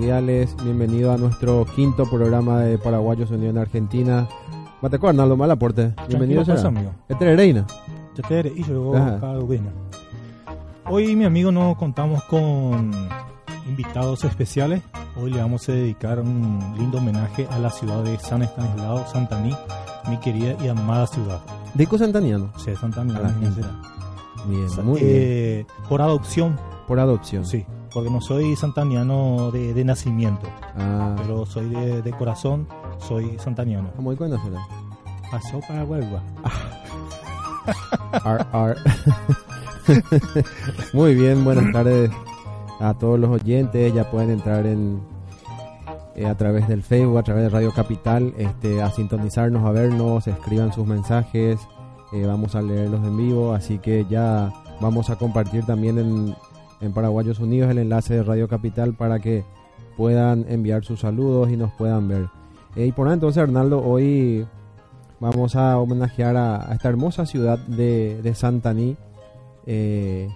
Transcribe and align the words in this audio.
cordiales, 0.00 0.56
bienvenido 0.64 1.12
a 1.12 1.18
nuestro 1.18 1.66
quinto 1.76 2.08
programa 2.08 2.60
de 2.60 2.78
Paraguayos 2.78 3.30
Unión 3.32 3.58
Argentina. 3.58 4.26
Mateco 4.80 5.08
Arnaldo, 5.08 5.36
mal 5.36 5.50
aporte. 5.50 5.92
Bienvenido 6.08 6.40
pasa, 6.40 6.56
será. 6.56 6.68
amigo. 6.68 6.92
Este 7.06 7.30
es 7.30 7.36
Reina. 7.36 7.66
Yo 8.16 8.22
te 8.26 8.38
haré, 8.38 8.52
y 8.56 8.64
yo. 8.64 8.94
Hoy, 10.88 11.14
mi 11.14 11.26
amigo, 11.26 11.52
nos 11.52 11.76
contamos 11.76 12.22
con 12.24 12.92
invitados 13.68 14.24
especiales. 14.24 14.80
Hoy 15.20 15.32
le 15.32 15.42
vamos 15.42 15.68
a 15.68 15.72
dedicar 15.72 16.18
un 16.18 16.74
lindo 16.78 16.96
homenaje 16.96 17.46
a 17.50 17.58
la 17.58 17.68
ciudad 17.68 18.02
de 18.02 18.18
San 18.20 18.40
Estanislao, 18.40 19.06
Santaní, 19.06 19.54
mi 20.08 20.16
querida 20.16 20.54
y 20.64 20.68
amada 20.68 21.06
ciudad. 21.08 21.40
Dico 21.74 21.98
Santaniano. 21.98 22.50
Sí, 22.56 22.74
ciudad. 22.74 23.70
Bien, 24.48 24.66
muy 24.82 24.98
bien. 24.98 25.12
Eh, 25.12 25.66
Por 25.90 26.00
adopción, 26.00 26.58
Por 26.88 26.98
adopción. 27.00 27.44
sí, 27.44 27.66
porque 27.92 28.10
no 28.10 28.20
soy 28.20 28.56
santaniano 28.56 29.50
de, 29.50 29.74
de 29.74 29.84
nacimiento, 29.84 30.46
Ah, 30.76 31.14
pero 31.18 31.44
soy 31.46 31.68
de, 31.68 32.02
de 32.02 32.10
corazón, 32.12 32.66
soy 32.98 33.38
santaniano. 33.38 33.90
muy 33.98 34.16
conocido. 34.16 34.58
Pasó 35.30 35.60
para 35.60 35.84
Huelva. 35.84 36.22
Ar, 38.24 38.46
ar. 38.52 38.76
Muy 40.92 41.14
bien, 41.14 41.44
buenas 41.44 41.72
tardes 41.72 42.10
a 42.80 42.94
todos 42.94 43.18
los 43.18 43.30
oyentes. 43.30 43.92
Ya 43.94 44.10
pueden 44.10 44.30
entrar 44.30 44.66
en 44.66 45.00
eh, 46.16 46.26
a 46.26 46.36
través 46.36 46.66
del 46.68 46.82
Facebook, 46.82 47.18
a 47.18 47.22
través 47.22 47.44
de 47.44 47.48
Radio 47.50 47.72
Capital, 47.72 48.34
este, 48.36 48.82
a 48.82 48.90
sintonizarnos, 48.90 49.64
a 49.64 49.70
vernos, 49.70 50.26
escriban 50.26 50.72
sus 50.72 50.86
mensajes. 50.86 51.58
eh, 52.12 52.24
vamos 52.26 52.54
a 52.56 52.62
leerlos 52.62 53.04
en 53.06 53.16
vivo, 53.16 53.52
así 53.52 53.78
que 53.78 54.04
ya 54.10 54.52
vamos 54.80 55.10
a 55.10 55.16
compartir 55.16 55.64
también 55.64 55.98
en, 55.98 56.34
en 56.80 56.92
Paraguayos 56.92 57.38
Unidos 57.38 57.70
el 57.70 57.78
enlace 57.78 58.14
de 58.14 58.22
Radio 58.22 58.48
Capital 58.48 58.94
para 58.94 59.18
que 59.18 59.44
puedan 59.96 60.46
enviar 60.48 60.84
sus 60.84 61.00
saludos 61.00 61.50
y 61.50 61.56
nos 61.56 61.72
puedan 61.72 62.08
ver. 62.08 62.28
Eh, 62.76 62.86
y 62.86 62.92
por 62.92 63.06
nada, 63.06 63.14
entonces, 63.14 63.42
Arnaldo, 63.42 63.82
hoy 63.84 64.46
vamos 65.18 65.56
a 65.56 65.78
homenajear 65.78 66.36
a, 66.36 66.72
esta 66.72 66.88
hermosa 66.88 67.26
ciudad 67.26 67.58
de, 67.58 68.20
de 68.22 68.34
Santaní, 68.34 68.96
eh, 69.66 70.28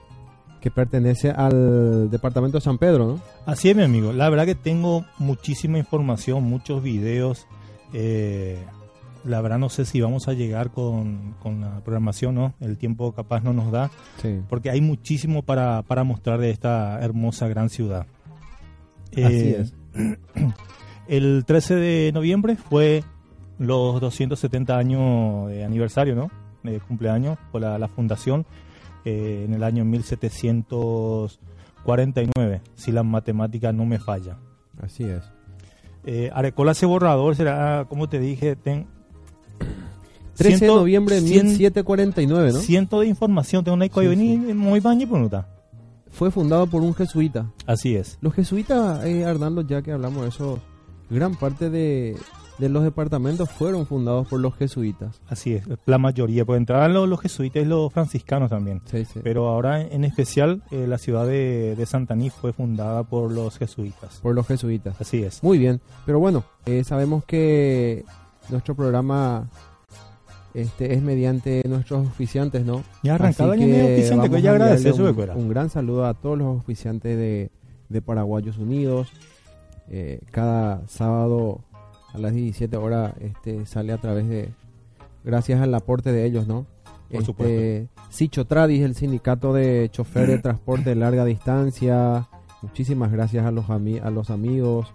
que 0.61 0.71
pertenece 0.71 1.31
al 1.31 2.11
departamento 2.11 2.59
de 2.59 2.63
San 2.63 2.79
Pedro, 2.79 3.07
¿no? 3.07 3.21
Así 3.47 3.71
es, 3.71 3.77
mi 3.77 3.83
amigo. 3.83 4.13
La 4.13 4.29
verdad 4.29 4.47
que 4.47 4.55
tengo 4.55 5.05
muchísima 5.19 5.79
información, 5.79 6.43
muchos 6.45 6.83
videos. 6.83 7.47
eh, 7.93 8.59
la 9.25 9.41
verdad 9.41 9.59
no 9.59 9.69
sé 9.69 9.85
si 9.85 10.01
vamos 10.01 10.29
a 10.29 10.33
llegar 10.35 10.71
con, 10.71 11.35
con 11.43 11.61
la 11.63 11.81
programación, 11.83 12.35
¿no? 12.35 12.55
El 12.61 12.79
tiempo 12.79 13.13
capaz 13.13 13.43
no 13.43 13.53
nos 13.53 13.71
da, 13.73 13.91
Sí. 14.23 14.41
porque 14.49 14.71
hay 14.71 14.81
muchísimo 14.81 15.43
para, 15.43 15.83
para 15.83 16.05
mostrar 16.05 16.39
de 16.41 16.51
esta 16.51 16.99
hermosa 17.01 17.49
gran 17.49 17.69
ciudad. 17.71 18.07
Así 19.13 19.23
Eh, 19.23 19.61
es. 19.61 19.75
El 21.09 21.45
13 21.47 21.75
de 21.75 22.11
noviembre 22.15 22.57
fue 22.57 23.03
los 23.59 24.01
270 24.01 24.77
años 24.77 25.49
de 25.49 25.65
aniversario, 25.65 26.15
¿no? 26.15 26.31
De 26.63 26.81
cumpleaños 26.81 27.39
por 27.53 27.61
la, 27.61 27.79
la 27.79 27.89
fundación 27.89 28.47
eh, 29.05 29.45
en 29.47 29.53
el 29.55 29.63
año 29.63 29.85
1749, 29.85 32.63
si 32.75 32.91
la 32.93 33.03
matemática 33.03 33.73
no 33.73 33.85
me 33.85 33.99
falla. 33.99 34.39
Así 34.81 35.05
es. 35.05 35.23
Eh, 36.07 36.31
Arecola 36.35 36.73
ese 36.73 36.87
borrador 36.87 37.37
será, 37.37 37.87
como 37.89 38.09
te 38.09 38.19
dije, 38.19 38.57
ten 38.57 38.87
13 40.37 40.65
de 40.67 40.71
noviembre 40.71 41.21
de 41.21 41.23
cien- 41.23 41.45
1749, 41.47 42.53
¿no? 42.53 42.59
ciento 42.61 43.01
de 43.01 43.07
información, 43.09 43.65
tengo 43.65 43.75
una 43.77 43.87
Sí, 43.87 43.93
sí, 44.47 44.55
muy 44.55 44.81
baño 44.81 45.09
por 45.09 45.21
nota. 45.21 45.49
Fue 46.11 46.31
fundado 46.31 46.67
por 46.69 46.83
un 46.83 46.95
jesuita. 46.95 47.51
Así 47.67 47.97
es. 47.97 48.19
Los 48.21 48.35
jesuitas, 48.35 49.05
eh, 49.05 49.25
Arnaldo, 49.25 49.63
ya 49.63 49.83
que 49.83 49.91
hablamos 49.93 50.23
de 50.23 50.29
eso, 50.29 50.61
gran 51.11 51.35
parte 51.35 51.71
de, 51.71 52.17
de 52.59 52.69
los 52.69 52.85
departamentos 52.85 53.51
fueron 53.51 53.85
fundados 53.85 54.29
por 54.29 54.39
los 54.39 54.55
jesuitas. 54.55 55.21
Así 55.29 55.55
es, 55.55 55.65
la 55.87 55.99
mayoría, 55.99 56.45
entrar 56.49 56.89
los, 56.93 57.09
los 57.09 57.21
jesuitas 57.21 57.65
y 57.65 57.67
los 57.67 57.93
franciscanos 57.93 58.49
también. 58.51 58.81
Sí, 58.85 59.05
sí. 59.07 59.19
Pero 59.25 59.49
ahora 59.49 59.81
en 59.83 60.05
especial 60.05 60.63
eh, 60.71 60.87
la 60.89 60.99
ciudad 60.99 61.27
de, 61.27 61.75
de 61.77 61.85
Santaní 61.87 62.31
fue 62.31 62.53
fundada 62.53 63.03
por 63.03 63.33
los 63.33 63.59
jesuitas. 63.59 64.21
Por 64.23 64.37
los 64.37 64.47
jesuitas. 64.47 65.01
Así 65.01 65.23
es. 65.25 65.43
Muy 65.43 65.59
bien, 65.59 65.81
pero 66.07 66.21
bueno, 66.21 66.45
eh, 66.67 66.85
sabemos 66.85 67.25
que 67.25 68.05
nuestro 68.51 68.77
programa 68.77 69.49
este 70.55 70.95
es 70.95 71.03
mediante 71.03 71.63
nuestros 71.69 72.07
oficiantes, 72.07 72.65
¿no? 72.65 72.83
Ya 73.03 73.17
arrancaba 73.17 73.55
Así 73.55 73.65
mi 73.65 73.73
oficiante, 73.73 74.31
que 74.31 74.41
ya 74.43 74.53
agradece 74.53 74.89
enviarle 74.91 75.23
eso, 75.23 75.33
un, 75.35 75.43
un 75.43 75.49
gran 75.49 75.69
saludo 75.71 76.07
a 76.07 76.15
todos 76.15 76.39
los 76.39 76.57
oficiantes 76.57 77.17
de, 77.17 77.51
de 77.89 78.03
Paraguayos 78.03 78.57
Unidos. 78.59 79.09
Eh, 79.91 80.21
cada 80.31 80.87
sábado 80.89 81.61
a 82.13 82.19
las 82.19 82.33
17 82.33 82.77
horas 82.77 83.13
este, 83.21 83.67
sale 83.67 83.93
a 83.93 83.99
través 83.99 84.29
de, 84.29 84.49
gracias 85.25 85.61
al 85.61 85.75
aporte 85.75 86.13
de 86.13 86.25
ellos, 86.25 86.47
¿no? 86.47 86.67
Por 87.11 87.21
Este, 87.21 87.25
supuesto. 87.27 88.03
Sicho 88.11 88.47
Tradis, 88.47 88.83
el 88.83 88.95
sindicato 88.95 89.53
de 89.53 89.89
choferes 89.93 90.29
de 90.29 90.39
transporte 90.43 90.91
de 90.91 90.97
larga 90.97 91.25
distancia. 91.25 92.29
Muchísimas 92.63 93.11
gracias 93.13 93.45
a 93.45 93.51
los, 93.51 93.67
ami- 93.67 94.01
a 94.03 94.11
los 94.11 94.31
amigos. 94.31 94.95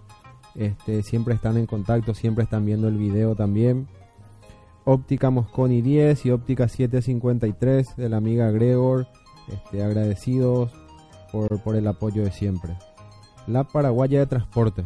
Este, 0.56 1.02
siempre 1.04 1.34
están 1.34 1.56
en 1.56 1.66
contacto, 1.66 2.14
siempre 2.14 2.42
están 2.44 2.64
viendo 2.66 2.88
el 2.88 2.96
video 2.96 3.36
también. 3.36 3.86
Óptica 4.84 5.30
Mosconi 5.30 5.82
10 5.82 6.26
y 6.26 6.30
Óptica 6.30 6.68
753 6.68 7.96
de 7.96 8.08
la 8.08 8.16
amiga 8.16 8.50
Gregor. 8.50 9.06
Este, 9.48 9.82
agradecidos 9.82 10.70
por, 11.32 11.60
por 11.62 11.76
el 11.76 11.86
apoyo 11.86 12.24
de 12.24 12.30
siempre. 12.30 12.76
La 13.46 13.64
Paraguaya 13.64 14.20
de 14.20 14.26
Transporte. 14.26 14.84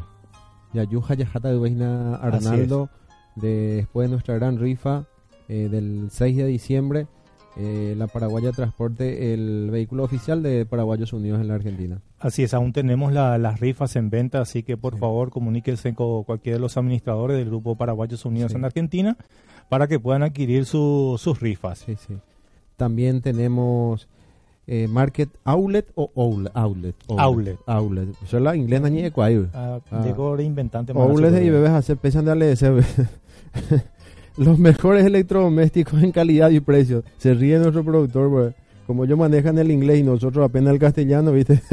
Yayuja 0.73 1.15
Yajata 1.15 1.51
de 1.51 1.59
Veina 1.59 2.17
Arnaldo. 2.17 2.89
De, 3.37 3.77
después 3.77 4.09
de 4.09 4.13
nuestra 4.13 4.35
gran 4.35 4.59
rifa 4.59 5.07
eh, 5.49 5.69
del 5.71 6.09
6 6.11 6.37
de 6.37 6.47
diciembre. 6.47 7.07
Eh, 7.57 7.95
la 7.97 8.07
Paraguaya 8.09 8.51
Transporte, 8.53 9.33
el 9.33 9.69
vehículo 9.71 10.03
oficial 10.05 10.43
de 10.43 10.67
Paraguayos 10.67 11.13
Unidos 11.13 11.41
en 11.41 11.49
la 11.49 11.55
Argentina. 11.55 12.01
Así 12.19 12.43
es, 12.43 12.53
aún 12.55 12.73
tenemos 12.73 13.13
la- 13.13 13.39
las 13.39 13.61
rifas 13.61 13.95
en 13.97 14.11
venta, 14.11 14.41
así 14.41 14.63
que 14.63 14.77
por 14.77 14.99
favor 14.99 15.31
comuníquense 15.31 15.95
con 15.95 16.25
cualquiera 16.25 16.57
de 16.57 16.61
los 16.63 16.77
administradores 16.77 17.37
del 17.39 17.47
Grupo 17.47 17.77
Paraguayos 17.77 18.25
Unidos 18.25 18.53
Sí. 18.53 18.59
en 18.59 18.65
Argentina 18.65 19.17
para 19.69 19.87
que 19.87 20.01
puedan 20.01 20.23
adquirir 20.23 20.65
su- 20.67 21.17
sus 21.19 21.41
rifas. 21.41 21.79
Sí, 21.81 21.97
sí. 21.97 22.15
También 22.77 23.21
tenemos 23.21 24.09
eh, 24.67 24.89
Market 24.89 25.29
Outlet 25.45 25.87
o 25.95 26.11
Outlet. 26.17 26.51
Outlet. 26.57 26.95
Outlet. 27.19 27.59
Outlet. 27.67 28.09
Yo 28.31 28.41
la 28.41 28.57
inglés 28.57 28.81
no 28.81 28.89
ni 28.89 29.11
cuál. 29.11 29.51
Ah, 29.53 29.79
Ah. 29.91 30.03
Llegó 30.03 30.35
reinventante. 30.35 30.93
Outlet 30.93 31.43
y 31.45 31.51
bebés 31.51 31.71
hacer 31.71 31.99
pesan 31.99 32.25
de 32.25 32.31
ALS. 32.33 32.65
Los 34.37 34.59
mejores 34.59 35.05
electrodomésticos 35.05 36.03
en 36.03 36.11
calidad 36.13 36.51
y 36.51 36.61
precio. 36.61 37.05
Se 37.19 37.35
ríe 37.35 37.59
nuestro 37.59 37.85
productor, 37.85 38.31
porque 38.31 38.57
como 38.87 39.05
ellos 39.05 39.19
manejan 39.19 39.59
el 39.59 39.71
inglés 39.71 40.01
y 40.01 40.03
nosotros 40.03 40.45
apenas 40.45 40.73
el 40.75 40.79
castellano, 40.81 41.33
¿viste? 41.33 41.61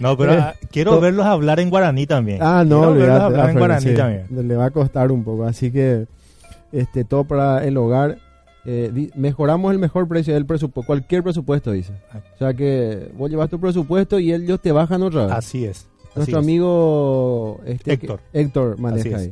No, 0.00 0.16
pero 0.16 0.32
Eh, 0.34 0.38
ah, 0.40 0.54
quiero 0.70 1.00
verlos 1.00 1.26
hablar 1.26 1.58
en 1.58 1.70
guaraní 1.70 2.06
también. 2.06 2.38
Ah, 2.40 2.62
no, 2.64 2.76
Quiero 2.78 2.94
verlos 2.94 3.08
olvídate, 3.10 3.24
hablar 3.24 3.46
ah, 3.46 3.50
en 3.50 3.58
guaraní 3.58 3.84
sí, 3.84 3.94
también. 3.94 4.48
Le 4.48 4.54
va 4.56 4.66
a 4.66 4.70
costar 4.70 5.10
un 5.10 5.24
poco, 5.24 5.44
así 5.44 5.72
que 5.72 6.06
este 6.70 7.04
todo 7.04 7.24
para 7.24 7.64
el 7.64 7.76
hogar. 7.76 8.18
eh, 8.64 8.90
di- 8.94 9.10
mejoramos 9.16 9.72
el 9.72 9.78
mejor 9.80 10.06
precio 10.06 10.34
del 10.34 10.46
presupuesto, 10.46 10.86
cualquier 10.86 11.22
presupuesto, 11.24 11.72
dice. 11.72 11.94
O 12.34 12.38
sea 12.38 12.54
que 12.54 13.10
vos 13.16 13.28
llevas 13.28 13.48
tu 13.50 13.58
presupuesto 13.58 14.20
y 14.20 14.32
ellos 14.32 14.60
te 14.60 14.70
bajan 14.70 15.02
otra 15.02 15.24
vez. 15.26 15.32
Así 15.34 15.64
es. 15.64 15.78
así 15.78 15.88
Nuestro 16.14 16.38
es. 16.38 16.44
amigo 16.44 17.60
este, 17.66 17.92
Héctor. 17.94 18.20
que- 18.32 18.40
Héctor 18.40 18.72
Así 18.74 18.82
maneja 18.82 19.22
es. 19.22 19.30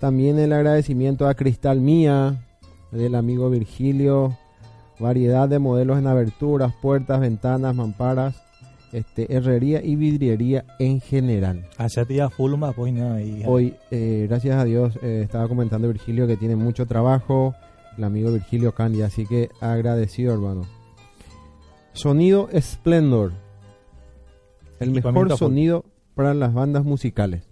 También 0.00 0.38
el 0.38 0.52
agradecimiento 0.52 1.26
a 1.28 1.34
Cristal 1.34 1.80
Mía, 1.80 2.44
del 2.92 3.14
amigo 3.14 3.50
Virgilio. 3.50 4.36
Variedad 5.00 5.48
de 5.48 5.58
modelos 5.60 5.98
en 5.98 6.06
aberturas, 6.08 6.74
puertas, 6.82 7.20
ventanas, 7.20 7.72
mamparas, 7.74 8.42
este, 8.92 9.32
herrería 9.32 9.80
y 9.84 9.94
vidriería 9.94 10.64
en 10.80 11.00
general. 11.00 11.68
Ya 12.16 12.30
full 12.30 12.54
más, 12.56 12.74
pues 12.74 12.92
nada. 12.92 13.22
y- 13.22 13.44
Hoy, 13.46 13.74
eh, 13.92 14.26
gracias 14.28 14.56
a 14.56 14.64
Dios, 14.64 14.98
eh, 15.02 15.20
estaba 15.22 15.46
comentando 15.46 15.86
Virgilio 15.88 16.26
que 16.26 16.36
tiene 16.36 16.56
mucho 16.56 16.86
trabajo, 16.86 17.54
el 17.96 18.02
amigo 18.04 18.32
Virgilio 18.32 18.72
Candia, 18.72 19.06
así 19.06 19.24
que 19.26 19.50
agradecido, 19.60 20.32
hermano. 20.32 20.62
Sonido 21.92 22.48
Splendor, 22.60 23.32
el 24.80 24.90
mejor 24.90 25.12
sonido 25.36 25.84
para 26.14 26.34
las 26.34 26.54
bandas 26.54 26.84
musicales. 26.84 27.47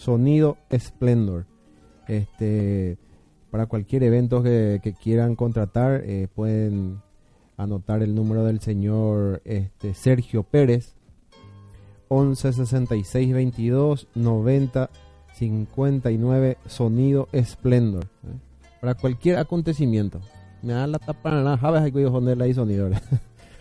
Sonido 0.00 0.56
Splendor. 0.72 1.44
Este, 2.08 2.96
para 3.50 3.66
cualquier 3.66 4.02
evento 4.02 4.42
que, 4.42 4.80
que 4.82 4.94
quieran 4.94 5.36
contratar, 5.36 6.00
eh, 6.06 6.26
pueden 6.34 7.02
anotar 7.58 8.02
el 8.02 8.14
número 8.14 8.44
del 8.44 8.60
señor 8.60 9.42
este, 9.44 9.92
Sergio 9.92 10.42
Pérez 10.42 10.94
11 12.08 12.54
66 12.54 13.34
22 13.34 14.08
90 14.14 14.88
59 15.34 16.56
Sonido 16.66 17.28
Splendor 17.34 18.04
¿eh? 18.04 18.38
para 18.80 18.94
cualquier 18.94 19.36
acontecimiento 19.36 20.22
me 20.62 20.72
da 20.72 20.86
la 20.86 20.98
tapa 20.98 21.58
sabes 21.58 21.82
hay 21.82 21.92
que 21.92 22.06
ponerle 22.08 22.44
ahí 22.44 22.54
sonido. 22.54 22.90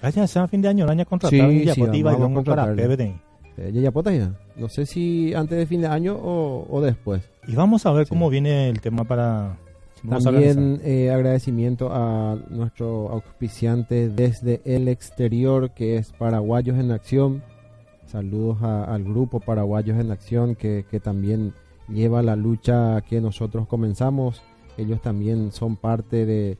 Allá 0.02 0.28
sea 0.28 0.48
fin 0.48 0.62
de 0.62 0.70
año, 0.70 0.86
el 0.86 0.92
año 0.92 1.06
contratar 1.06 1.50
Sí, 1.50 1.68
sí, 1.68 2.04
vamos 2.04 2.48
a. 2.48 2.74
Pebeten. 2.74 3.29
Eh, 3.60 3.72
¿Ya 3.74 3.82
ya 3.82 3.92
potas 3.92 4.16
ya? 4.18 4.34
no 4.56 4.70
sé 4.70 4.86
si 4.86 5.34
antes 5.34 5.58
de 5.58 5.66
fin 5.66 5.82
de 5.82 5.88
año 5.88 6.16
o, 6.16 6.66
o 6.70 6.82
después 6.82 7.22
Y 7.48 7.56
vamos 7.56 7.86
a 7.86 7.92
ver 7.92 8.06
Sí. 8.06 8.10
cómo 8.10 8.30
viene 8.30 8.70
el 8.70 8.80
tema 8.82 9.04
para... 9.04 9.58
También 10.24 10.80
eh, 10.86 11.12
agradecimiento 11.12 11.90
a 11.92 12.38
nuestro 12.50 13.10
auspiciante 13.10 14.08
desde 14.08 14.62
el 14.64 14.88
exterior, 14.88 15.72
que 15.72 15.98
es 15.98 16.14
Paraguayos 16.14 16.78
en 16.80 16.92
Acción. 16.92 17.44
Saludos 18.06 18.60
a- 18.64 18.86
al 18.86 19.04
grupo 19.04 19.42
Paraguayos 19.42 20.00
en 20.00 20.12
Acción, 20.12 20.56
que, 20.56 20.86
que 20.90 21.02
también 21.02 21.54
lleva 21.90 22.24
la 22.24 22.38
lucha 22.38 23.02
que 23.02 23.20
nosotros 23.20 23.68
comenzamos. 23.68 24.42
Ellos 24.78 25.02
también 25.02 25.52
son 25.52 25.76
parte 25.76 26.26
de, 26.26 26.58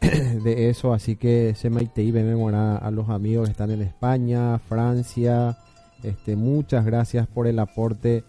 de 0.44 0.68
eso, 0.70 0.92
así 0.94 1.16
que 1.16 1.54
se 1.56 1.68
y 1.96 2.10
Benemorá 2.12 2.76
a 2.76 2.90
los 2.92 3.08
amigos 3.08 3.46
que 3.48 3.52
están 3.52 3.72
en 3.72 3.82
España, 3.82 4.60
Francia. 4.60 5.58
Este, 6.02 6.36
muchas 6.36 6.84
gracias 6.84 7.26
por 7.26 7.46
el 7.46 7.58
aporte 7.58 8.24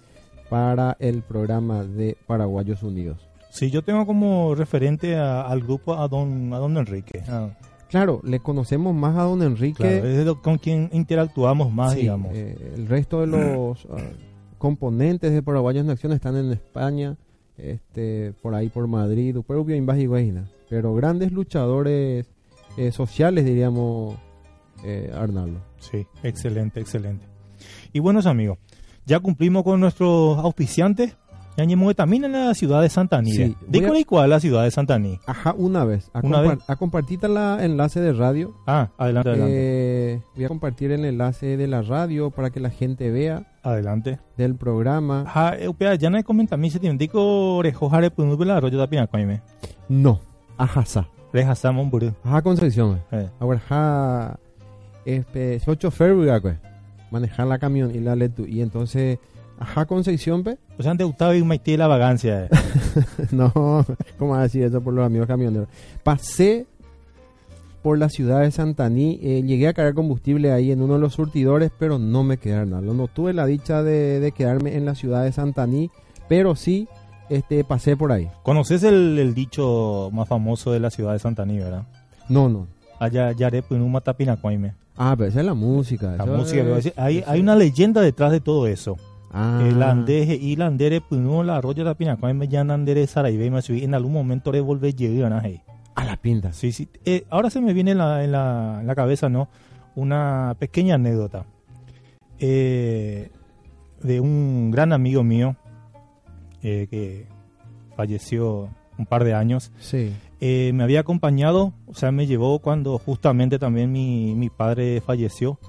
para 0.49 0.97
el 0.99 1.21
programa 1.21 1.83
de 1.83 2.17
Paraguayos 2.27 2.83
Unidos. 2.83 3.27
Sí, 3.49 3.69
yo 3.71 3.81
tengo 3.83 4.05
como 4.05 4.55
referente 4.55 5.15
a- 5.17 5.41
al 5.43 5.61
grupo 5.61 5.93
a 5.95 6.07
don, 6.07 6.53
a 6.53 6.57
don 6.57 6.77
Enrique. 6.77 7.23
Ah, 7.27 7.49
Claro, 7.89 8.21
le 8.23 8.39
conocemos 8.39 8.95
más 8.95 9.17
a 9.17 9.23
don 9.23 9.43
Enrique. 9.43 9.75
claro, 9.83 10.07
es 10.07 10.25
lo- 10.25 10.41
con 10.41 10.57
quien 10.57 10.89
interactuamos 10.93 11.73
más, 11.73 11.91
Sí, 11.93 12.01
digamos. 12.01 12.31
eh, 12.33 12.55
el 12.75 12.87
resto 12.87 13.19
de 13.19 13.27
los 13.27 13.85
ah, 13.91 13.97
componentes 14.57 15.33
de 15.33 15.41
Paraguayos 15.43 15.83
en 15.83 15.89
Acción 15.89 16.13
están 16.13 16.37
en 16.37 16.51
España, 16.53 17.17
este, 17.57 18.33
por 18.41 18.55
ahí 18.55 18.69
por 18.69 18.87
Madrid, 18.87 19.35
pero 19.45 19.65
bien 19.65 19.85
bajo 19.85 19.99
Higuaína. 19.99 20.49
Pero 20.69 20.93
grandes 20.95 21.33
luchadores 21.33 22.25
eh, 22.77 22.91
sociales, 22.93 23.43
diríamos, 23.43 24.15
eh, 24.85 25.11
Arnaldo. 25.13 25.59
Sí, 25.79 26.05
excelente, 26.23 26.79
excelente. 26.79 27.25
Y 27.93 27.99
buenos 27.99 28.25
amigos, 28.25 28.57
ya 29.05 29.19
cumplimos 29.19 29.63
con 29.63 29.79
nuestros 29.79 30.37
auspiciantes. 30.39 31.15
Ya 31.57 31.63
añemos 31.63 31.93
también 31.97 32.23
en 32.23 32.31
la 32.31 32.53
ciudad 32.53 32.81
de 32.81 32.87
Santaní. 32.87 33.33
Sí, 33.33 33.57
¿De 33.67 33.79
voy 33.79 33.85
a- 33.85 33.89
la 34.25 34.39
ciudad 34.39 34.63
de 34.63 34.71
Santaní? 34.71 35.19
Ajá, 35.27 35.53
una 35.57 35.83
vez. 35.83 36.09
A, 36.13 36.21
Una 36.25 36.39
vez. 36.39 36.59
a 36.65 36.77
compartir 36.77 37.21
la 37.27 37.57
enlace 37.61 37.99
de 37.99 38.13
radio. 38.13 38.55
Ah, 38.65 38.87
adelante, 38.97 39.29
adelante. 39.31 39.53
Eh, 40.13 40.21
voy 40.33 40.45
a 40.45 40.47
compartir 40.47 40.91
el 40.91 41.03
enlace 41.03 41.57
de 41.57 41.67
la 41.67 41.81
radio 41.81 42.29
para 42.31 42.51
que 42.51 42.61
la 42.61 42.69
gente 42.69 43.11
vea 43.11 43.51
adelante. 43.63 44.17
del 44.37 44.55
programa. 44.55 45.25
Ha, 45.27 45.57
eupea, 45.59 45.95
ya 45.95 46.09
no 46.09 46.23
comenta 46.23 46.55
mi 46.55 46.69
se 46.69 46.79
tiene 46.79 46.97
dico 46.97 47.57
orejo 47.57 47.89
jare 47.89 48.09
punu 48.11 48.37
bela 48.37 48.55
arroyo 48.55 48.77
da 48.77 48.87
pina 48.87 49.05
coime. 49.07 49.41
No, 49.89 50.21
ajá, 50.57 50.85
buru. 51.89 52.13
ajá 52.23 52.41
Concepción. 52.41 53.01
Eh, 53.11 53.29
Ahora, 53.41 53.59
ja, 53.59 54.39
este, 55.05 55.59
soy 55.59 55.75
chofer, 55.75 56.15
¿verdad, 56.15 56.41
pues? 56.41 56.57
Manejar 57.11 57.47
la 57.47 57.59
camión 57.59 57.93
y 57.93 57.99
la 57.99 58.15
letu. 58.15 58.45
Y 58.45 58.61
entonces, 58.61 59.19
ajá, 59.59 59.85
Concepción, 59.85 60.43
pe. 60.43 60.57
O 60.79 60.83
sea, 60.83 60.93
Octavio 60.93 61.39
y 61.39 61.43
Maití 61.43 61.77
la 61.77 61.87
vagancia. 61.87 62.45
eh. 62.45 62.49
no, 63.31 63.85
¿cómo 64.17 64.37
decir 64.37 64.63
eso 64.63 64.81
por 64.81 64.93
los 64.93 65.05
amigos 65.05 65.27
camioneros? 65.27 65.67
Pasé 66.03 66.65
por 67.83 67.97
la 67.97 68.09
ciudad 68.09 68.41
de 68.41 68.51
Santaní, 68.51 69.19
eh, 69.23 69.41
llegué 69.43 69.67
a 69.67 69.73
cargar 69.73 69.95
combustible 69.95 70.51
ahí 70.51 70.71
en 70.71 70.81
uno 70.81 70.93
de 70.95 70.99
los 70.99 71.13
surtidores, 71.13 71.71
pero 71.77 71.97
no 71.97 72.23
me 72.23 72.37
quedé 72.37 72.65
nada. 72.65 72.81
No 72.81 73.07
tuve 73.07 73.33
la 73.33 73.45
dicha 73.45 73.81
de, 73.81 74.19
de 74.19 74.31
quedarme 74.31 74.75
en 74.77 74.85
la 74.85 74.93
ciudad 74.93 75.23
de 75.23 75.31
Santaní, 75.31 75.89
pero 76.29 76.55
sí 76.55 76.87
este, 77.29 77.63
pasé 77.63 77.97
por 77.97 78.11
ahí. 78.11 78.29
¿Conoces 78.43 78.83
el, 78.83 79.17
el 79.17 79.33
dicho 79.33 80.09
más 80.13 80.27
famoso 80.27 80.71
de 80.71 80.79
la 80.79 80.91
ciudad 80.91 81.13
de 81.13 81.19
Santaní, 81.19 81.57
verdad? 81.57 81.83
No, 82.29 82.49
no. 82.49 82.67
Allá 82.99 83.31
yare 83.31 83.63
punu 83.63 83.87
matapina 83.89 84.37
coime. 84.37 84.75
Ah, 84.97 85.15
pero 85.17 85.29
esa 85.29 85.39
es 85.39 85.45
la 85.45 85.53
música. 85.53 86.15
La 86.17 86.25
música, 86.25 86.63
es- 86.77 86.93
hay, 86.97 87.23
hay 87.25 87.39
una 87.39 87.55
leyenda 87.55 88.01
detrás 88.01 88.31
de 88.31 88.39
todo 88.41 88.67
eso. 88.67 88.97
Ah, 89.33 89.63
El 89.65 89.81
andere 89.81 90.35
y 90.35 90.55
la 90.57 90.65
andere 90.67 90.99
punu 90.99 91.41
la 91.43 91.55
arroyo 91.57 91.85
da 91.85 91.93
pina 91.95 92.17
coime 92.17 92.47
ya 92.49 92.59
andere 92.61 93.07
saraibe 93.07 93.49
me 93.49 93.61
subí 93.61 93.83
en 93.83 93.93
algún 93.95 94.11
momento 94.11 94.51
le 94.51 94.59
llegar 94.93 95.31
a 95.33 95.39
ahí. 95.39 95.61
a 95.95 96.03
la 96.05 96.17
pinta. 96.17 96.51
Sí, 96.53 96.71
sí. 96.73 96.87
Eh, 97.05 97.25
ahora 97.29 97.49
se 97.49 97.61
me 97.61 97.73
viene 97.73 97.91
en 97.91 97.97
la, 97.99 98.23
en 98.23 98.31
la, 98.33 98.77
en 98.81 98.87
la 98.87 98.95
cabeza, 98.95 99.29
¿no? 99.29 99.47
Una 99.95 100.55
pequeña 100.59 100.95
anécdota 100.95 101.45
eh, 102.39 103.29
de 104.01 104.19
un 104.19 104.71
gran 104.71 104.93
amigo 104.93 105.23
mío 105.23 105.55
eh, 106.63 106.87
que 106.89 107.27
falleció 107.95 108.69
un 108.97 109.05
par 109.05 109.23
de 109.23 109.33
años. 109.33 109.71
Sí. 109.79 110.13
Eh, 110.41 110.71
me 110.73 110.83
había 110.83 111.01
acompañado, 111.01 111.73
o 111.85 111.93
sea, 111.93 112.11
me 112.11 112.25
llevó 112.25 112.59
cuando 112.59 112.97
justamente 112.97 113.59
también 113.59 113.91
mi, 113.91 114.33
mi 114.35 114.49
padre 114.49 115.01
falleció. 115.05 115.59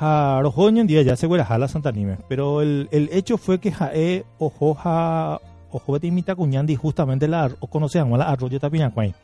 Rojoño 0.00 0.82
en 0.82 0.86
día 0.86 1.02
ya 1.02 1.16
se 1.16 1.26
huele 1.26 1.44
a 1.48 1.58
la 1.58 1.66
Santanime, 1.66 2.18
pero 2.28 2.62
el, 2.62 2.88
el 2.92 3.08
hecho 3.10 3.36
fue 3.36 3.58
que 3.58 3.72
jae 3.72 4.24
ojo 4.38 4.74
ja 4.74 5.40
ojo 5.70 5.92
beti 5.92 6.10
mita 6.10 6.36
cuñandi 6.36 6.76
justamente 6.76 7.26
la 7.26 7.50
o 7.58 7.66
conocíamos 7.66 8.18
la 8.18 8.28
arroyo 8.28 8.60
tapiñacuay. 8.60 9.14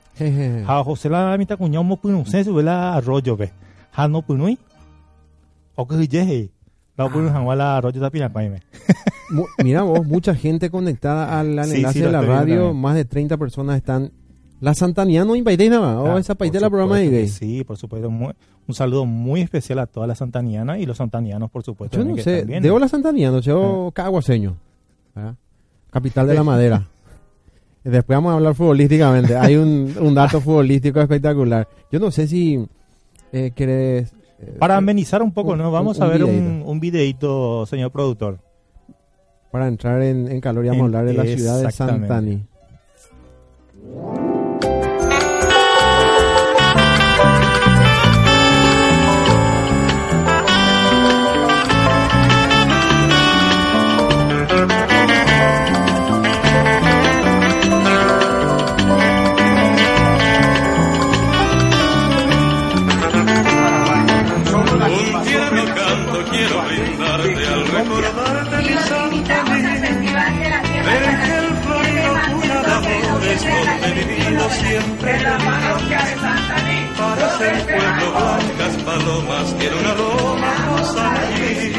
Ja 0.66 0.82
José 0.84 1.08
la 1.08 1.36
mita 1.38 1.56
cuñado 1.56 1.84
mo 1.84 1.96
punu 1.96 2.24
se 2.26 2.44
la 2.44 2.94
arroyo 2.94 3.36
ve. 3.36 3.52
Ja 3.92 4.08
no 4.08 4.22
punui. 4.22 4.58
O 5.76 5.86
que 5.86 6.08
jeje. 6.08 6.50
La 6.96 7.08
punu 7.08 7.30
ja 7.30 7.54
la 7.54 7.76
arroyo 7.76 8.00
tapiñacuay 8.00 8.50
me. 8.50 8.62
Mira 9.62 9.82
vos, 9.82 10.04
mucha 10.06 10.34
gente 10.34 10.70
conectada 10.70 11.38
al, 11.38 11.64
Sí, 11.64 11.76
enlace 11.76 11.92
sí, 11.92 12.00
lo 12.00 12.06
de 12.06 12.12
la 12.12 12.22
radio, 12.22 12.74
más 12.74 12.94
de 12.94 13.04
30 13.04 13.36
personas 13.36 13.76
están. 13.76 14.12
La 14.64 14.72
Santaniana 14.74 15.26
no 15.26 15.36
invité 15.36 15.68
nada, 15.68 16.00
o 16.00 16.16
Ah, 16.16 16.18
esa 16.18 16.34
país 16.34 16.50
de 16.52 16.58
la 16.60 16.70
programa 16.70 16.96
de 16.98 17.10
gay. 17.10 17.28
Sí, 17.28 17.64
por 17.64 17.76
supuesto. 17.76 18.08
muy- 18.10 18.32
un 18.66 18.74
saludo 18.74 19.04
muy 19.04 19.42
especial 19.42 19.78
a 19.80 19.86
todas 19.86 20.08
las 20.08 20.16
santanianas 20.18 20.78
y 20.78 20.86
los 20.86 20.96
santanianos, 20.96 21.50
por 21.50 21.62
supuesto. 21.62 21.98
Yo 21.98 22.04
no 22.04 22.16
sé, 22.16 22.44
debo 22.46 22.78
la 22.78 22.88
Santaniana, 22.88 23.40
yo 23.40 23.90
caguaseño, 23.92 24.56
¿verdad? 25.14 25.34
capital 25.90 26.26
de 26.26 26.34
la 26.34 26.42
madera. 26.44 26.86
Después 27.84 28.16
vamos 28.16 28.30
a 28.32 28.36
hablar 28.36 28.54
futbolísticamente. 28.54 29.36
Hay 29.36 29.56
un, 29.56 29.94
un 30.00 30.14
dato 30.14 30.40
futbolístico 30.40 30.98
espectacular. 31.02 31.68
Yo 31.92 32.00
no 32.00 32.10
sé 32.10 32.26
si 32.26 32.66
eh, 33.32 33.50
querés... 33.54 34.12
eh, 34.40 34.56
Para 34.58 34.78
amenizar 34.78 35.22
un 35.22 35.32
poco, 35.32 35.52
un- 35.52 35.58
¿no? 35.58 35.70
Vamos 35.70 35.98
un- 35.98 36.04
a 36.04 36.06
ver 36.06 36.24
un, 36.24 36.62
un 36.64 36.80
videíto, 36.80 37.66
señor 37.66 37.90
productor. 37.90 38.38
para 39.52 39.68
entrar 39.68 40.00
en, 40.02 40.26
en 40.32 40.40
calor 40.40 40.64
y 40.64 40.68
vamos 40.68 40.82
a 40.82 40.84
hablar 40.86 41.04
de 41.04 41.12
la 41.12 41.24
ciudad 41.24 41.60
de. 41.62 41.70
Santani. 41.70 42.44
Para 77.34 77.52
ser 77.52 77.66
pueblo 77.66 78.12
blancas 78.12 78.74
palomas 78.84 79.54
quiero 79.58 79.76
una 79.80 79.94
loma 79.94 80.54
rosa 80.68 81.12
allí. 81.14 81.72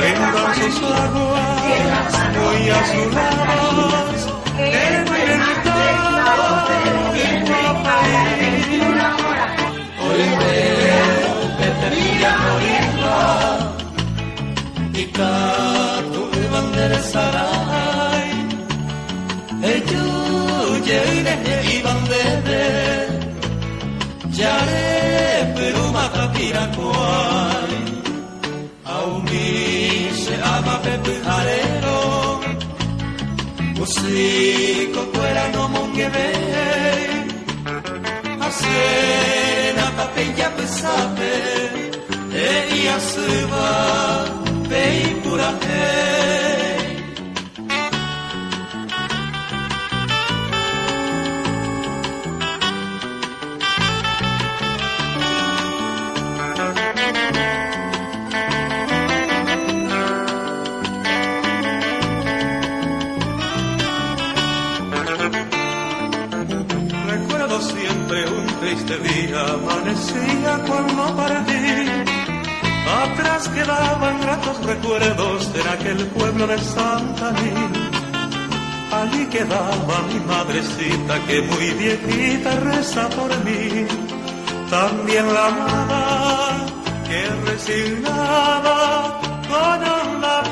Vengan 0.00 0.54
sus 0.56 0.82
aguas 0.82 2.12
muy 2.34 2.70
azuladas 2.70 4.26
En 11.40 11.50
Peterilla 11.56 12.30
morirla 12.38 13.18
y 14.92 15.04
canto 15.06 16.20
de 16.32 16.44
bandera 16.48 17.00
kwai 26.74 27.76
aumishe 28.96 30.34
amape 30.54 30.94
pyharero 31.04 32.00
musiko 33.76 35.00
kwera 35.12 35.44
nomongevere 35.54 36.68
asiena 38.46 39.86
papeja 39.96 40.48
pysape 40.56 41.34
e 42.46 42.50
iasýva 42.80 43.68
pei 44.70 45.02
purahe 45.22 45.86
triste 68.68 68.98
día, 68.98 69.40
amanecía 69.54 70.52
cuando 70.66 71.16
partí. 71.16 71.86
Atrás 73.02 73.48
quedaban 73.48 74.20
gratos 74.20 74.64
recuerdos 74.64 75.52
de 75.52 75.62
aquel 75.68 76.06
pueblo 76.08 76.46
de 76.46 76.58
Santa 76.58 77.34
Allí 78.90 79.26
quedaba 79.26 79.96
mi 80.08 80.20
madrecita 80.20 81.14
que 81.26 81.42
muy 81.42 81.70
viejita 81.82 82.50
reza 82.60 83.08
por 83.10 83.30
mí. 83.44 83.86
También 84.70 85.32
la 85.32 85.46
amada 85.46 86.66
que 87.06 87.50
resignada 87.50 89.20
con 89.50 89.78
honda 89.92 90.42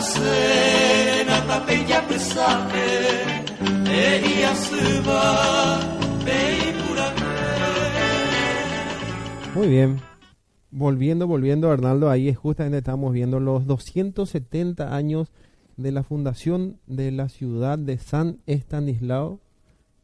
Asena 0.00 1.36
tapella 1.46 2.00
pesate 2.08 2.88
Ella 3.86 4.54
se 4.54 5.00
va 5.06 5.99
Muy 9.60 9.68
bien. 9.68 10.00
Volviendo, 10.70 11.26
volviendo, 11.26 11.70
Arnaldo, 11.70 12.08
ahí 12.08 12.30
es 12.30 12.38
justamente 12.38 12.78
estamos 12.78 13.12
viendo 13.12 13.40
los 13.40 13.66
270 13.66 14.96
años 14.96 15.32
de 15.76 15.92
la 15.92 16.02
fundación 16.02 16.78
de 16.86 17.10
la 17.10 17.28
ciudad 17.28 17.78
de 17.78 17.98
San 17.98 18.38
Estanislao, 18.46 19.38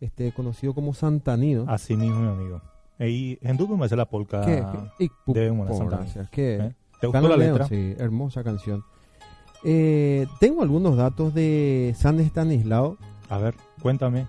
este, 0.02 0.30
conocido 0.32 0.74
como 0.74 0.92
Santanido. 0.92 1.64
Así 1.68 1.96
mismo, 1.96 2.20
mi 2.20 2.28
amigo. 2.28 2.60
Y 2.98 3.38
en 3.40 3.56
tu 3.56 3.66
me 3.78 3.86
hace 3.86 3.96
la 3.96 4.04
polka. 4.04 4.44
¿Qué? 4.44 4.62
De 5.24 5.50
una 5.50 5.72
gracias. 5.86 6.28
¿Eh? 6.36 6.74
¿Te 7.00 7.06
gustó 7.06 7.26
la 7.26 7.36
letra? 7.38 7.66
Sí, 7.66 7.94
hermosa 7.96 8.44
canción. 8.44 8.84
Eh, 9.64 10.26
tengo 10.38 10.60
algunos 10.60 10.98
datos 10.98 11.32
de 11.32 11.94
San 11.96 12.20
Estanislao. 12.20 12.98
A 13.30 13.38
ver, 13.38 13.54
cuéntame. 13.80 14.26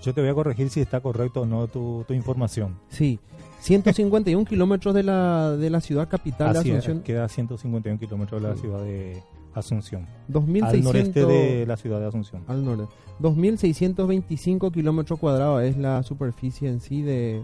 Yo 0.00 0.14
te 0.14 0.20
voy 0.20 0.30
a 0.30 0.34
corregir 0.34 0.70
si 0.70 0.80
está 0.80 1.00
correcto 1.00 1.40
o 1.40 1.44
no 1.44 1.66
tu, 1.66 2.04
tu 2.06 2.14
información. 2.14 2.78
Sí, 2.88 3.18
151 3.64 4.44
kilómetros 4.44 4.94
de 4.94 5.02
la, 5.02 5.56
de 5.56 5.70
la 5.70 5.80
ciudad 5.80 6.08
capital 6.08 6.56
Así 6.56 6.70
de 6.70 6.76
es, 6.76 6.84
Asunción. 6.84 7.02
queda 7.02 7.24
a 7.24 7.28
151 7.28 7.98
kilómetros 7.98 8.40
de 8.42 8.48
la 8.48 8.54
Sí. 8.54 8.60
ciudad 8.60 8.82
de 8.84 9.20
Asunción. 9.54 10.06
2600 10.28 10.74
Al 10.74 10.82
noreste 10.84 11.24
de 11.26 11.66
la 11.66 11.76
ciudad 11.76 11.98
de 12.00 12.06
Asunción. 12.06 12.42
al 12.46 12.64
norte. 12.64 12.84
2.625 13.20 14.70
kilómetros 14.72 15.18
cuadrados 15.18 15.62
es 15.62 15.76
la 15.78 16.02
superficie 16.02 16.68
en 16.68 16.80
sí 16.80 17.00
de, 17.02 17.42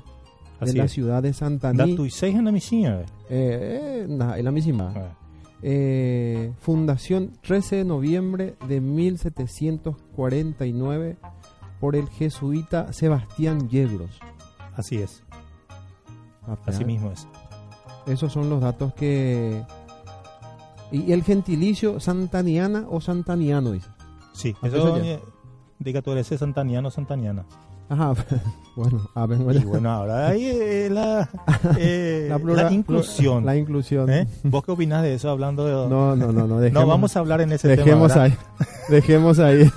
de 0.61 0.73
la 0.75 0.85
es. 0.85 0.93
ciudad 0.93 1.23
de 1.23 1.33
tu 1.97 2.05
y 2.05 2.11
seis 2.11 2.35
en 2.37 2.45
la 2.45 2.53
misión. 2.53 2.95
Eh, 2.95 3.05
eh, 3.31 4.07
nah, 4.09 4.35
es 4.37 4.45
la 4.45 4.51
misma. 4.51 4.93
Ah, 4.97 5.17
Eh, 5.63 6.53
fundación 6.59 7.33
13 7.43 7.77
de 7.77 7.85
noviembre 7.85 8.55
de 8.67 8.81
1749 8.81 11.17
por 11.81 11.97
el 11.97 12.09
jesuita 12.09 12.93
Sebastián 12.93 13.69
Yegros. 13.69 14.19
Así 14.75 14.97
es, 14.97 15.23
así 16.67 16.85
mismo 16.85 17.11
es. 17.11 17.27
Esos 18.07 18.33
son 18.33 18.49
los 18.51 18.61
datos 18.61 18.93
que... 18.95 19.63
Y 20.93 21.13
el 21.13 21.23
gentilicio 21.23 22.01
santaniana 22.01 22.87
o 22.91 23.01
santaniano, 23.01 23.71
dice. 23.73 23.89
Sí, 24.33 24.57
eso 24.63 24.97
eh, 24.99 25.21
eres 25.85 26.27
santaniano 26.27 26.89
o 26.89 26.91
santaniana. 26.91 27.45
Ajá, 27.91 28.13
bueno, 28.77 29.01
a 29.15 29.27
ver, 29.27 29.41
Y 29.41 29.43
bueno. 29.43 29.61
bueno, 29.67 29.91
ahora 29.91 30.29
ahí 30.29 30.45
eh, 30.53 30.89
la, 30.91 31.29
eh, 31.77 32.29
La 32.31 32.73
inclusión. 32.73 33.45
La 33.45 33.57
inclusión. 33.57 34.09
¿eh? 34.11 34.29
¿Vos 34.45 34.65
qué 34.65 34.71
opinás 34.71 35.03
de 35.03 35.15
eso 35.15 35.29
hablando 35.29 35.65
de... 35.65 35.73
No, 35.73 36.15
no, 36.15 36.33
no, 36.33 36.47
no. 36.47 36.59
Dejemos, 36.61 36.83
no 36.83 36.89
vamos 36.89 37.17
a 37.17 37.19
hablar 37.21 37.41
en 37.41 37.53
ese 37.53 37.67
dejemos 37.67 38.13
tema. 38.13 38.25
ahí. 38.27 38.37
Dejemos 38.89 39.39
ahí. 39.41 39.69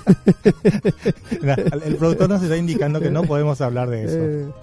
el, 1.30 1.82
el 1.84 1.96
productor 1.96 2.28
nos 2.28 2.42
está 2.42 2.56
indicando 2.56 3.00
que 3.00 3.10
no 3.10 3.22
podemos 3.22 3.60
hablar 3.60 3.90
de 3.90 4.04
eso. 4.04 4.54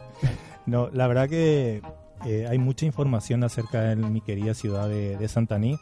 No, 0.71 0.89
la 0.89 1.05
verdad 1.07 1.27
que 1.27 1.81
eh, 2.25 2.47
hay 2.49 2.57
mucha 2.57 2.85
información 2.85 3.43
acerca 3.43 3.81
de 3.81 3.97
mi 3.97 4.21
querida 4.21 4.53
ciudad 4.53 4.87
de, 4.87 5.17
de 5.17 5.27
Santaní, 5.27 5.77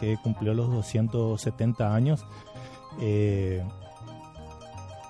que 0.00 0.16
cumplió 0.20 0.52
los 0.52 0.68
270 0.68 1.94
años. 1.94 2.26
Eh, 3.00 3.62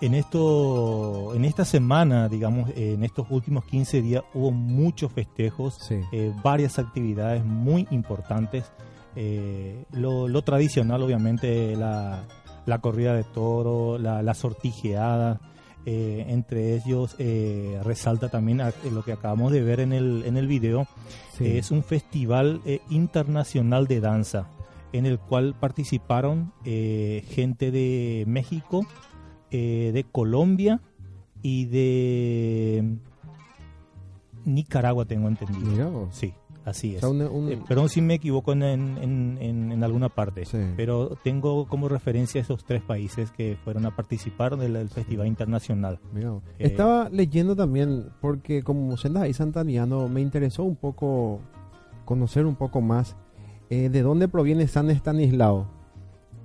en 0.02 0.12
esto, 0.12 1.32
en 1.34 1.46
esta 1.46 1.64
semana, 1.64 2.28
digamos, 2.28 2.68
eh, 2.76 2.92
en 2.92 3.04
estos 3.04 3.26
últimos 3.30 3.64
15 3.64 4.02
días 4.02 4.22
hubo 4.34 4.50
muchos 4.50 5.10
festejos, 5.10 5.76
sí. 5.76 5.98
eh, 6.12 6.30
varias 6.44 6.78
actividades 6.78 7.42
muy 7.42 7.88
importantes. 7.90 8.70
Lo, 9.92 10.28
lo 10.28 10.42
tradicional, 10.42 11.02
obviamente, 11.02 11.74
la, 11.74 12.24
la 12.66 12.80
corrida 12.80 13.14
de 13.14 13.24
toro, 13.24 13.96
la, 13.96 14.22
la 14.22 14.34
sortijeada. 14.34 15.40
Eh, 15.86 16.24
entre 16.28 16.76
ellos 16.76 17.16
eh, 17.18 17.78
resalta 17.84 18.28
también 18.28 18.60
a- 18.60 18.72
lo 18.92 19.02
que 19.04 19.12
acabamos 19.12 19.52
de 19.52 19.62
ver 19.62 19.80
en 19.80 19.92
el, 19.92 20.22
en 20.26 20.36
el 20.36 20.46
video. 20.46 20.86
Sí. 21.36 21.46
Es 21.46 21.70
un 21.70 21.82
festival 21.82 22.60
eh, 22.66 22.80
internacional 22.90 23.86
de 23.86 24.00
danza 24.00 24.48
en 24.92 25.06
el 25.06 25.18
cual 25.18 25.54
participaron 25.58 26.52
eh, 26.64 27.24
gente 27.30 27.70
de 27.70 28.24
México, 28.26 28.86
eh, 29.50 29.90
de 29.94 30.04
Colombia 30.04 30.80
y 31.42 31.64
de 31.64 32.96
Nicaragua, 34.44 35.04
tengo 35.04 35.28
entendido. 35.28 36.08
Sí, 36.10 36.34
así 36.64 36.92
O 36.92 36.94
es. 36.94 37.00
sea, 37.00 37.08
un- 37.08 37.22
un- 37.22 37.48
Eh, 37.52 37.60
perdón 37.66 37.88
si 37.88 38.00
me 38.00 38.14
equivoco 38.14 38.52
en, 38.52 38.62
en, 38.62 39.38
en- 39.40 39.72
en 39.72 39.84
alguna 39.84 40.08
parte, 40.08 40.44
Sí. 40.44 40.58
pero 40.76 41.16
tengo 41.24 41.66
como 41.66 41.88
referencia 41.88 42.40
esos 42.40 42.64
tres 42.64 42.82
países 42.82 43.30
que 43.32 43.56
fueron 43.64 43.86
a 43.86 43.94
participar 43.96 44.56
del, 44.56 44.74
del 44.74 44.88
Festival 44.88 45.26
Internacional. 45.26 45.98
Mira. 46.12 46.34
Eh, 46.58 46.66
Estaba 46.66 47.08
leyendo 47.10 47.56
también, 47.56 48.10
porque 48.20 48.62
como 48.62 48.96
sendas 48.96 49.24
ahí 49.24 49.32
santaniano, 49.34 50.08
me 50.08 50.20
interesó 50.20 50.62
un 50.64 50.76
poco 50.76 51.40
conocer 52.04 52.46
un 52.46 52.56
poco 52.56 52.80
más 52.80 53.16
eh, 53.70 53.88
de 53.88 54.02
dónde 54.02 54.28
proviene 54.28 54.66
San 54.68 54.90
Estanislao, 54.90 55.66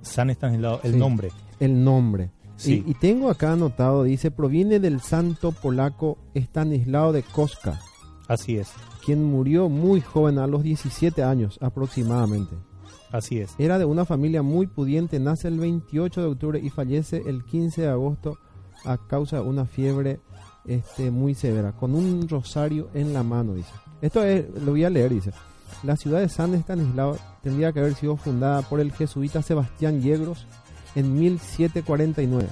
San 0.02 0.30
Estanislao, 0.30 0.80
el 0.82 0.92
Sí. 0.94 0.98
nombre. 0.98 1.28
el 1.60 1.84
nombre. 1.84 2.30
Sí. 2.56 2.82
Y, 2.86 2.90
y 2.92 2.94
tengo 2.94 3.30
acá 3.30 3.52
anotado, 3.52 4.02
dice, 4.04 4.30
proviene 4.30 4.80
del 4.80 5.00
santo 5.00 5.52
polaco 5.52 6.18
Estanislao 6.34 7.12
de 7.12 7.22
Koska, 7.22 7.80
Así 8.28 8.56
es, 8.58 8.72
quien 9.08 9.24
murió 9.24 9.70
muy 9.70 10.02
joven 10.02 10.38
a 10.38 10.46
los 10.46 10.62
17 10.62 11.22
años 11.22 11.58
aproximadamente. 11.62 12.56
así 13.10 13.38
es. 13.38 13.54
Era 13.56 13.78
de 13.78 13.86
una 13.86 14.04
familia 14.04 14.42
muy 14.42 14.66
pudiente, 14.66 15.18
nace 15.18 15.48
el 15.48 15.58
28 15.58 16.20
de 16.20 16.26
octubre 16.26 16.60
y 16.62 16.68
fallece 16.68 17.22
el 17.24 17.42
15 17.42 17.80
de 17.80 17.88
agosto 17.88 18.36
a 18.84 18.98
causa 18.98 19.36
de 19.36 19.48
una 19.48 19.64
fiebre 19.64 20.20
este, 20.66 21.10
muy 21.10 21.34
severa, 21.34 21.72
con 21.72 21.94
un 21.94 22.28
rosario 22.28 22.90
en 22.92 23.14
la 23.14 23.22
mano, 23.22 23.54
dice. 23.54 23.72
Esto 24.02 24.22
es, 24.22 24.44
lo 24.62 24.72
voy 24.72 24.84
a 24.84 24.90
leer, 24.90 25.14
dice. 25.14 25.32
La 25.84 25.96
ciudad 25.96 26.20
de 26.20 26.28
San 26.28 26.52
Estanislao 26.52 27.16
tendría 27.42 27.72
que 27.72 27.80
haber 27.80 27.94
sido 27.94 28.18
fundada 28.18 28.60
por 28.60 28.78
el 28.78 28.92
jesuita 28.92 29.40
Sebastián 29.40 30.02
Yegros 30.02 30.46
en 30.94 31.18
1749, 31.18 32.46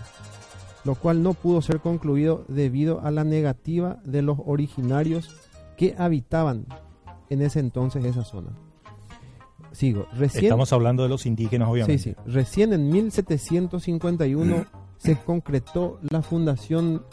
lo 0.84 0.94
cual 0.94 1.22
no 1.22 1.34
pudo 1.34 1.60
ser 1.60 1.80
concluido 1.80 2.46
debido 2.48 3.02
a 3.02 3.10
la 3.10 3.24
negativa 3.24 3.98
de 4.06 4.22
los 4.22 4.38
originarios 4.46 5.45
que 5.76 5.94
habitaban 5.98 6.66
en 7.30 7.42
ese 7.42 7.60
entonces 7.60 8.04
esa 8.04 8.24
zona. 8.24 8.50
Sigo, 9.72 10.06
recién 10.14 10.44
Estamos 10.44 10.72
hablando 10.72 11.02
de 11.02 11.10
los 11.10 11.26
indígenas, 11.26 11.68
obviamente. 11.68 12.02
Sí, 12.02 12.10
sí. 12.10 12.30
Recién 12.30 12.72
en 12.72 12.88
1751 12.88 14.64
se 14.96 15.16
concretó 15.16 15.98
la 16.08 16.22
fundación 16.22 17.04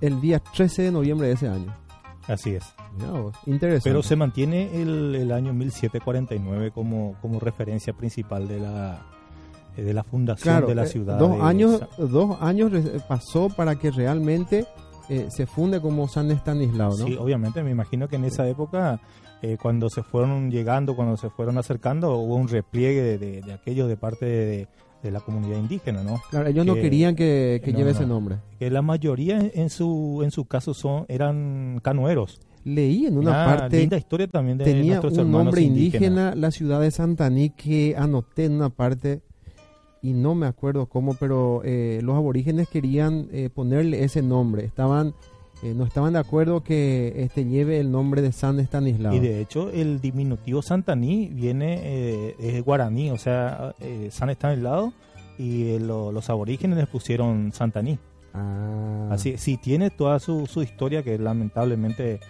el 0.00 0.20
día 0.20 0.38
13 0.38 0.82
de 0.82 0.92
noviembre 0.92 1.28
de 1.28 1.34
ese 1.34 1.48
año. 1.48 1.74
Así 2.28 2.54
es. 2.54 2.64
Interesante. 3.46 3.90
Pero 3.90 4.02
se 4.02 4.16
mantiene 4.16 4.80
el, 4.80 5.14
el 5.14 5.32
año 5.32 5.52
1749 5.52 6.70
como, 6.70 7.14
como 7.20 7.38
referencia 7.40 7.92
principal 7.92 8.48
de 8.48 8.60
la, 8.60 9.06
eh, 9.76 9.82
de 9.82 9.92
la 9.92 10.02
fundación 10.02 10.54
claro, 10.54 10.66
de 10.66 10.74
la 10.74 10.84
eh, 10.84 10.88
ciudad. 10.88 11.18
dos 11.18 11.40
años, 11.40 11.82
dos 11.98 12.40
años 12.40 12.72
pasó 13.08 13.48
para 13.48 13.76
que 13.76 13.90
realmente 13.90 14.66
eh, 15.08 15.26
se 15.30 15.46
funde 15.46 15.80
como 15.80 16.08
San 16.08 16.30
Estanislao, 16.30 16.96
¿no? 16.96 17.06
Sí, 17.06 17.16
obviamente, 17.18 17.62
me 17.62 17.70
imagino 17.70 18.08
que 18.08 18.16
en 18.16 18.24
esa 18.24 18.48
época, 18.48 19.00
eh, 19.42 19.56
cuando 19.60 19.88
se 19.90 20.02
fueron 20.02 20.50
llegando, 20.50 20.96
cuando 20.96 21.16
se 21.16 21.30
fueron 21.30 21.58
acercando, 21.58 22.16
hubo 22.16 22.34
un 22.36 22.48
repliegue 22.48 23.02
de, 23.02 23.18
de, 23.18 23.42
de 23.42 23.52
aquello 23.52 23.86
de 23.86 23.96
parte 23.96 24.26
de, 24.26 24.68
de 25.02 25.10
la 25.10 25.20
comunidad 25.20 25.58
indígena, 25.58 26.02
¿no? 26.02 26.20
Claro, 26.30 26.48
ellos 26.48 26.66
no 26.66 26.74
que- 26.74 26.80
querían 26.82 27.14
que, 27.14 27.60
que 27.64 27.72
no, 27.72 27.78
lleve 27.78 27.92
no. 27.92 27.96
ese 27.98 28.06
nombre. 28.06 28.36
Que 28.58 28.70
la 28.70 28.82
mayoría 28.82 29.38
en, 29.54 29.70
su 29.70 30.20
en 30.24 30.30
su 30.30 30.46
caso 30.46 30.74
son 30.74 31.04
eran 31.08 31.80
canoeros. 31.82 32.40
Leí 32.64 33.06
en 33.06 33.16
una 33.16 33.30
Una 33.30 33.44
parte 33.44 33.78
linda 33.78 33.96
historia 33.96 34.26
también 34.26 34.58
de 34.58 34.64
tenía 34.64 35.00
nuestros 35.00 35.18
un 35.24 35.30
nombre 35.30 35.60
indígenas. 35.62 36.02
indígena 36.02 36.34
la 36.34 36.50
ciudad 36.50 36.80
de 36.80 36.90
Santaní 36.90 37.50
que 37.50 37.94
anoté 37.96 38.46
en 38.46 38.54
una 38.54 38.70
parte 38.70 39.20
y 40.02 40.12
no 40.12 40.34
me 40.34 40.46
acuerdo 40.46 40.86
cómo, 40.86 41.14
pero 41.14 41.62
eh, 41.64 42.00
los 42.02 42.14
aborígenes 42.16 42.68
querían 42.68 43.28
eh, 43.32 43.50
ponerle 43.52 44.04
ese 44.04 44.22
nombre. 44.22 44.64
Estaban 44.64 45.14
eh, 45.62 45.72
no 45.74 45.84
estaban 45.84 46.12
de 46.12 46.18
acuerdo 46.18 46.62
que 46.62 47.14
este 47.16 47.46
lleve 47.46 47.80
el 47.80 47.90
nombre 47.90 48.20
de 48.20 48.30
San 48.30 48.60
Estanislao. 48.60 49.14
Y 49.14 49.20
de 49.20 49.40
hecho, 49.40 49.70
el 49.70 50.00
diminutivo 50.02 50.60
Santaní 50.60 51.28
viene, 51.32 51.80
eh, 51.82 52.36
es 52.38 52.62
guaraní, 52.62 53.10
o 53.10 53.16
sea, 53.16 53.74
eh, 53.80 54.08
San 54.10 54.28
lado 54.62 54.92
y 55.38 55.70
eh, 55.70 55.80
lo- 55.80 56.12
los 56.12 56.28
aborígenes 56.28 56.76
les 56.76 56.86
pusieron 56.86 57.52
Santaní. 57.54 57.98
Ah, 58.34 59.08
Así, 59.12 59.38
sí, 59.38 59.56
tiene 59.56 59.88
toda 59.88 60.18
su, 60.18 60.46
su 60.46 60.62
historia 60.62 61.02
que 61.02 61.18
lamentablemente 61.18 62.20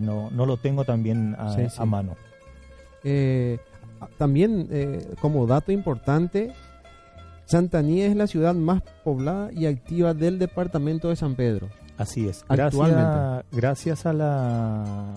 no, 0.00 0.30
no 0.32 0.44
lo 0.44 0.56
tengo 0.56 0.84
también 0.84 1.36
a, 1.38 1.54
Sí, 1.54 1.62
sí. 1.68 1.76
a 1.78 1.84
mano. 1.84 2.16
Eh, 3.04 3.58
también 4.18 4.66
eh, 4.70 5.06
como 5.20 5.46
dato 5.46 5.70
importante, 5.70 6.52
Santaní 7.52 8.00
es 8.00 8.16
la 8.16 8.26
ciudad 8.26 8.54
más 8.54 8.80
poblada 9.04 9.50
y 9.52 9.66
activa 9.66 10.14
del 10.14 10.38
departamento 10.38 11.10
de 11.10 11.16
San 11.16 11.34
Pedro. 11.34 11.68
Así 11.98 12.26
es. 12.26 12.46
Gracias, 12.48 12.80
Actualmente. 12.80 13.46
gracias 13.52 14.06
a 14.06 14.14
la, 14.14 15.14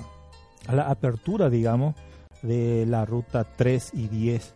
a 0.68 0.76
la 0.76 0.90
apertura, 0.90 1.50
digamos, 1.50 1.96
de 2.42 2.86
la 2.88 3.06
ruta 3.06 3.46
3 3.56 3.92
y 3.94 4.10
10, 4.10 4.54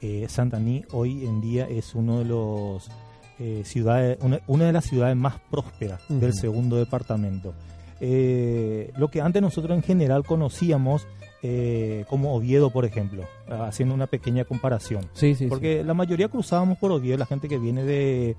eh, 0.00 0.26
Santaní 0.28 0.84
hoy 0.90 1.24
en 1.24 1.40
día 1.40 1.68
es 1.68 1.94
uno 1.94 2.18
de 2.18 2.24
los 2.24 2.90
eh, 3.38 3.62
ciudades, 3.64 4.18
una, 4.22 4.40
una 4.48 4.64
de 4.64 4.72
las 4.72 4.86
ciudades 4.86 5.14
más 5.14 5.38
prósperas 5.52 6.02
del 6.08 6.34
segundo 6.34 6.78
departamento. 6.78 7.54
Eh, 8.00 8.90
lo 8.96 9.08
que 9.08 9.20
antes 9.20 9.40
nosotros 9.40 9.76
en 9.76 9.84
general 9.84 10.24
conocíamos 10.24 11.06
eh, 11.42 12.04
como 12.08 12.34
Oviedo, 12.34 12.70
por 12.70 12.84
ejemplo, 12.84 13.24
haciendo 13.48 13.94
una 13.94 14.06
pequeña 14.06 14.44
comparación. 14.44 15.02
Sí, 15.14 15.34
sí, 15.34 15.44
sí. 15.44 15.46
Porque 15.46 15.82
la 15.84 15.94
mayoría 15.94 16.28
cruzábamos 16.28 16.78
por 16.78 16.92
Oviedo, 16.92 17.16
la 17.18 17.26
gente 17.26 17.48
que 17.48 17.58
viene 17.58 17.82
de, 17.84 18.36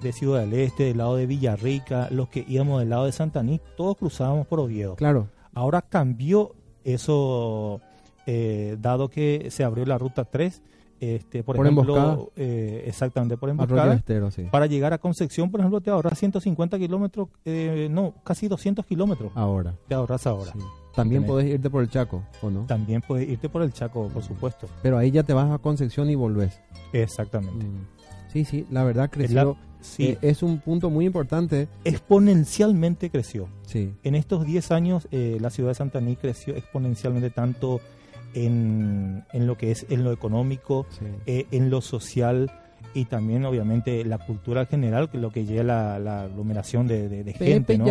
de 0.00 0.12
Ciudad 0.12 0.40
del 0.42 0.54
Este, 0.54 0.84
del 0.84 0.98
lado 0.98 1.16
de 1.16 1.26
Villarrica, 1.26 2.08
los 2.10 2.28
que 2.28 2.44
íbamos 2.48 2.80
del 2.80 2.90
lado 2.90 3.06
de 3.06 3.12
Santaní, 3.12 3.60
todos 3.76 3.96
cruzábamos 3.96 4.46
por 4.46 4.60
Oviedo. 4.60 4.94
Claro, 4.96 5.28
Ahora 5.52 5.82
cambió 5.82 6.52
eso, 6.84 7.80
eh, 8.26 8.76
dado 8.80 9.08
que 9.08 9.48
se 9.50 9.64
abrió 9.64 9.84
la 9.86 9.98
ruta 9.98 10.24
3, 10.24 10.62
este, 11.00 11.42
por, 11.42 11.56
Por 11.56 11.66
ejemplo, 11.66 11.96
emboscada. 11.96 12.28
eh, 12.36 12.84
exactamente, 12.86 13.36
por 13.36 13.50
emboscada. 13.50 13.94
Estero, 13.94 14.30
sí. 14.30 14.44
Para 14.50 14.66
llegar 14.66 14.92
a 14.92 14.98
Concepción, 14.98 15.50
por 15.50 15.60
ejemplo, 15.60 15.80
te 15.80 15.90
ahorras 15.90 16.18
150 16.18 16.78
kilómetros, 16.78 17.28
eh, 17.44 17.88
no, 17.90 18.14
casi 18.24 18.48
200 18.48 18.86
kilómetros 18.86 19.32
Ahora. 19.34 19.74
te 19.88 19.94
ahorras 19.94 20.26
ahora. 20.26 20.52
sí. 20.52 20.58
También 20.94 21.22
Tenés- 21.22 21.26
podés 21.26 21.46
irte 21.50 21.70
por 21.70 21.82
el 21.82 21.90
Chaco, 21.90 22.22
¿o 22.42 22.50
no? 22.50 22.66
También 22.66 23.00
puedes 23.00 23.28
irte 23.28 23.48
por 23.48 23.62
el 23.62 23.72
Chaco, 23.72 24.08
por 24.08 24.22
supuesto. 24.22 24.68
Pero 24.82 24.96
ahí 24.98 25.10
ya 25.10 25.22
te 25.24 25.32
vas 25.32 25.50
a 25.50 25.58
Concepción 25.58 26.08
y 26.10 26.14
volvés. 26.14 26.60
Exactamente. 26.92 27.64
Mm. 27.66 27.86
Sí, 28.32 28.44
sí, 28.44 28.66
la 28.70 28.84
verdad 28.84 29.10
creció. 29.10 29.34
la- 29.44 29.56
sí, 29.80 30.04
Eh, 30.06 30.18
es 30.22 30.42
un 30.42 30.58
punto 30.60 30.90
muy 30.90 31.04
importante. 31.06 31.68
exponencialmente 31.84 33.10
creció. 33.10 33.48
Sí, 33.66 33.92
En 34.04 34.14
estos 34.14 34.46
10 34.46 34.70
años, 34.70 35.08
eh, 35.10 35.38
la 35.40 35.50
ciudad 35.50 35.70
de 35.70 35.74
Santaní 35.74 36.16
creció 36.16 36.54
exponencialmente 36.56 37.30
tanto 37.30 37.80
en, 38.34 39.24
en 39.32 39.46
lo 39.46 39.56
que 39.56 39.70
es 39.70 39.86
en 39.90 40.04
lo 40.04 40.12
económico, 40.12 40.86
sí. 40.98 41.06
eh, 41.26 41.46
en 41.50 41.70
lo 41.70 41.80
social 41.80 42.50
y 42.92 43.06
también, 43.06 43.44
obviamente, 43.44 44.04
la 44.04 44.18
cultura 44.18 44.66
general, 44.66 45.08
que 45.10 45.16
es 45.16 45.22
lo 45.22 45.30
que 45.30 45.44
lleva 45.44 45.62
la, 45.64 45.98
la 45.98 46.22
aglomeración 46.24 46.86
de, 46.86 47.08
de- 47.08 47.24
de 47.24 47.32
gente. 47.32 47.78
¿no? 47.78 47.84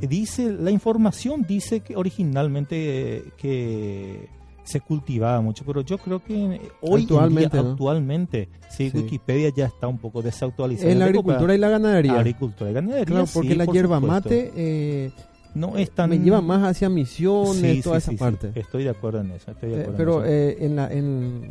Dice, 0.00 0.50
la 0.52 0.70
información 0.70 1.44
dice 1.48 1.80
que 1.80 1.96
originalmente 1.96 3.16
eh, 3.18 3.24
que 3.36 4.28
se 4.64 4.80
cultivaba 4.80 5.40
mucho, 5.40 5.64
pero 5.66 5.80
yo 5.80 5.98
creo 5.98 6.22
que 6.22 6.60
hoy 6.82 7.02
Actualmente, 7.02 7.44
en 7.44 7.50
día, 7.50 7.62
¿no? 7.62 7.70
actualmente, 7.72 8.48
sí, 8.70 8.90
Sí. 8.90 8.96
Wikipedia 8.98 9.50
ya 9.54 9.66
está 9.66 9.88
un 9.88 9.98
poco 9.98 10.22
desactualizada. 10.22 10.90
En 10.92 11.00
la 11.00 11.06
agricultura 11.06 11.54
y 11.54 11.58
la 11.58 11.68
ganadería. 11.68 12.12
agricultura 12.14 12.70
y 12.70 12.74
ganadería. 12.74 13.04
Claro, 13.06 13.26
porque 13.34 13.48
sí, 13.50 13.54
la 13.56 13.64
por 13.64 13.74
hierba 13.74 13.96
supuesto. 14.00 14.28
mate 14.30 14.52
eh, 14.56 15.10
no 15.54 15.76
es 15.76 15.90
tan 15.90 16.10
me 16.10 16.18
lleva 16.20 16.40
más 16.40 16.62
hacia 16.62 16.88
misiones, 16.88 17.56
Sí, 17.56 17.82
toda 17.82 17.98
esa 17.98 18.12
parte. 18.12 18.52
Estoy 18.54 18.84
de 18.84 18.90
acuerdo 18.90 19.20
en 19.20 19.32
eso. 19.32 19.50
Estoy 19.50 19.70
de 19.70 19.80
Eh, 19.80 19.84
en 19.88 19.94
pero 19.96 20.22
eso. 20.24 20.32
eh, 20.32 20.56
en 20.64 20.76
la 20.76 20.92
en, 20.92 21.50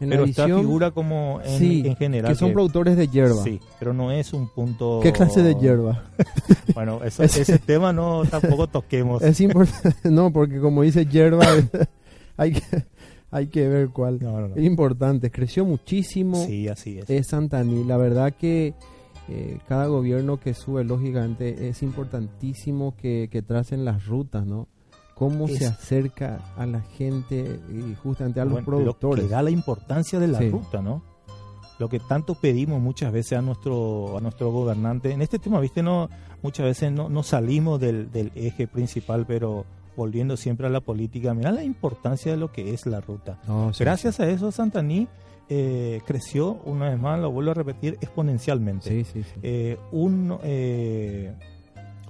en 0.00 0.08
pero 0.08 0.24
edición 0.24 0.60
figura 0.60 0.90
como 0.90 1.40
en, 1.44 1.58
sí, 1.58 1.82
en 1.84 1.96
general 1.96 2.32
que 2.32 2.38
son 2.38 2.52
productores 2.52 2.96
de 2.96 3.06
hierba. 3.08 3.42
Sí, 3.44 3.60
pero 3.78 3.92
no 3.92 4.10
es 4.10 4.32
un 4.32 4.48
punto. 4.48 5.00
¿Qué 5.02 5.12
clase 5.12 5.42
de 5.42 5.54
hierba? 5.54 6.04
Bueno, 6.74 7.00
eso- 7.04 7.22
ese 7.22 7.58
tema 7.58 7.92
no 7.92 8.22
tampoco 8.24 8.66
toquemos. 8.66 9.22
Es 9.22 9.40
importante, 9.40 9.96
no, 10.10 10.32
porque 10.32 10.58
como 10.60 10.82
dice 10.82 11.04
hierba, 11.06 11.44
hay 12.36 12.52
que, 12.52 12.62
hay 13.30 13.46
que 13.48 13.68
ver 13.68 13.88
cuál. 13.90 14.18
No, 14.22 14.40
no, 14.40 14.48
no. 14.48 14.54
Es 14.56 14.64
importante, 14.64 15.30
creció 15.30 15.64
muchísimo 15.64 16.44
Sí, 16.46 16.68
así 16.68 16.98
es. 16.98 17.10
es 17.10 17.26
Santaní. 17.26 17.84
La 17.84 17.96
verdad 17.96 18.32
que 18.32 18.72
eh, 19.28 19.58
cada 19.68 19.86
gobierno 19.86 20.38
que 20.40 20.54
sube, 20.54 20.82
lógicamente, 20.84 21.68
es 21.68 21.82
importantísimo 21.82 22.94
que, 22.96 23.28
que 23.30 23.42
tracen 23.42 23.84
las 23.84 24.06
rutas, 24.06 24.46
¿no? 24.46 24.66
Cómo 25.20 25.46
Es- 25.46 25.58
se 25.58 25.66
acerca 25.66 26.40
a 26.56 26.66
la 26.66 26.80
gente 26.80 27.60
y 27.70 27.94
justamente 28.02 28.40
a 28.40 28.44
los 28.44 28.54
Bueno, 28.54 28.66
Lo 28.70 28.76
productores. 28.76 29.26
que 29.26 29.30
da 29.30 29.42
la 29.42 29.50
importancia 29.50 30.18
de 30.18 30.26
la 30.26 30.38
Sí. 30.38 30.48
ruta, 30.50 30.82
¿no? 30.82 31.02
lo 31.78 31.88
que 31.88 31.98
tanto 31.98 32.34
pedimos 32.34 32.78
muchas 32.78 33.10
veces 33.10 33.38
a 33.38 33.40
nuestro 33.40 34.18
a 34.18 34.20
nuestro 34.20 34.50
gobernante. 34.52 35.12
En 35.12 35.22
este 35.22 35.38
tema, 35.38 35.60
viste, 35.60 35.82
no 35.82 36.10
muchas 36.42 36.66
veces 36.66 36.92
no, 36.92 37.08
no 37.08 37.22
salimos 37.22 37.80
del, 37.80 38.10
del 38.12 38.32
eje 38.34 38.66
principal, 38.66 39.24
pero 39.26 39.64
volviendo 39.96 40.36
siempre 40.36 40.66
a 40.66 40.70
la 40.70 40.80
política, 40.82 41.32
mira 41.32 41.50
la 41.52 41.64
importancia 41.64 42.32
de 42.32 42.36
lo 42.38 42.52
que 42.52 42.74
es 42.74 42.84
la 42.84 43.00
ruta. 43.00 43.38
No, 43.48 43.72
sí, 43.72 43.82
Gracias 43.82 44.20
a 44.20 44.28
eso, 44.28 44.52
Santaní 44.52 45.08
eh, 45.48 46.02
creció, 46.06 46.60
una 46.66 46.90
vez 46.90 46.98
más, 47.00 47.18
lo 47.18 47.30
vuelvo 47.30 47.52
a 47.52 47.54
repetir, 47.54 47.96
exponencialmente. 48.02 48.88
Sí, 48.90 49.04
sí, 49.10 49.22
sí. 49.22 49.40
Eh, 49.42 49.78
un, 49.90 50.36
eh, 50.42 51.34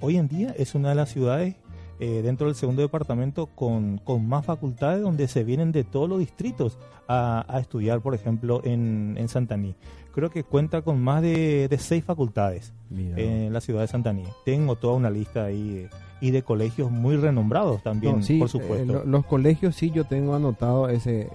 hoy 0.00 0.16
en 0.16 0.26
día 0.26 0.52
es 0.58 0.74
una 0.74 0.88
de 0.88 0.94
las 0.96 1.10
ciudades 1.10 1.54
eh, 2.00 2.22
dentro 2.22 2.46
del 2.46 2.56
segundo 2.56 2.82
departamento 2.82 3.46
con, 3.46 3.98
con 3.98 4.26
más 4.26 4.44
facultades 4.46 5.02
donde 5.02 5.28
se 5.28 5.44
vienen 5.44 5.70
de 5.70 5.84
todos 5.84 6.08
los 6.08 6.18
distritos 6.18 6.78
a, 7.06 7.44
a 7.48 7.60
estudiar, 7.60 8.00
por 8.00 8.14
ejemplo, 8.14 8.60
en, 8.64 9.14
en 9.18 9.28
Santaní. 9.28 9.74
Creo 10.12 10.30
que 10.30 10.42
cuenta 10.42 10.82
con 10.82 11.00
más 11.00 11.22
de, 11.22 11.68
de 11.68 11.78
seis 11.78 12.02
facultades 12.04 12.72
Mira. 12.88 13.16
en 13.20 13.52
la 13.52 13.60
ciudad 13.60 13.82
de 13.82 13.86
Santaní. 13.86 14.24
Tengo 14.44 14.74
toda 14.76 14.94
una 14.94 15.10
lista 15.10 15.44
ahí 15.44 15.84
eh, 15.84 15.90
y 16.20 16.30
de 16.32 16.42
colegios 16.42 16.90
muy 16.90 17.16
renombrados 17.16 17.82
también, 17.82 18.16
No, 18.16 18.22
sí, 18.22 18.38
por 18.38 18.48
eh, 18.48 18.50
supuesto. 18.50 18.92
lo- 18.92 19.04
los 19.04 19.24
colegios 19.26 19.76
sí 19.76 19.90
yo 19.90 20.04
tengo 20.04 20.34
anotado, 20.34 20.88
ese 20.88 21.28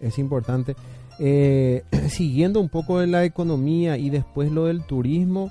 es 0.00 0.18
importante. 0.18 0.74
Eh, 1.18 1.82
siguiendo 2.08 2.60
un 2.60 2.68
poco 2.68 2.98
de 2.98 3.06
la 3.08 3.24
economía 3.24 3.98
y 3.98 4.10
después 4.10 4.50
lo 4.50 4.64
del 4.66 4.82
turismo, 4.84 5.50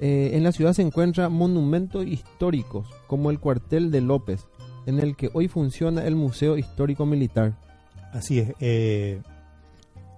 eh, 0.00 0.30
en 0.32 0.42
la 0.42 0.52
ciudad 0.52 0.72
se 0.72 0.80
encuentran 0.80 1.30
monumentos 1.32 2.06
históricos 2.06 2.88
como 3.06 3.30
el 3.30 3.38
cuartel 3.38 3.90
de 3.90 4.00
López, 4.00 4.46
en 4.86 4.98
el 4.98 5.14
que 5.14 5.28
hoy 5.34 5.46
funciona 5.46 6.06
el 6.06 6.16
Museo 6.16 6.56
Histórico 6.56 7.04
Militar. 7.04 7.58
Así 8.12 8.38
es. 8.38 8.54
eh, 8.60 9.20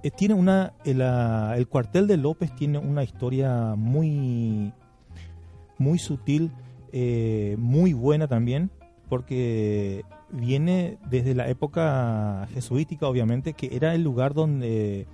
eh, 0.02 0.10
tiene 0.16 0.34
una, 0.34 0.74
el, 0.84 1.00
el 1.00 1.68
cuartel 1.68 2.06
de 2.06 2.16
López 2.16 2.54
tiene 2.54 2.78
una 2.78 3.02
historia 3.02 3.74
muy, 3.76 4.72
muy 5.78 5.98
sutil, 5.98 6.52
muy 7.58 7.92
buena 7.92 8.28
también, 8.28 8.70
porque 9.08 10.04
viene 10.30 10.98
desde 11.10 11.34
la 11.34 11.48
época 11.48 12.48
jesuítica, 12.54 13.08
obviamente, 13.08 13.52
que 13.52 13.74
era 13.74 13.94
el 13.94 14.02
lugar 14.02 14.32
donde 14.32 15.06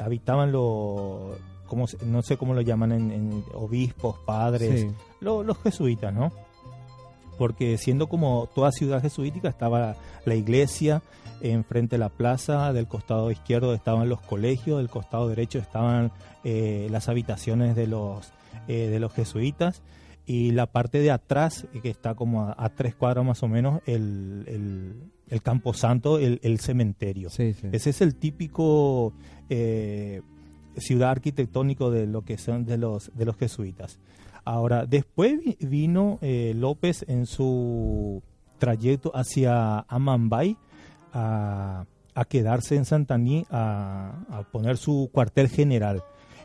habitaban 0.00 0.52
los, 0.52 1.36
como 1.66 1.86
no 2.04 2.22
sé 2.22 2.36
cómo 2.36 2.54
lo 2.54 2.60
llaman, 2.62 2.92
en, 2.92 3.10
en 3.10 3.44
obispos, 3.54 4.18
padres, 4.20 4.80
Sí. 4.82 4.88
lo- 5.20 5.42
los 5.42 5.58
jesuitas, 5.58 6.12
¿no? 6.14 6.32
Porque 7.38 7.76
siendo 7.76 8.08
como 8.08 8.48
toda 8.54 8.72
ciudad 8.72 9.02
jesuítica 9.02 9.48
estaba 9.48 9.94
la 10.24 10.34
iglesia, 10.34 11.02
enfrente 11.42 11.96
de 11.96 12.00
la 12.00 12.08
plaza, 12.08 12.72
del 12.72 12.88
costado 12.88 13.30
izquierdo 13.30 13.74
estaban 13.74 14.08
los 14.08 14.22
colegios, 14.22 14.78
del 14.78 14.88
costado 14.88 15.28
derecho 15.28 15.58
estaban 15.58 16.12
eh, 16.44 16.88
las 16.90 17.10
habitaciones 17.10 17.76
de 17.76 17.86
los, 17.88 18.32
eh, 18.68 18.88
de 18.88 18.98
los 19.00 19.12
jesuitas 19.12 19.82
y 20.24 20.52
la 20.52 20.66
parte 20.66 20.98
de 21.00 21.10
atrás, 21.10 21.66
que 21.82 21.90
está 21.90 22.14
como 22.14 22.42
a, 22.44 22.54
a 22.58 22.70
tres 22.70 22.94
cuadras 22.94 23.24
más 23.26 23.42
o 23.42 23.48
menos, 23.48 23.82
el, 23.86 24.44
el, 24.48 25.02
el 25.28 25.42
campo 25.42 25.74
santo, 25.74 26.18
el, 26.18 26.40
el 26.42 26.58
cementerio. 26.58 27.28
Sí, 27.28 27.52
sí. 27.52 27.68
Ese 27.70 27.90
es 27.90 28.00
el 28.00 28.14
típico 28.16 29.12
eh, 29.50 30.22
ciudad 30.78 31.10
arquitectónico 31.10 31.90
de 31.90 32.06
lo 32.06 32.22
que 32.22 32.38
son 32.38 32.64
de 32.64 32.76
los 32.78 33.10
de 33.14 33.24
los 33.24 33.36
jesuitas. 33.36 33.98
Ahora, 34.44 34.86
después 34.86 35.38
vi- 35.44 35.56
vino 35.60 36.18
eh, 36.22 36.52
López 36.54 37.04
en 37.08 37.26
su 37.26 38.22
trayecto 38.58 39.10
hacia 39.14 39.80
Amambay 39.88 40.56
a, 41.12 41.84
a 42.14 42.24
quedarse 42.24 42.76
en 42.76 42.84
Santaní 42.84 43.44
a, 43.50 44.24
a 44.30 44.42
poner 44.44 44.76
su 44.76 45.10
cuartel 45.12 45.48
general. 45.48 46.02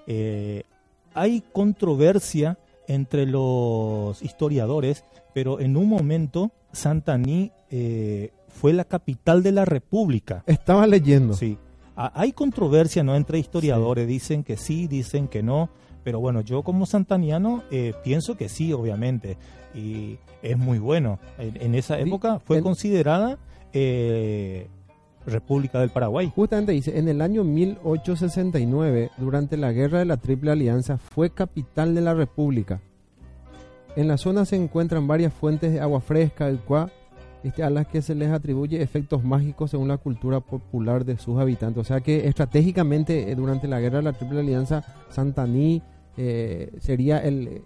Eh, 0.08 0.64
hay 1.14 1.44
controversia 1.54 2.58
entre 2.88 3.26
los 3.26 4.22
historiadores, 4.22 5.04
pero 5.34 5.60
en 5.60 5.78
un 5.78 5.88
momento 5.88 6.52
Santaní 6.74 7.52
eh, 7.70 8.32
fue 8.48 8.74
la 8.74 8.84
capital 8.86 9.44
de 9.44 9.52
la 9.52 9.66
República. 9.66 10.44
Estaba 10.48 10.88
leyendo. 10.88 11.34
Sí. 11.36 11.58
Ha- 11.96 12.12
Hay 12.20 12.32
controversia 12.32 13.04
no 13.04 13.16
entre 13.16 13.40
historiadores, 13.40 14.08
dicen 14.08 14.44
que 14.44 14.58
sí, 14.58 14.88
dicen 14.88 15.28
que 15.28 15.44
no, 15.44 15.70
pero 16.04 16.20
bueno, 16.20 16.42
yo 16.42 16.64
como 16.64 16.86
santaniano 16.86 17.64
eh, 17.72 17.94
pienso 18.04 18.36
que 18.38 18.50
sí, 18.50 18.74
obviamente, 18.74 19.38
y 19.76 20.18
es 20.42 20.58
muy 20.58 20.80
bueno. 20.80 21.20
En, 21.38 21.62
en 21.62 21.76
esa 21.76 22.00
época 22.00 22.40
fue 22.40 22.58
en- 22.58 22.64
considerada 22.64 23.38
eh, 23.74 24.68
República 25.26 25.80
del 25.80 25.92
Paraguay. 25.92 26.32
Justamente 26.34 26.72
dice, 26.72 26.98
en 26.98 27.08
el 27.08 27.22
año 27.22 27.44
1869, 27.44 29.12
durante 29.18 29.58
la 29.58 29.72
Guerra 29.72 30.00
de 30.00 30.06
la 30.06 30.18
Triple 30.18 30.52
Alianza, 30.52 30.98
fue 30.98 31.30
capital 31.30 31.94
de 31.94 32.02
la 32.02 32.14
República. 32.14 32.82
En 33.96 34.08
la 34.08 34.18
zona 34.18 34.46
se 34.46 34.56
encuentran 34.56 35.06
varias 35.08 35.34
fuentes 35.34 35.72
de 35.74 35.80
agua 35.82 36.02
fresca, 36.02 36.48
el 36.48 36.60
cual, 36.60 36.92
a 37.64 37.70
las 37.70 37.88
que 37.88 38.02
se 38.02 38.14
les 38.16 38.32
atribuye 38.32 38.82
efectos 38.82 39.24
mágicos 39.24 39.72
según 39.72 39.88
la 39.88 39.98
cultura 39.98 40.40
popular 40.40 41.06
de 41.06 41.18
sus 41.18 41.40
habitantes. 41.40 41.82
O 41.82 41.84
sea 41.84 42.02
que 42.02 42.28
estratégicamente 42.28 43.32
eh, 43.32 43.36
durante 43.36 43.68
la 43.68 43.80
Guerra 43.80 43.98
de 43.98 44.04
la 44.04 44.14
Triple 44.14 44.42
Alianza, 44.42 44.84
Santaní 45.10 45.82
eh, 46.18 46.72
sería 46.80 47.18
el, 47.20 47.62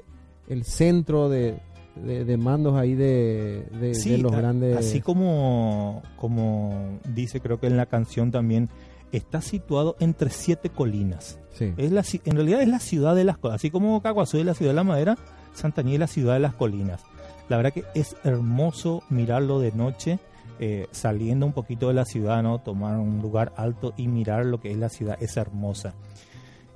el 0.48 0.64
centro 0.64 1.28
de, 1.30 1.56
de- 2.06 2.24
de 2.26 2.38
mandos 2.38 2.76
ahí 2.76 2.94
de, 2.96 3.66
de- 3.80 4.18
los 4.20 4.32
a- 4.34 4.38
grandes... 4.38 4.78
así 4.78 5.02
como, 5.02 6.02
como 6.16 7.00
dice 7.14 7.40
creo 7.42 7.60
que 7.60 7.68
en 7.68 7.78
la 7.78 7.86
canción 7.86 8.32
también, 8.32 8.70
está 9.12 9.42
situado 9.42 9.96
entre 10.00 10.30
siete 10.30 10.70
colinas. 10.70 11.40
Sí. 11.54 11.74
Es 11.78 11.92
la, 11.92 12.04
en 12.26 12.36
realidad 12.36 12.62
es 12.62 12.68
la 12.68 12.80
ciudad 12.80 13.16
de 13.16 13.24
las 13.24 13.38
colinas. 13.38 13.62
Así 13.62 13.72
como 13.72 14.02
Caguazú 14.02 14.38
es 14.38 14.46
la 14.46 14.54
ciudad 14.54 14.72
de 14.72 14.76
la 14.76 14.84
madera, 14.84 15.18
Santaní 15.54 15.94
es 15.94 16.00
la 16.00 16.08
ciudad 16.08 16.34
de 16.34 16.42
las 16.42 16.54
colinas. 16.54 17.02
La 17.50 17.58
verdad 17.58 17.74
que 17.74 17.84
es 17.94 18.16
hermoso 18.24 19.04
mirarlo 19.10 19.60
de 19.60 19.72
noche, 19.72 20.20
eh, 20.60 20.88
saliendo 20.92 21.46
un 21.46 21.54
poquito 21.54 21.88
de 21.90 21.94
la 21.94 22.06
ciudad, 22.06 22.42
¿no? 22.42 22.60
Tomar 22.60 22.98
un 22.98 23.22
lugar 23.22 23.54
alto 23.58 23.94
y 23.98 24.08
mirar 24.08 24.46
lo 24.46 24.60
que 24.60 24.72
es 24.72 24.78
la 24.78 24.90
ciudad. 24.90 25.18
Es 25.22 25.38
hermosa. 25.38 25.94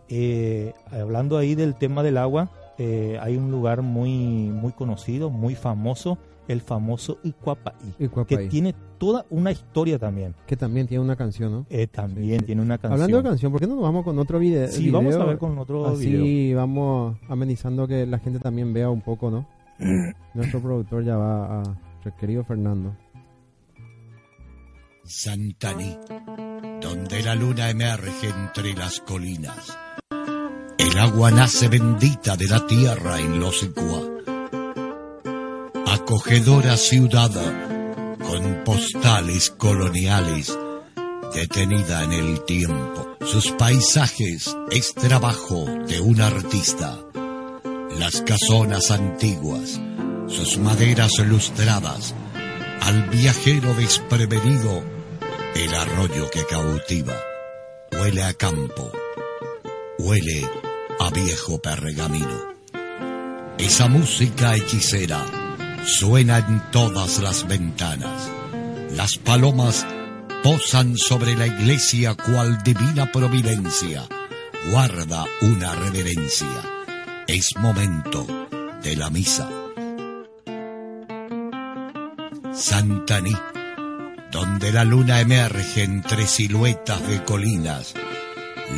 Eh, 0.09 0.73
hablando 0.91 1.37
ahí 1.37 1.55
del 1.55 1.75
tema 1.75 2.03
del 2.03 2.17
agua, 2.17 2.49
eh, 2.77 3.17
hay 3.21 3.37
un 3.37 3.51
lugar 3.51 3.81
muy, 3.81 4.11
muy 4.49 4.71
conocido, 4.71 5.29
muy 5.29 5.55
famoso, 5.55 6.17
el 6.47 6.61
famoso 6.61 7.19
Icuapaí, 7.23 7.75
Icuapaí. 7.99 8.37
que 8.37 8.47
tiene 8.47 8.73
toda 8.97 9.25
una 9.29 9.51
historia 9.51 9.99
también. 9.99 10.33
que 10.47 10.57
también 10.57 10.87
tiene 10.87 11.03
una 11.03 11.15
canción, 11.15 11.51
¿no? 11.51 11.65
Eh, 11.69 11.85
también 11.87 12.39
Sí, 12.39 12.45
tiene 12.47 12.61
una 12.63 12.77
canción. 12.79 12.93
Hablando 12.93 13.17
de 13.17 13.29
canción, 13.29 13.51
¿por 13.51 13.61
qué 13.61 13.67
no 13.67 13.75
nos 13.75 13.83
vamos 13.83 14.03
con 14.03 14.17
otro 14.17 14.39
video? 14.39 14.67
Sí, 14.67 14.89
vamos 14.89 15.15
a 15.15 15.25
ver 15.25 15.37
con 15.37 15.57
otro 15.59 15.85
Así 15.87 16.09
video. 16.11 16.57
vamos 16.57 17.17
amenizando 17.27 17.87
que 17.87 18.05
la 18.07 18.17
gente 18.17 18.39
también 18.39 18.73
vea 18.73 18.89
un 18.89 19.01
poco, 19.01 19.29
¿no? 19.29 19.45
Nuestro 20.33 20.61
productor 20.61 21.03
ya 21.03 21.15
va 21.15 21.61
a... 21.61 21.63
Querido 22.19 22.43
Fernando. 22.43 22.95
Santaní, 25.03 25.97
donde 26.81 27.21
la 27.23 27.35
luna 27.35 27.69
emerge 27.69 28.29
entre 28.29 28.73
las 28.73 28.99
colinas. 29.01 29.77
El 30.77 30.97
agua 30.97 31.31
nace 31.31 31.67
bendita 31.67 32.35
de 32.35 32.47
la 32.47 32.65
tierra 32.65 33.19
en 33.19 33.39
los 33.39 33.63
Icua. 33.63 34.01
Acogedora 35.87 36.77
ciudad 36.77 37.31
con 38.19 38.63
postales 38.63 39.49
coloniales, 39.51 40.57
detenida 41.33 42.03
en 42.03 42.13
el 42.13 42.45
tiempo. 42.45 43.17
Sus 43.21 43.51
paisajes 43.51 44.55
es 44.71 44.93
trabajo 44.93 45.65
de 45.65 45.99
un 45.99 46.21
artista. 46.21 47.08
Las 47.99 48.21
casonas 48.21 48.91
antiguas, 48.91 49.77
sus 50.29 50.57
maderas 50.57 51.11
lustradas, 51.19 52.15
al 52.79 53.09
viajero 53.09 53.73
desprevenido, 53.73 54.81
el 55.53 55.75
arroyo 55.75 56.29
que 56.31 56.45
cautiva. 56.45 57.13
Huele 57.91 58.23
a 58.23 58.33
campo, 58.35 58.89
huele 59.97 60.49
a 60.97 61.09
viejo 61.09 61.61
pergamino. 61.61 62.53
Esa 63.57 63.89
música 63.89 64.55
hechicera 64.55 65.25
suena 65.85 66.37
en 66.37 66.71
todas 66.71 67.19
las 67.19 67.49
ventanas. 67.49 68.31
Las 68.95 69.17
palomas 69.17 69.85
posan 70.41 70.97
sobre 70.97 71.35
la 71.35 71.47
iglesia 71.47 72.15
cual 72.15 72.63
divina 72.63 73.11
providencia. 73.11 74.07
Guarda 74.71 75.25
una 75.41 75.75
reverencia. 75.75 76.78
Es 77.31 77.55
momento 77.57 78.25
de 78.81 78.95
la 78.95 79.11
misa. 79.11 79.47
Santaní, 82.51 83.35
donde 84.31 84.71
la 84.71 84.83
luna 84.83 85.21
emerge 85.21 85.83
entre 85.83 86.25
siluetas 86.25 87.07
de 87.07 87.23
colinas. 87.23 87.93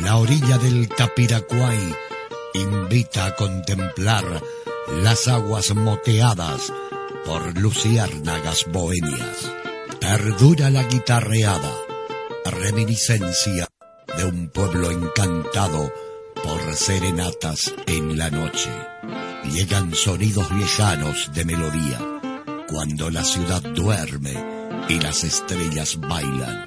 La 0.02 0.18
orilla 0.18 0.58
del 0.58 0.86
Tapiracuay 0.90 1.96
invita 2.52 3.24
a 3.24 3.36
contemplar 3.36 4.42
las 5.02 5.28
aguas 5.28 5.74
moteadas 5.74 6.70
por 7.24 7.56
luciérnagas 7.56 8.66
bohemias. 8.70 9.50
Perdura 9.98 10.68
la 10.68 10.82
guitarreada, 10.82 11.72
reminiscencia 12.44 13.66
de 14.18 14.26
un 14.26 14.50
pueblo 14.50 14.90
encantado 14.90 15.90
por 16.42 16.74
serenatas 16.74 17.72
en 17.86 18.18
la 18.18 18.30
noche. 18.30 18.70
Llegan 19.52 19.94
sonidos 19.94 20.50
lejanos 20.52 21.30
de 21.32 21.44
melodía 21.44 21.98
cuando 22.68 23.10
la 23.10 23.24
ciudad 23.24 23.62
duerme 23.62 24.34
y 24.88 24.98
las 25.00 25.24
estrellas 25.24 25.98
bailan. 26.00 26.64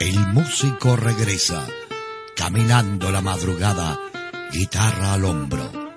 El 0.00 0.18
músico 0.28 0.96
regresa, 0.96 1.66
caminando 2.36 3.10
la 3.10 3.20
madrugada, 3.20 3.98
guitarra 4.52 5.14
al 5.14 5.24
hombro. 5.24 5.88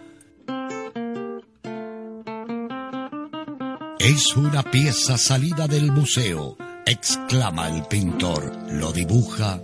Es 3.99 4.35
una 4.35 4.63
pieza 4.63 5.17
salida 5.19 5.67
del 5.67 5.91
museo, 5.91 6.57
exclama 6.85 7.69
el 7.69 7.85
pintor. 7.85 8.51
Lo 8.71 8.91
dibuja, 8.91 9.61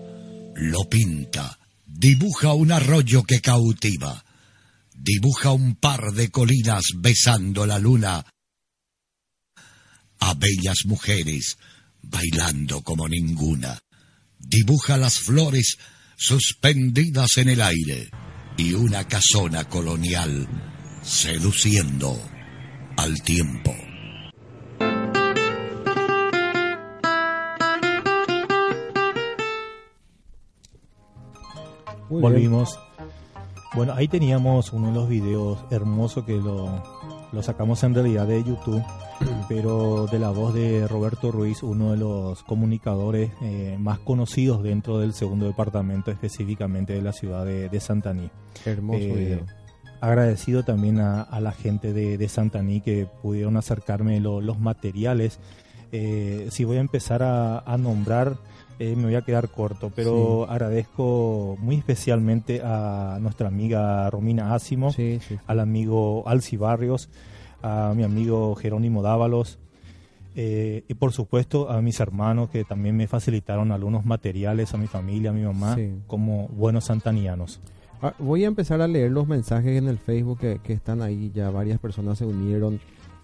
lo 0.54 0.88
pinta. 0.88 1.57
Dibuja 2.00 2.54
un 2.54 2.72
arroyo 2.72 3.24
que 3.24 3.42
cautiva. 3.42 4.24
Dibuja 4.94 5.52
un 5.52 5.76
par 5.78 6.14
de 6.14 6.30
colinas 6.30 6.84
besando 6.96 7.66
la 7.66 7.80
luna. 7.80 8.24
A 10.20 10.34
bellas 10.36 10.86
mujeres 10.86 11.58
bailando 12.04 12.84
como 12.84 13.08
ninguna. 13.08 13.80
Dibuja 14.38 14.98
las 14.98 15.18
flores 15.18 15.80
suspendidas 16.18 17.40
en 17.40 17.50
el 17.50 17.64
aire 17.64 18.12
y 18.58 18.74
una 18.74 19.08
casona 19.08 19.68
colonial 19.68 20.48
seduciendo 21.02 22.16
al 22.96 23.24
tiempo. 23.24 23.87
Muy 32.10 32.20
bien. 32.20 32.22
Volvimos. 32.22 32.80
Bueno, 33.76 33.94
ahí 33.96 34.08
teníamos 34.08 34.72
uno 34.74 34.88
de 34.88 34.94
los 34.94 35.10
videos 35.10 35.60
hermosos 35.70 36.24
que 36.26 36.38
lo, 36.38 36.70
lo 37.32 37.44
sacamos 37.44 37.84
en 37.84 37.94
realidad 37.94 38.26
de 38.26 38.44
YouTube, 38.44 38.82
pero 39.50 40.08
de 40.08 40.20
la 40.20 40.30
voz 40.32 40.54
de 40.54 40.88
Roberto 40.88 41.32
Ruiz, 41.32 41.62
uno 41.64 41.92
de 41.92 41.98
los 41.98 42.44
comunicadores 42.44 43.32
eh, 43.42 43.76
más 43.80 44.00
conocidos 44.00 44.64
dentro 44.64 45.00
del 45.00 45.14
segundo 45.14 45.46
departamento, 45.46 46.12
específicamente 46.12 46.94
de 46.94 47.02
la 47.02 47.12
ciudad 47.14 47.46
de, 47.46 47.68
de 47.70 47.80
Santaní. 47.80 48.30
Hermoso 48.66 49.00
Eh, 49.00 49.14
video. 49.16 49.40
agradecido 50.00 50.64
también 50.64 51.00
a, 51.02 51.22
a 51.22 51.40
la 51.42 51.52
gente 51.52 51.92
de, 51.94 52.18
de 52.18 52.30
Santaní 52.30 52.80
que 52.82 53.06
pudieron 53.22 53.58
acercarme 53.58 54.20
lo- 54.22 54.42
los 54.42 54.60
materiales. 54.60 55.40
Eh, 55.92 56.48
si 56.52 56.64
voy 56.64 56.78
a 56.78 56.82
empezar 56.82 57.22
a, 57.22 57.60
a 57.60 57.78
nombrar, 57.78 58.38
eh, 58.80 58.96
me 58.96 59.04
voy 59.06 59.16
a 59.16 59.22
quedar 59.24 59.50
corto, 59.50 59.92
pero 59.96 60.50
agradezco 60.50 61.58
muy 61.60 61.76
especialmente 61.76 62.62
a 62.64 63.18
nuestra 63.22 63.48
amiga 63.48 64.10
Romina 64.10 64.54
Asimo, 64.54 64.92
Sí, 64.92 65.20
sí. 65.28 65.38
al 65.48 65.60
amigo 65.60 66.24
Alci 66.28 66.58
Barrios, 66.58 67.10
a 67.64 67.94
mi 67.96 68.04
amigo 68.04 68.56
Jerónimo 68.56 69.02
Dávalos. 69.02 69.58
eh, 70.40 70.84
y 70.88 70.94
por 70.94 71.14
supuesto 71.14 71.72
a 71.72 71.82
mis 71.82 72.00
hermanos 72.00 72.50
que 72.52 72.64
también 72.64 72.96
me 72.96 73.08
facilitaron 73.08 73.72
algunos 73.72 74.06
materiales, 74.06 74.72
a 74.74 74.78
mi 74.78 74.86
familia, 74.86 75.32
a 75.32 75.34
mi 75.34 75.42
mamá, 75.42 75.76
como 76.06 76.48
buenos 76.50 76.86
santanianos. 76.86 77.60
Ah, 78.04 78.14
voy 78.20 78.44
a 78.44 78.48
empezar 78.48 78.80
a 78.82 78.88
leer 78.88 79.10
los 79.10 79.28
mensajes 79.28 79.76
en 79.76 79.88
el 79.88 79.98
Facebook 79.98 80.38
que, 80.40 80.60
que 80.64 80.74
están 80.74 81.02
ahí. 81.02 81.32
Ya 81.34 81.50
varias 81.50 81.80
personas 81.80 82.20
se 82.20 82.26
unieron. 82.28 82.80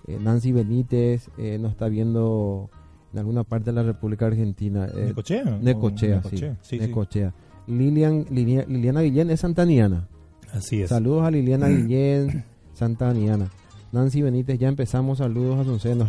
Eh, 0.08 0.18
Nancy 0.20 0.52
Benítez 0.52 1.30
nos 1.60 1.72
está 1.72 1.88
viendo 1.89 2.72
en 3.13 3.19
alguna 3.19 3.43
parte 3.43 3.65
de 3.71 3.73
la 3.76 3.84
República 3.84 4.26
Argentina. 4.26 4.88
Eh, 4.93 5.06
¿Necochea? 5.08 5.43
Necochea, 5.62 6.17
¿O 6.23 6.30
sí. 6.30 6.36
Necochea? 6.36 6.58
Sí, 6.62 6.80
sí. 6.80 6.80
Necochea. 6.80 7.34
Lilian, 7.67 8.26
Lilia- 8.32 8.65
Liliana 8.67 9.02
Guillén 9.02 9.30
es 9.30 9.39
santaniana. 9.39 10.08
Así 10.52 10.82
es. 10.82 10.89
Saludos 10.89 11.23
a 11.26 11.32
Liliana 11.32 11.67
Guillén, 11.69 12.43
santaniana. 12.73 13.49
Nancy 13.91 14.21
Benítez, 14.23 14.58
ya 14.60 14.67
empezamos. 14.67 15.19
Saludos 15.19 15.60
a 15.60 15.63
Sunceno. 15.63 16.08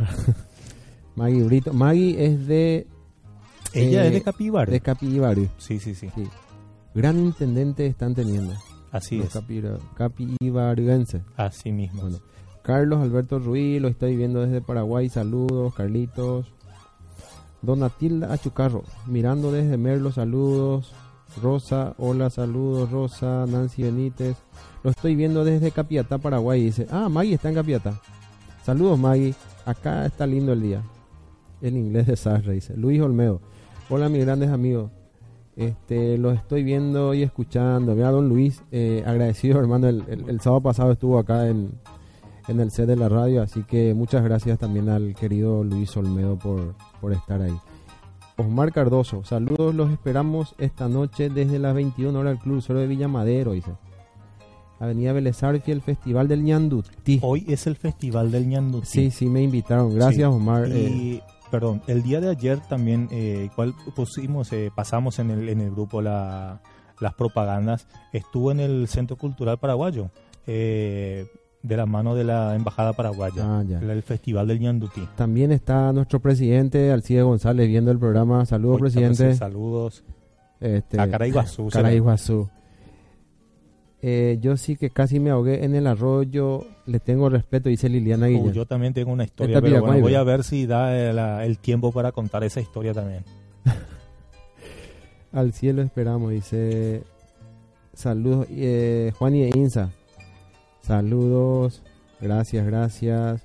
Maggie 1.16 1.42
Brito. 1.44 1.72
Maggie 1.72 2.24
es 2.24 2.46
de, 2.46 2.86
Ella 3.74 4.04
eh, 4.04 4.08
es 4.08 4.12
de 4.14 4.22
Capibaro. 4.22 4.72
de 4.72 4.80
Capivari. 4.80 5.48
Sí, 5.58 5.78
sí, 5.78 5.94
sí. 5.94 6.08
Sí. 6.14 6.24
Gran 6.94 7.18
intendente 7.18 7.86
están 7.86 8.14
teniendo. 8.14 8.54
Así 8.90 9.18
los 9.18 9.26
es. 9.34 9.42
capibarienses. 9.96 11.22
Así 11.36 11.72
mismo. 11.72 12.02
Bueno, 12.02 12.18
Carlos 12.62 13.00
Alberto 13.02 13.38
Ruiz, 13.38 13.80
lo 13.82 13.88
estoy 13.88 14.16
viendo 14.16 14.40
desde 14.40 14.60
Paraguay. 14.60 15.08
Saludos, 15.08 15.74
Carlitos. 15.74 16.46
Donatilda 17.64 18.32
Achucarro, 18.32 18.82
mirando 19.06 19.50
desde 19.52 19.76
Merlo, 19.76 20.12
saludos. 20.12 20.92
Rosa, 21.42 21.94
hola, 21.98 22.30
saludos, 22.30 22.90
Rosa. 22.90 23.44
Nancy 23.48 23.82
Benítez, 23.82 24.36
lo 24.84 24.90
estoy 24.90 25.16
viendo 25.16 25.44
desde 25.44 25.70
Capiatá, 25.72 26.18
Paraguay. 26.18 26.62
Dice, 26.62 26.86
ah, 26.90 27.08
Maggie 27.08 27.34
está 27.34 27.48
en 27.48 27.54
Capiatá. 27.56 28.00
Saludos, 28.64 28.98
Maggie. 28.98 29.34
Acá 29.66 30.06
está 30.06 30.26
lindo 30.26 30.52
el 30.52 30.62
día. 30.62 30.82
En 31.60 31.76
inglés 31.76 32.06
de 32.06 32.16
Sarre, 32.16 32.52
dice. 32.52 32.76
Luis 32.76 33.00
Olmedo, 33.00 33.40
hola, 33.90 34.08
mis 34.08 34.24
grandes 34.24 34.50
amigos. 34.50 34.90
Este, 35.56 36.18
lo 36.18 36.30
estoy 36.32 36.62
viendo 36.62 37.14
y 37.14 37.22
escuchando. 37.22 37.94
Mira, 37.94 38.10
don 38.10 38.28
Luis, 38.28 38.62
eh, 38.70 39.02
agradecido, 39.06 39.58
hermano. 39.58 39.88
El, 39.88 40.04
el- 40.08 40.28
el 40.28 40.40
sábado 40.40 40.62
pasado 40.62 40.92
estuvo 40.92 41.18
acá 41.18 41.48
en, 41.48 41.72
en 42.48 42.60
el 42.60 42.70
set 42.70 42.86
de 42.86 42.96
la 42.96 43.08
radio, 43.08 43.42
así 43.42 43.62
que 43.64 43.94
muchas 43.94 44.22
gracias 44.24 44.58
también 44.58 44.88
al 44.88 45.14
querido 45.14 45.64
Luis 45.64 45.96
Olmedo 45.96 46.36
por, 46.38 46.74
por 47.00 47.12
estar 47.12 47.40
ahí. 47.42 47.56
Osmar 48.36 48.72
Cardoso, 48.72 49.24
saludos, 49.24 49.74
los 49.74 49.90
esperamos 49.90 50.54
esta 50.58 50.88
noche 50.88 51.30
desde 51.30 51.58
las 51.58 51.74
21 51.74 52.18
horas 52.18 52.32
al 52.36 52.42
Club 52.42 52.62
Cero 52.66 52.80
de 52.80 52.86
Villa 52.88 53.06
Madero, 53.08 53.52
dice. 53.52 53.70
Avenida 54.80 55.12
Belezarfi, 55.12 55.70
el 55.70 55.80
Festival 55.82 56.26
del 56.28 56.42
Ñandutí. 56.42 57.20
Hoy 57.22 57.44
es 57.48 57.66
el 57.68 57.76
Festival 57.76 58.30
del 58.32 58.48
Ñandutí. 58.48 58.86
Sí, 58.86 59.10
sí, 59.10 59.26
me 59.26 59.40
invitaron. 59.42 59.94
Gracias, 59.94 60.16
Sí. 60.16 60.22
Omar. 60.36 60.66
Eh, 60.66 60.90
Y, 60.90 61.22
perdón, 61.50 61.80
el 61.86 62.02
día 62.02 62.20
de 62.20 62.28
ayer 62.30 62.58
también, 62.68 63.08
eh, 63.12 63.48
cual 63.54 63.72
pusimos, 63.94 64.52
eh, 64.52 64.70
pasamos 64.74 65.20
en 65.20 65.30
el, 65.30 65.48
en 65.48 65.60
el 65.60 65.70
grupo 65.70 66.02
la- 66.02 66.60
las 67.00 67.14
propagandas, 67.14 67.86
estuvo 68.12 68.50
en 68.50 68.58
el 68.60 68.88
Centro 68.88 69.16
Cultural 69.16 69.58
Paraguayo, 69.58 70.10
eh, 70.46 71.26
de 71.64 71.76
la 71.78 71.86
mano 71.86 72.14
de 72.14 72.24
la 72.24 72.54
Embajada 72.54 72.92
Paraguaya, 72.92 73.42
Ah, 73.42 73.64
el, 73.68 74.02
Festival 74.02 74.46
del 74.46 74.60
Ñandutí. 74.60 75.00
también 75.16 75.50
está 75.50 75.92
nuestro 75.94 76.20
presidente, 76.20 76.92
Alcide 76.92 77.22
González, 77.22 77.66
viendo 77.66 77.90
el 77.90 77.98
programa. 77.98 78.44
Saludos, 78.44 78.80
presidente. 78.80 79.34
Saludos 79.34 80.04
Este, 80.60 81.00
a 81.00 81.10
Caraiguazú. 81.10 81.68
Caraiguazú. 81.72 82.48
Eh, 84.02 84.36
yo 84.42 84.58
sí 84.58 84.76
que 84.76 84.90
casi 84.90 85.18
me 85.18 85.30
ahogué 85.30 85.64
en 85.64 85.74
el 85.74 85.86
arroyo. 85.86 86.66
Le 86.84 87.00
tengo 87.00 87.30
respeto, 87.30 87.70
dice 87.70 87.88
Liliana 87.88 88.26
Uh, 88.26 88.28
Guillén. 88.28 88.52
yo 88.52 88.66
también 88.66 88.92
tengo 88.92 89.10
una 89.10 89.24
historia, 89.24 89.56
Esta 89.56 89.66
pero 89.66 89.80
bueno, 89.80 90.00
voy 90.02 90.14
a 90.14 90.22
ver 90.22 90.44
si 90.44 90.66
da 90.66 90.94
eh, 90.94 91.46
el 91.46 91.56
tiempo 91.58 91.90
para 91.92 92.12
contar 92.12 92.44
esa 92.44 92.60
historia 92.60 92.92
también. 92.92 93.24
Al 95.32 95.54
cielo 95.54 95.80
esperamos, 95.80 96.30
dice. 96.30 97.02
Saludos, 97.94 98.46
eh, 98.50 99.12
Juan 99.18 99.34
y 99.36 99.48
Insa. 99.48 99.90
Saludos, 100.86 101.82
gracias, 102.20 102.66
gracias. 102.66 103.42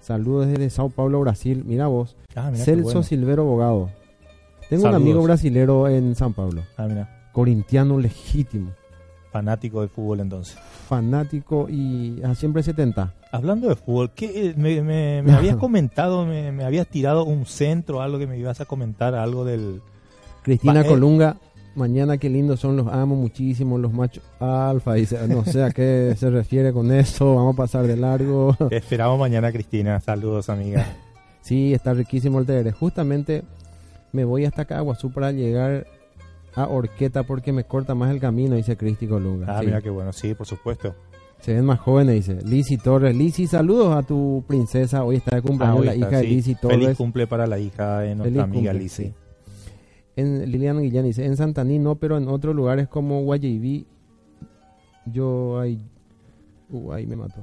Saludos 0.00 0.46
desde 0.48 0.70
Sao 0.70 0.88
Paulo, 0.88 1.20
Brasil. 1.20 1.62
Mira 1.66 1.88
vos, 1.88 2.16
Ah, 2.34 2.50
Celso 2.54 2.84
bueno. 2.84 3.02
Silvero 3.02 3.42
Abogado. 3.42 3.90
Tengo 4.70 4.88
un 4.88 4.94
amigo 4.94 5.20
brasilero 5.22 5.88
en 5.88 6.14
San 6.14 6.32
Pablo, 6.32 6.62
Ah, 6.78 6.86
mira, 6.88 7.28
corintiano 7.32 7.98
legítimo, 7.98 8.70
fanático 9.30 9.80
del 9.80 9.90
fútbol 9.90 10.20
entonces. 10.20 10.56
fanático 10.88 11.68
y 11.68 12.20
ah, 12.24 12.34
siempre 12.34 12.62
70. 12.62 13.12
Hablando 13.30 13.68
de 13.68 13.76
fútbol, 13.76 14.12
¿qué, 14.14 14.48
eh, 14.50 14.54
me, 14.56 14.80
me- 14.80 15.22
me 15.22 15.32
habías 15.36 15.56
comentado, 15.56 16.24
me, 16.24 16.50
me 16.50 16.64
habías 16.64 16.86
tirado 16.86 17.24
un 17.24 17.44
centro, 17.46 18.00
algo 18.00 18.18
que 18.18 18.26
me 18.26 18.38
ibas 18.38 18.60
a 18.60 18.64
comentar, 18.64 19.14
algo 19.14 19.44
del... 19.44 19.82
Cristina 20.42 20.80
Va, 20.80 20.80
eh. 20.80 20.88
Mañana 21.76 22.18
qué 22.18 22.28
lindos 22.28 22.60
son, 22.60 22.76
los 22.76 22.88
amo 22.88 23.14
muchísimo, 23.14 23.78
los 23.78 23.92
machos 23.92 24.24
alfa. 24.40 24.94
Dice, 24.94 25.16
no 25.28 25.44
sé 25.44 25.62
a 25.62 25.70
qué 25.70 26.14
se 26.18 26.28
refiere 26.30 26.72
con 26.72 26.90
eso, 26.92 27.36
vamos 27.36 27.54
a 27.54 27.56
pasar 27.56 27.86
de 27.86 27.96
largo. 27.96 28.56
Te 28.68 28.76
esperamos 28.76 29.18
mañana, 29.18 29.52
Cristina. 29.52 30.00
Saludos, 30.00 30.48
amiga. 30.48 30.86
Sí, 31.42 31.72
está 31.72 31.94
riquísimo 31.94 32.38
el 32.38 32.44
TR. 32.46 32.70
Justamente 32.70 33.42
me 34.12 34.24
voy 34.24 34.44
hasta 34.44 34.66
Caguazú 34.66 35.10
para 35.10 35.32
llegar 35.32 35.86
a 36.54 36.66
Orqueta 36.68 37.22
porque 37.22 37.50
me 37.50 37.64
corta 37.64 37.94
más 37.94 38.10
el 38.10 38.20
camino, 38.20 38.56
dice 38.56 38.76
Cristi 38.76 39.06
Colunga. 39.06 39.46
Ah, 39.48 39.60
Sí. 39.60 39.66
mira 39.66 39.80
qué 39.80 39.88
bueno, 39.88 40.12
sí, 40.12 40.34
por 40.34 40.46
supuesto. 40.46 40.94
Se 41.40 41.54
ven 41.54 41.64
más 41.64 41.80
jóvenes, 41.80 42.14
dice. 42.26 42.42
Lizzy 42.46 42.76
Torres. 42.76 43.16
Lizzy, 43.16 43.46
saludos 43.46 43.96
a 43.96 44.02
tu 44.02 44.44
princesa. 44.46 45.02
Hoy 45.02 45.16
está 45.16 45.30
de 45.36 45.38
Ah, 45.38 45.42
cumpleaños 45.42 45.86
la 45.86 45.94
está, 45.94 46.06
hija 46.08 46.16
de 46.18 46.22
sí. 46.24 46.28
Lizzy 46.28 46.54
Feliz 46.56 46.78
Torres. 46.80 46.96
cumple 46.98 47.26
para 47.26 47.46
la 47.46 47.58
hija 47.58 48.00
de 48.00 48.14
nuestra 48.14 48.42
Feliz 48.42 48.56
amiga 48.56 48.72
Lizzy. 48.74 49.04
sí. 49.06 49.14
En 50.20 50.50
Liliana 50.50 50.80
Guillén 50.80 51.04
dice, 51.04 51.24
en 51.24 51.36
Santaní 51.36 51.78
no, 51.78 51.96
pero 51.96 52.16
en 52.16 52.28
otros 52.28 52.54
lugares 52.54 52.88
como 52.88 53.22
Guayaibí, 53.22 53.86
yo 55.06 55.58
ahí... 55.60 55.80
Uh, 56.70 56.92
ahí 56.92 57.06
me 57.06 57.16
mató. 57.16 57.40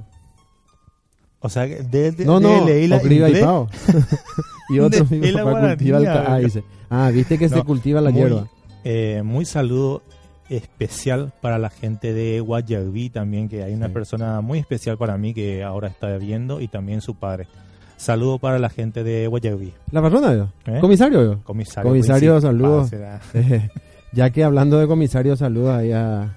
O 1.40 1.48
sea, 1.48 1.66
que 1.68 1.82
desde 1.82 2.24
No, 2.24 2.40
no, 2.40 2.64
leí 2.64 2.88
la 2.88 2.96
y 3.02 3.08
y 4.70 4.78
otro 4.80 5.04
De- 5.04 5.16
mi 5.16 5.26
de 5.26 5.32
la 5.32 5.44
papá 5.44 5.60
cultiva 5.68 5.98
el 5.98 6.04
guaranía, 6.04 6.24
ca- 6.26 6.34
ah, 6.34 6.38
dice. 6.38 6.64
Ah, 6.90 7.10
viste 7.12 7.38
que 7.38 7.48
se 7.48 7.62
cultiva 7.62 8.00
la 8.00 8.10
muy, 8.10 8.20
hierba. 8.20 8.48
Eh, 8.84 9.22
muy 9.24 9.44
saludo 9.44 10.02
especial 10.48 11.32
para 11.42 11.58
la 11.58 11.68
gente 11.70 12.12
de 12.14 12.40
Guayaquil 12.40 13.12
también, 13.12 13.48
que 13.48 13.62
hay 13.62 13.74
una 13.74 13.88
Sí. 13.88 13.92
persona 13.92 14.40
muy 14.40 14.58
especial 14.58 14.96
para 14.98 15.16
mí 15.18 15.34
que 15.34 15.62
ahora 15.62 15.88
está 15.88 16.16
viendo 16.16 16.60
y 16.60 16.68
también 16.68 17.00
su 17.02 17.14
padre. 17.14 17.46
Saludo 17.98 18.38
para 18.38 18.58
la 18.58 18.70
gente 18.70 19.02
de 19.04 19.26
Guayaquil. 19.26 19.74
La 19.90 20.00
patrona, 20.00 20.32
yo. 20.34 20.48
¿Eh? 20.66 20.78
Comisario, 20.80 21.22
yo. 21.24 21.42
Comisario. 21.44 21.90
Comisario, 21.90 22.32
Quincy. 22.34 22.46
saludos. 22.46 22.90
Eh, 23.34 23.68
ya 24.12 24.30
que 24.30 24.42
hablando 24.44 24.78
de 24.78 24.86
comisario, 24.86 25.36
saludos 25.36 25.74
ahí 25.76 25.92
a. 25.92 26.22
a 26.22 26.32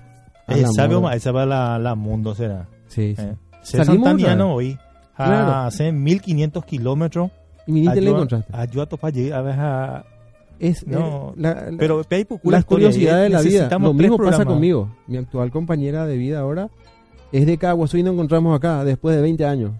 Eh. 0.57 0.95
Omar, 0.95 1.15
esa 1.15 1.31
va 1.31 1.45
la, 1.45 1.77
la 1.79 1.95
mundo, 1.95 2.33
será. 2.35 2.67
Sí, 2.87 3.15
sí. 3.15 3.21
Eh. 3.23 3.35
Ser 3.61 3.85
Salimos 3.85 4.07
santaniano 4.09 4.55
hoy. 4.55 4.77
Claro. 5.15 5.53
Hace 5.67 5.91
1500 5.91 6.65
kilómetros. 6.65 7.29
Y 7.67 7.87
y 7.87 8.01
le 8.01 8.09
encontraste. 8.09 8.51
ayuda 8.55 8.87
a 9.01 9.09
llegar 9.11 9.39
a 9.39 9.41
ver 9.43 9.55
a- 9.59 10.05
Es, 10.59 10.85
No, 10.87 11.29
eh, 11.29 11.33
la- 11.37 11.53
la- 11.71 11.77
Pero 11.77 12.01
las 12.43 12.65
curiosidades 12.65 13.19
eh, 13.19 13.23
de 13.23 13.29
la 13.29 13.41
vida. 13.41 13.69
Lo 13.79 13.93
mismo 13.93 14.17
pasa 14.17 14.29
programas. 14.29 14.45
conmigo. 14.47 14.95
Mi 15.07 15.17
actual 15.17 15.51
compañera 15.51 16.05
de 16.07 16.17
vida 16.17 16.39
ahora 16.39 16.69
es 17.31 17.45
de 17.45 17.57
Caguazú 17.57 17.97
y 17.97 18.03
nos 18.03 18.13
encontramos 18.13 18.55
acá 18.57 18.83
después 18.83 19.15
de 19.15 19.21
20 19.21 19.45
años. 19.45 19.71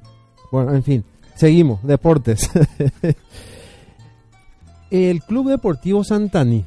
Bueno, 0.52 0.74
en 0.76 0.84
fin, 0.84 1.04
seguimos. 1.42 1.82
Deportes. 1.82 2.50
el 4.92 5.22
Club 5.24 5.50
Deportivo 5.50 6.04
Santaní. 6.04 6.64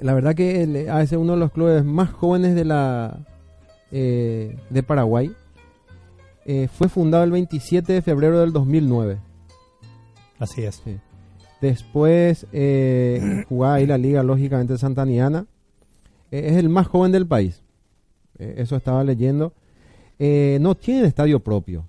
La 0.00 0.12
verdad 0.14 0.34
que 0.34 0.62
el- 0.62 0.76
es 0.76 1.12
uno 1.12 1.32
de 1.32 1.38
los 1.38 1.50
clubes 1.50 1.82
más 1.84 2.10
jóvenes 2.10 2.54
de 2.54 2.64
la 2.66 3.18
eh, 3.92 4.58
de 4.68 4.82
Paraguay. 4.82 5.32
Eh, 6.44 6.68
fue 6.72 6.88
fundado 6.90 7.24
el 7.24 7.30
27 7.30 7.94
de 7.94 8.02
febrero 8.02 8.40
del 8.40 8.52
2009. 8.52 9.18
Así 10.38 10.62
es. 10.62 10.82
Después 11.62 12.46
eh, 12.52 13.44
jugaba 13.48 13.74
ahí 13.74 13.86
la 13.86 13.96
liga, 13.98 14.22
lógicamente, 14.22 14.76
santaniana. 14.76 15.46
Eh, 16.30 16.48
es 16.50 16.56
el 16.56 16.68
más 16.68 16.86
joven 16.88 17.10
del 17.12 17.26
país. 17.26 17.62
Eh, 18.38 18.54
eso 18.58 18.76
estaba 18.76 19.02
leyendo. 19.02 19.54
No 20.60 20.74
tiene 20.74 21.06
estadio 21.08 21.40
propio. 21.40 21.86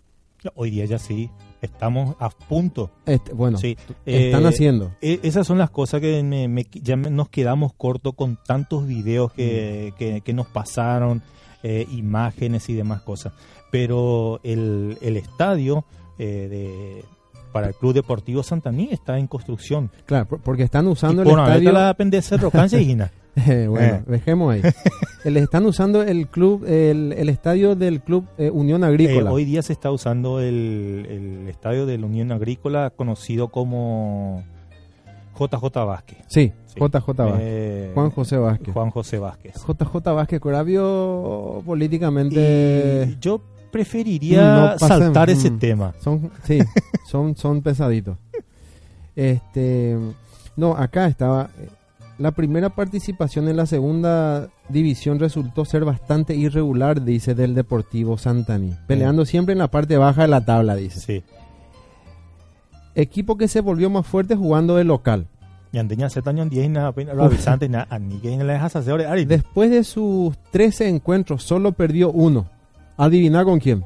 Hoy 0.55 0.71
día 0.71 0.85
ya 0.85 0.97
sí. 0.99 1.29
Estamos 1.61 2.15
a 2.19 2.29
punto. 2.29 2.89
Este, 3.05 3.33
bueno, 3.33 3.57
Sí. 3.59 3.77
están 4.05 4.43
Eh, 4.43 4.47
haciendo. 4.47 4.91
e- 5.01 5.19
esas 5.23 5.45
son 5.45 5.59
las 5.59 5.69
cosas 5.69 6.01
que 6.01 6.23
me- 6.23 6.47
me- 6.47 6.65
ya 6.73 6.95
nos 6.95 7.29
quedamos 7.29 7.73
cortos 7.73 8.13
con 8.15 8.37
tantos 8.47 8.87
videos 8.87 9.31
que, 9.33 9.93
que- 9.99 10.21
que 10.21 10.33
nos 10.33 10.47
pasaron, 10.47 11.21
eh, 11.61 11.85
imágenes 11.91 12.67
y 12.69 12.73
demás 12.73 13.01
cosas. 13.03 13.33
Pero 13.71 14.39
el, 14.43 14.97
el 15.01 15.17
estadio 15.17 15.85
eh, 16.17 16.47
de, 16.49 17.05
para 17.51 17.67
el 17.67 17.73
Club 17.75 17.93
Deportivo 17.93 18.43
Santaní 18.43 18.89
está 18.91 19.17
en 19.19 19.27
construcción. 19.27 19.89
Claro, 20.05 20.27
por- 20.27 20.41
porque 20.41 20.63
están 20.63 20.85
Y 20.85 20.89
usando 20.89 21.21
el 21.21 21.29
ahorita 21.29 21.47
estadio. 21.57 21.71
la 21.71 21.93
pendencia 21.95 22.37
de 22.37 22.43
Rocancia 22.43 22.79
y 22.79 22.85
Gina. 22.91 23.11
Eh, 23.35 23.67
bueno, 23.69 23.95
Eh. 23.95 24.03
dejemos 24.07 24.53
ahí. 24.53 24.61
Eh, 25.23 25.29
Les 25.29 25.43
están 25.43 25.67
usando 25.67 26.01
el 26.01 26.27
club, 26.27 26.65
el, 26.65 27.13
el 27.15 27.29
estadio 27.29 27.75
del 27.75 28.01
club 28.01 28.25
eh, 28.39 28.49
Unión 28.49 28.83
Eh, 28.83 28.87
Agrícola. 28.87 29.31
hoy 29.31 29.45
día 29.45 29.61
se 29.61 29.71
está 29.71 29.91
usando 29.91 30.39
el, 30.39 31.05
el 31.07 31.47
estadio 31.47 31.85
de 31.85 31.99
la 31.99 32.07
Unión 32.07 32.31
Agrícola 32.31 32.89
conocido 32.89 33.49
como 33.49 34.43
JJ 35.37 35.85
Vázquez. 35.85 36.17
sí, 36.27 36.51
Sí. 36.65 36.79
JJ 36.79 37.07
Vázquez. 37.17 37.39
Eh, 37.41 37.91
Juan 37.93 38.09
José 38.11 38.37
Vázquez. 38.37 38.73
Juan 38.73 38.89
José 38.89 39.19
Vázquez. 39.19 39.53
JJ 39.67 39.95
Vázquez 40.13 40.39
Coravio 40.39 41.61
políticamente 41.65 43.09
Y 43.11 43.17
yo 43.19 43.41
preferiría 43.71 44.71
No 44.73 44.79
saltar 44.79 45.29
ese 45.29 45.51
mm. 45.51 45.59
tema. 45.59 45.93
Son, 45.99 46.31
sí, 46.45 46.59
son, 47.07 47.35
son 47.35 47.61
pesaditos. 47.61 48.17
Este, 49.15 49.97
no, 50.55 50.71
acá 50.75 51.05
estaba. 51.07 51.49
La 52.21 52.29
primera 52.29 52.69
participación 52.69 53.47
en 53.47 53.57
la 53.57 53.65
segunda 53.65 54.47
división 54.69 55.17
resultó 55.17 55.65
ser 55.65 55.85
bastante 55.85 56.35
irregular, 56.35 57.03
dice 57.03 57.33
del 57.33 57.55
Deportivo 57.55 58.15
Santaní. 58.19 58.75
Peleando 58.85 59.25
siempre 59.25 59.53
en 59.53 59.57
la 59.57 59.71
parte 59.71 59.97
baja 59.97 60.21
de 60.21 60.27
la 60.27 60.45
tabla, 60.45 60.75
dice. 60.75 60.99
Sí. 60.99 61.23
Equipo 62.93 63.37
que 63.39 63.47
se 63.47 63.61
volvió 63.61 63.89
más 63.89 64.05
fuerte 64.05 64.35
jugando 64.35 64.75
de 64.75 64.83
local. 64.83 65.25
Y 65.71 65.79
andeña 65.79 66.11
se 66.11 66.21
tañan 66.21 66.47
10 66.47 66.63
y 66.67 66.69
nada, 66.69 66.89
apenas 66.89 67.15
lo 67.15 67.23
avisante, 67.23 67.67
nada, 67.67 67.87
a 67.89 67.97
ni 67.97 68.19
que 68.19 68.37
le 68.37 68.53
dejas 68.53 68.75
hacer 68.75 68.91
ahora. 68.91 69.11
Ari, 69.11 69.25
Después 69.25 69.71
de 69.71 69.83
sus 69.83 70.37
13 70.51 70.89
encuentros, 70.89 71.41
solo 71.41 71.71
perdió 71.71 72.11
uno. 72.11 72.45
Adivina 72.97 73.43
con 73.43 73.59
quién. 73.59 73.83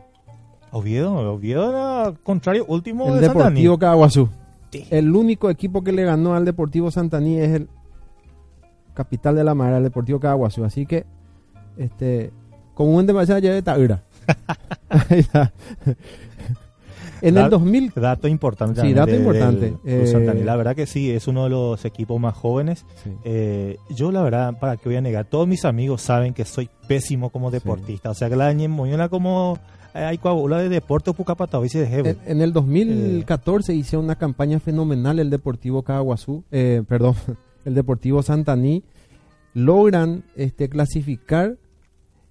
Oviedo, 0.71 1.13
Oviedo 1.35 1.69
era 1.69 2.13
contrario 2.21 2.65
último 2.67 3.07
El 3.07 3.21
de 3.21 3.27
Santaní. 3.27 3.61
Deportivo 3.61 3.79
Caguazú. 3.79 4.29
Sí. 4.73 4.85
El 4.89 5.15
único 5.15 5.49
equipo 5.49 5.85
que 5.85 5.93
le 5.93 6.03
ganó 6.03 6.35
al 6.35 6.43
Deportivo 6.43 6.91
Santaní 6.91 7.39
es 7.39 7.51
el 7.51 7.69
capital 8.95 9.35
de 9.35 9.43
la 9.43 9.53
madera, 9.53 9.77
el 9.77 9.83
Deportivo 9.83 10.19
Caguazú. 10.19 10.63
Así 10.65 10.87
que, 10.87 11.05
este, 11.77 12.31
un 12.95 13.05
demasiado 13.05 13.39
ya 13.39 13.53
de 13.53 13.61
Taura. 13.61 14.03
Ahí 14.89 15.19
está. 15.19 15.53
en 17.21 17.29
el 17.37 17.43
Da- 17.43 17.49
2000, 17.49 17.91
Dato 17.95 18.27
importante. 18.27 18.81
Sí, 18.81 18.93
dato 18.93 19.11
de- 19.11 19.17
importante. 19.17 19.73
del 19.83 20.07
Eh. 20.41 20.45
La 20.45 20.55
verdad 20.55 20.75
que 20.75 20.85
sí, 20.85 21.11
es 21.11 21.27
uno 21.27 21.43
de 21.45 21.49
los 21.51 21.85
equipos 21.85 22.19
más 22.19 22.33
jóvenes. 22.35 22.85
Sí. 23.03 23.11
Eh, 23.23 23.77
yo 23.95 24.11
la 24.11 24.21
verdad, 24.21 24.57
para 24.59 24.77
que 24.77 24.89
voy 24.89 24.95
a 24.97 25.01
negar, 25.01 25.25
todos 25.25 25.47
mis 25.47 25.63
amigos 25.65 26.01
saben 26.01 26.33
que 26.33 26.45
soy 26.45 26.69
pésimo 26.87 27.29
como 27.29 27.51
deportista. 27.51 28.09
O 28.09 28.13
sea 28.13 28.29
que 28.29 28.35
la 28.35 28.47
una 28.93 29.09
como 29.09 29.57
eh, 29.93 29.99
hay 29.99 30.17
coagula 30.17 30.57
de 30.59 30.69
deporte 30.69 31.13
pucapata, 31.13 31.57
hoy 31.57 31.69
de 31.69 31.85
en, 32.09 32.17
en 32.25 32.41
el 32.41 32.51
2014 32.51 33.73
hizo 33.73 33.99
una 33.99 34.15
campaña 34.15 34.59
fenomenal 34.59 35.19
el 35.19 35.29
Deportivo 35.29 35.83
Caguazú, 35.83 36.43
eh, 36.51 36.83
perdón, 36.87 37.15
el 37.65 37.75
Deportivo 37.75 38.21
Santaní. 38.23 38.83
Logran 39.53 40.23
este, 40.35 40.69
clasificar 40.69 41.57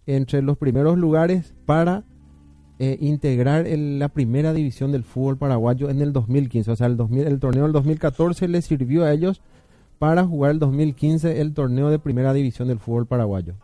entre 0.06 0.42
los 0.42 0.58
primeros 0.58 0.98
lugares 0.98 1.54
para 1.64 2.04
eh, 2.80 2.98
integrar 3.00 3.66
el- 3.68 3.98
la 4.00 4.08
primera 4.08 4.52
división 4.52 4.90
del 4.92 5.04
fútbol 5.04 5.38
paraguayo 5.38 5.88
en 5.90 6.02
el 6.02 6.12
2015. 6.12 6.72
O 6.72 6.76
sea, 6.76 6.88
el, 6.88 6.96
2000 6.96 7.26
el 7.26 7.38
torneo 7.38 7.62
del 7.62 7.72
2014 7.72 8.48
les 8.48 8.64
sirvió 8.64 9.04
a 9.04 9.12
ellos 9.12 9.40
para 10.00 10.24
jugar 10.26 10.50
el 10.50 10.58
2015 10.58 11.40
el 11.40 11.54
torneo 11.54 11.88
de 11.88 11.98
primera 12.00 12.32
división 12.34 12.66
del 12.68 12.80
fútbol 12.80 13.06
paraguayo. 13.06 13.54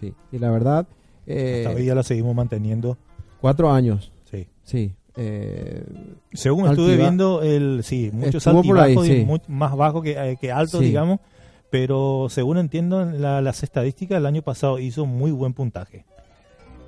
Sí, 0.00 0.14
y 0.32 0.38
la 0.38 0.50
verdad, 0.52 0.86
eh, 1.26 1.64
Hasta 1.66 1.76
hoy 1.76 1.82
día 1.82 1.94
lo 1.96 2.02
seguimos 2.04 2.34
manteniendo. 2.34 2.96
cuatro 3.40 3.70
años. 3.72 4.12
Sí. 4.30 4.46
Sí. 4.62 4.94
Eh, 5.16 5.84
Según 6.32 6.68
estuve 6.68 6.96
viendo, 6.96 7.42
el 7.42 7.82
sí, 7.82 8.10
muchos 8.12 8.46
ahí, 8.46 8.56
altibajos 8.56 9.06
sí. 9.06 9.24
mu- 9.26 9.38
más 9.48 9.76
bajo 9.76 10.02
que, 10.02 10.12
eh, 10.12 10.36
que 10.40 10.52
alto, 10.52 10.78
Sí. 10.78 10.84
digamos. 10.86 11.18
Pero 11.70 12.26
según 12.30 12.58
entiendo, 12.58 13.04
la- 13.04 13.40
las 13.40 13.62
estadísticas 13.62 14.18
el 14.18 14.26
año 14.26 14.42
pasado 14.42 14.78
hizo 14.78 15.06
muy 15.06 15.30
buen 15.30 15.52
puntaje. 15.54 16.04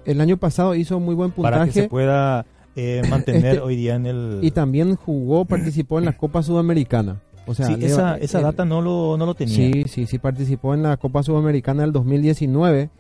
el 0.04 0.20
año 0.20 0.36
pasado 0.36 0.74
hizo 0.74 0.98
muy 0.98 1.14
buen 1.14 1.30
Para 1.30 1.64
que 1.64 1.70
se 1.70 1.80
puntaje 1.82 1.88
pueda 1.88 2.44
eh, 2.74 3.02
mantener 3.08 3.44
Este- 3.46 3.60
hoy 3.60 3.76
día 3.76 3.94
en 3.94 4.06
el... 4.06 4.38
y 4.42 4.50
también 4.50 4.96
jugó, 4.96 5.44
participó 5.44 6.00
en 6.00 6.06
la 6.06 6.16
Copa 6.16 6.42
Sudamericana. 6.42 7.20
O 7.46 7.54
sea, 7.54 7.66
sí, 7.66 7.76
le- 7.76 7.86
esa, 7.86 8.16
esa 8.16 8.38
el- 8.38 8.44
data 8.44 8.64
no 8.64 8.80
lo, 8.82 9.16
no 9.16 9.26
lo 9.26 9.34
tenía. 9.34 9.54
Sí, 9.54 9.84
sí, 9.86 10.06
sí, 10.06 10.18
participó 10.18 10.74
en 10.74 10.82
la 10.82 10.96
Copa 10.96 11.22
Sudamericana 11.22 11.82
del 11.82 11.92
2019. 11.92 12.90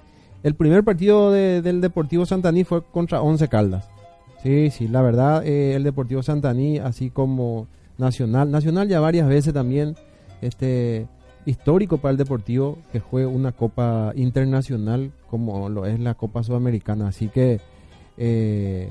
El 0.44 0.54
primer 0.54 0.84
partido 0.84 1.32
de- 1.32 1.60
del 1.62 1.80
Deportivo 1.80 2.24
Santaní 2.26 2.62
fue 2.62 2.84
contra 2.84 3.20
Once 3.22 3.48
Caldas. 3.48 3.88
Sí, 4.42 4.70
sí, 4.70 4.88
la 4.88 5.02
verdad, 5.02 5.46
eh, 5.46 5.74
el 5.74 5.84
Deportivo 5.84 6.22
Santaní, 6.22 6.78
así 6.78 7.10
como 7.10 7.68
Nacional, 7.96 8.50
Nacional 8.50 8.88
ya 8.88 8.98
varias 8.98 9.28
veces 9.28 9.54
también, 9.54 9.94
este, 10.40 11.06
histórico 11.46 11.98
para 11.98 12.12
el 12.12 12.18
Deportivo 12.18 12.78
que 12.92 13.00
juegue 13.00 13.26
una 13.26 13.52
Copa 13.52 14.12
Internacional 14.16 15.12
como 15.28 15.68
lo 15.68 15.86
es 15.86 15.98
la 15.98 16.14
Copa 16.14 16.42
Sudamericana. 16.42 17.08
Así 17.08 17.28
que, 17.28 17.60
eh, 18.16 18.90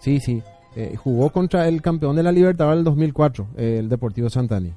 sí, 0.00 0.20
sí, 0.20 0.42
eh, 0.76 0.96
jugó 0.96 1.30
contra 1.30 1.68
el 1.68 1.82
campeón 1.82 2.16
de 2.16 2.22
la 2.22 2.32
Libertadores 2.32 2.78
del 2.78 2.84
2004, 2.84 3.48
eh, 3.56 3.76
el 3.80 3.88
Deportivo 3.88 4.30
Santaní. 4.30 4.72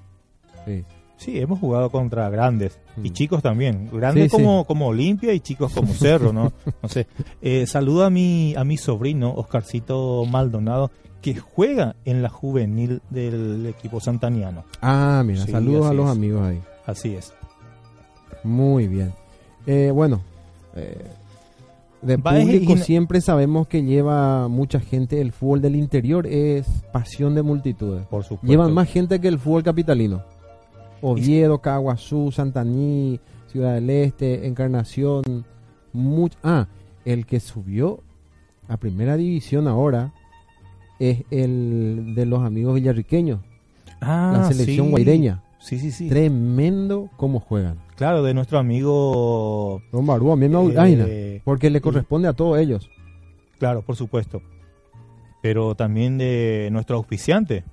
Sí. 0.66 0.84
Sí, 1.18 1.40
hemos 1.40 1.60
jugado 1.60 1.90
contra 1.90 2.30
grandes 2.30 2.80
y 3.04 3.10
Mm. 3.10 3.14
chicos 3.14 3.42
también. 3.44 3.90
Grandes 3.92 4.26
Sí, 4.32 4.38
sí. 4.38 4.44
como, 4.44 4.66
como 4.66 4.88
Olimpia 4.88 5.34
y 5.34 5.40
chicos 5.40 5.74
como 5.74 5.92
Cerro, 5.94 6.32
¿no? 6.32 6.54
No 6.84 6.90
sé. 6.90 7.08
Eh, 7.42 7.66
saludo 7.66 8.06
a 8.06 8.10
mi, 8.10 8.54
a 8.56 8.64
mi 8.64 8.78
sobrino, 8.78 9.34
Oscarcito 9.34 10.24
Maldonado, 10.26 10.92
que 11.22 11.36
juega 11.36 11.96
en 12.06 12.22
la 12.22 12.30
juvenil 12.30 13.02
del 13.10 13.66
equipo 13.66 14.00
santaniano. 14.00 14.64
Ah, 14.82 15.24
mira, 15.26 15.44
Sí, 15.46 15.52
saludos 15.52 15.88
a 15.88 15.94
los 15.94 16.06
es. 16.06 16.12
amigos 16.12 16.44
ahí. 16.44 16.62
Así 16.86 17.16
es. 17.16 17.34
Muy 18.44 18.88
bien. 18.88 19.12
Eh, 19.66 19.92
bueno, 19.94 20.22
eh, 20.76 21.04
de 22.02 22.18
público 22.20 22.74
y- 22.74 22.78
siempre 22.78 23.22
sabemos 23.22 23.68
que 23.68 23.84
lleva 23.84 24.48
mucha 24.48 24.80
gente. 24.80 25.20
El 25.20 25.32
fútbol 25.32 25.62
del 25.62 25.76
interior 25.76 26.28
es 26.28 26.68
pasión 26.94 27.34
de 27.36 27.42
multitudes. 27.42 28.06
Por 28.06 28.24
supuesto. 28.24 28.48
Llevan 28.48 28.72
más 28.74 28.88
gente 28.88 29.20
que 29.20 29.28
el 29.28 29.40
fútbol 29.40 29.64
capitalino. 29.64 30.22
Oviedo, 31.02 31.60
Caguazú, 31.60 32.32
Santaní, 32.32 33.20
Ciudad 33.48 33.76
del 33.76 33.90
Este, 33.90 34.48
Encarnación. 34.48 35.24
much- 35.94 36.38
ah, 36.44 36.68
el 37.06 37.26
que 37.26 37.40
subió 37.40 38.00
a 38.68 38.78
primera 38.78 39.16
división 39.18 39.68
ahora 39.68 40.14
es 41.00 41.24
el 41.32 42.14
de 42.16 42.26
los 42.26 42.44
amigos 42.44 42.76
villarriqueños, 42.76 43.40
Ah, 44.02 44.32
la 44.38 44.48
selección 44.52 44.88
sí. 44.88 44.92
guaireña. 44.92 45.44
sí, 45.60 45.80
sí, 45.80 45.92
sí. 45.92 46.10
Tremendo 46.10 47.10
cómo 47.18 47.40
juegan. 47.40 47.78
Claro, 47.96 48.22
de 48.24 48.34
nuestro 48.34 48.60
amigo... 48.60 49.82
Don 49.92 50.06
Barúa, 50.06 50.36
mismo 50.36 50.70
Eh, 50.70 50.76
Aina, 50.78 51.06
porque 51.44 51.70
le 51.70 51.82
corresponde 51.82 52.28
a 52.28 52.34
todos 52.34 52.60
ellos. 52.60 52.90
Claro, 53.60 53.82
por 53.82 53.96
supuesto. 53.96 54.42
Pero 55.42 55.74
también 55.76 56.18
de 56.18 56.70
nuestro 56.72 56.98
auspiciante. 56.98 57.64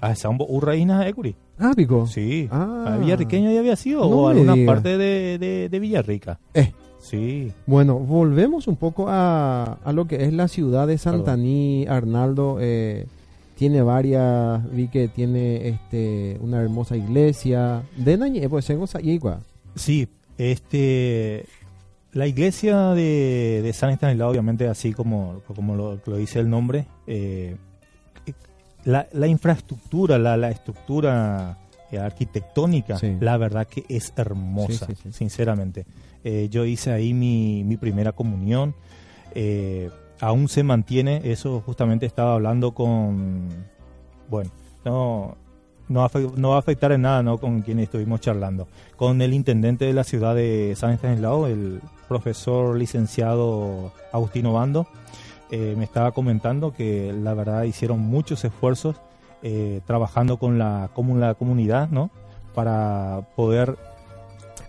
A 0.00 0.14
Sambo 0.14 0.46
Urraína 0.48 1.06
Ecuri. 1.08 1.36
Ah, 1.58 1.72
pico. 1.76 2.06
Sí. 2.06 2.48
Ah. 2.50 2.94
¿A 2.94 2.96
Villarriqueño 2.98 3.50
ya 3.52 3.60
había 3.60 3.76
sido? 3.76 4.00
No 4.08 4.16
¿O 4.16 4.28
alguna 4.28 4.54
diga. 4.54 4.72
parte 4.72 4.98
de, 4.98 5.38
de, 5.38 5.68
de 5.68 5.78
Villarrica? 5.78 6.38
Eh. 6.54 6.72
Sí. 7.00 7.52
Bueno, 7.66 7.98
volvemos 7.98 8.66
un 8.66 8.76
poco 8.76 9.06
a, 9.08 9.78
a 9.84 9.92
lo 9.92 10.06
que 10.06 10.24
es 10.24 10.32
la 10.32 10.48
ciudad 10.48 10.86
de 10.86 10.96
Santaní. 10.96 11.84
Arnaldo 11.86 12.56
eh, 12.60 13.06
tiene 13.56 13.82
varias, 13.82 14.62
vi 14.72 14.88
que 14.88 15.08
tiene 15.08 15.68
este 15.68 16.38
una 16.40 16.62
hermosa 16.62 16.96
iglesia. 16.96 17.82
De 17.96 18.16
Nañe, 18.16 18.48
pues 18.48 18.70
en 18.70 18.80
Osayigua. 18.80 19.40
Sí, 19.76 20.08
este, 20.38 21.44
la 22.12 22.26
iglesia 22.26 22.92
de, 22.92 23.60
de 23.62 23.72
San 23.74 23.90
Estanislao, 23.90 24.30
obviamente, 24.30 24.66
así 24.66 24.94
como, 24.94 25.42
como 25.54 25.76
lo, 25.76 26.00
lo 26.06 26.16
dice 26.16 26.40
el 26.40 26.48
nombre, 26.48 26.86
eh, 27.06 27.56
la, 28.84 29.06
la 29.12 29.26
infraestructura, 29.26 30.18
la, 30.18 30.36
la 30.36 30.50
estructura 30.50 31.58
eh, 31.90 31.98
arquitectónica, 31.98 32.98
Sí. 32.98 33.16
la 33.20 33.36
verdad 33.36 33.66
que 33.66 33.84
es 33.88 34.12
hermosa, 34.16 34.86
Sí, 34.86 34.94
sí, 34.94 35.00
sí. 35.04 35.12
sinceramente. 35.12 35.86
Eh, 36.24 36.48
yo 36.50 36.64
hice 36.64 36.90
ahí 36.92 37.12
mi, 37.14 37.64
mi 37.64 37.76
primera 37.76 38.12
comunión. 38.12 38.74
eh, 39.34 39.90
aún 40.20 40.48
se 40.48 40.62
mantiene, 40.62 41.20
eso 41.24 41.60
justamente 41.66 42.06
estaba 42.06 42.34
hablando 42.34 42.72
con, 42.72 43.48
bueno, 44.30 44.50
no, 44.84 45.36
no, 45.88 46.08
no 46.36 46.48
va 46.50 46.56
a 46.56 46.58
afectar 46.60 46.92
en 46.92 47.02
nada 47.02 47.22
¿no? 47.22 47.38
con 47.38 47.62
quien 47.62 47.80
estuvimos 47.80 48.20
charlando. 48.20 48.68
Con 48.96 49.20
el 49.20 49.34
intendente 49.34 49.84
de 49.84 49.92
la 49.92 50.04
ciudad 50.04 50.34
de 50.36 50.72
San 50.76 50.92
Estanislao, 50.92 51.46
el 51.48 51.80
profesor 52.08 52.76
licenciado 52.78 53.92
Agustino 54.12 54.52
Bando, 54.52 54.86
eh, 55.50 55.74
me 55.76 55.84
estaba 55.84 56.12
comentando 56.12 56.72
que 56.72 57.12
la 57.12 57.34
verdad 57.34 57.64
hicieron 57.64 58.00
muchos 58.00 58.44
esfuerzos 58.44 58.96
eh, 59.42 59.80
trabajando 59.86 60.38
con 60.38 60.58
la, 60.58 60.90
comu- 60.94 61.18
la 61.18 61.34
comunidad 61.34 61.88
¿no? 61.90 62.10
para 62.54 63.20
poder 63.36 63.76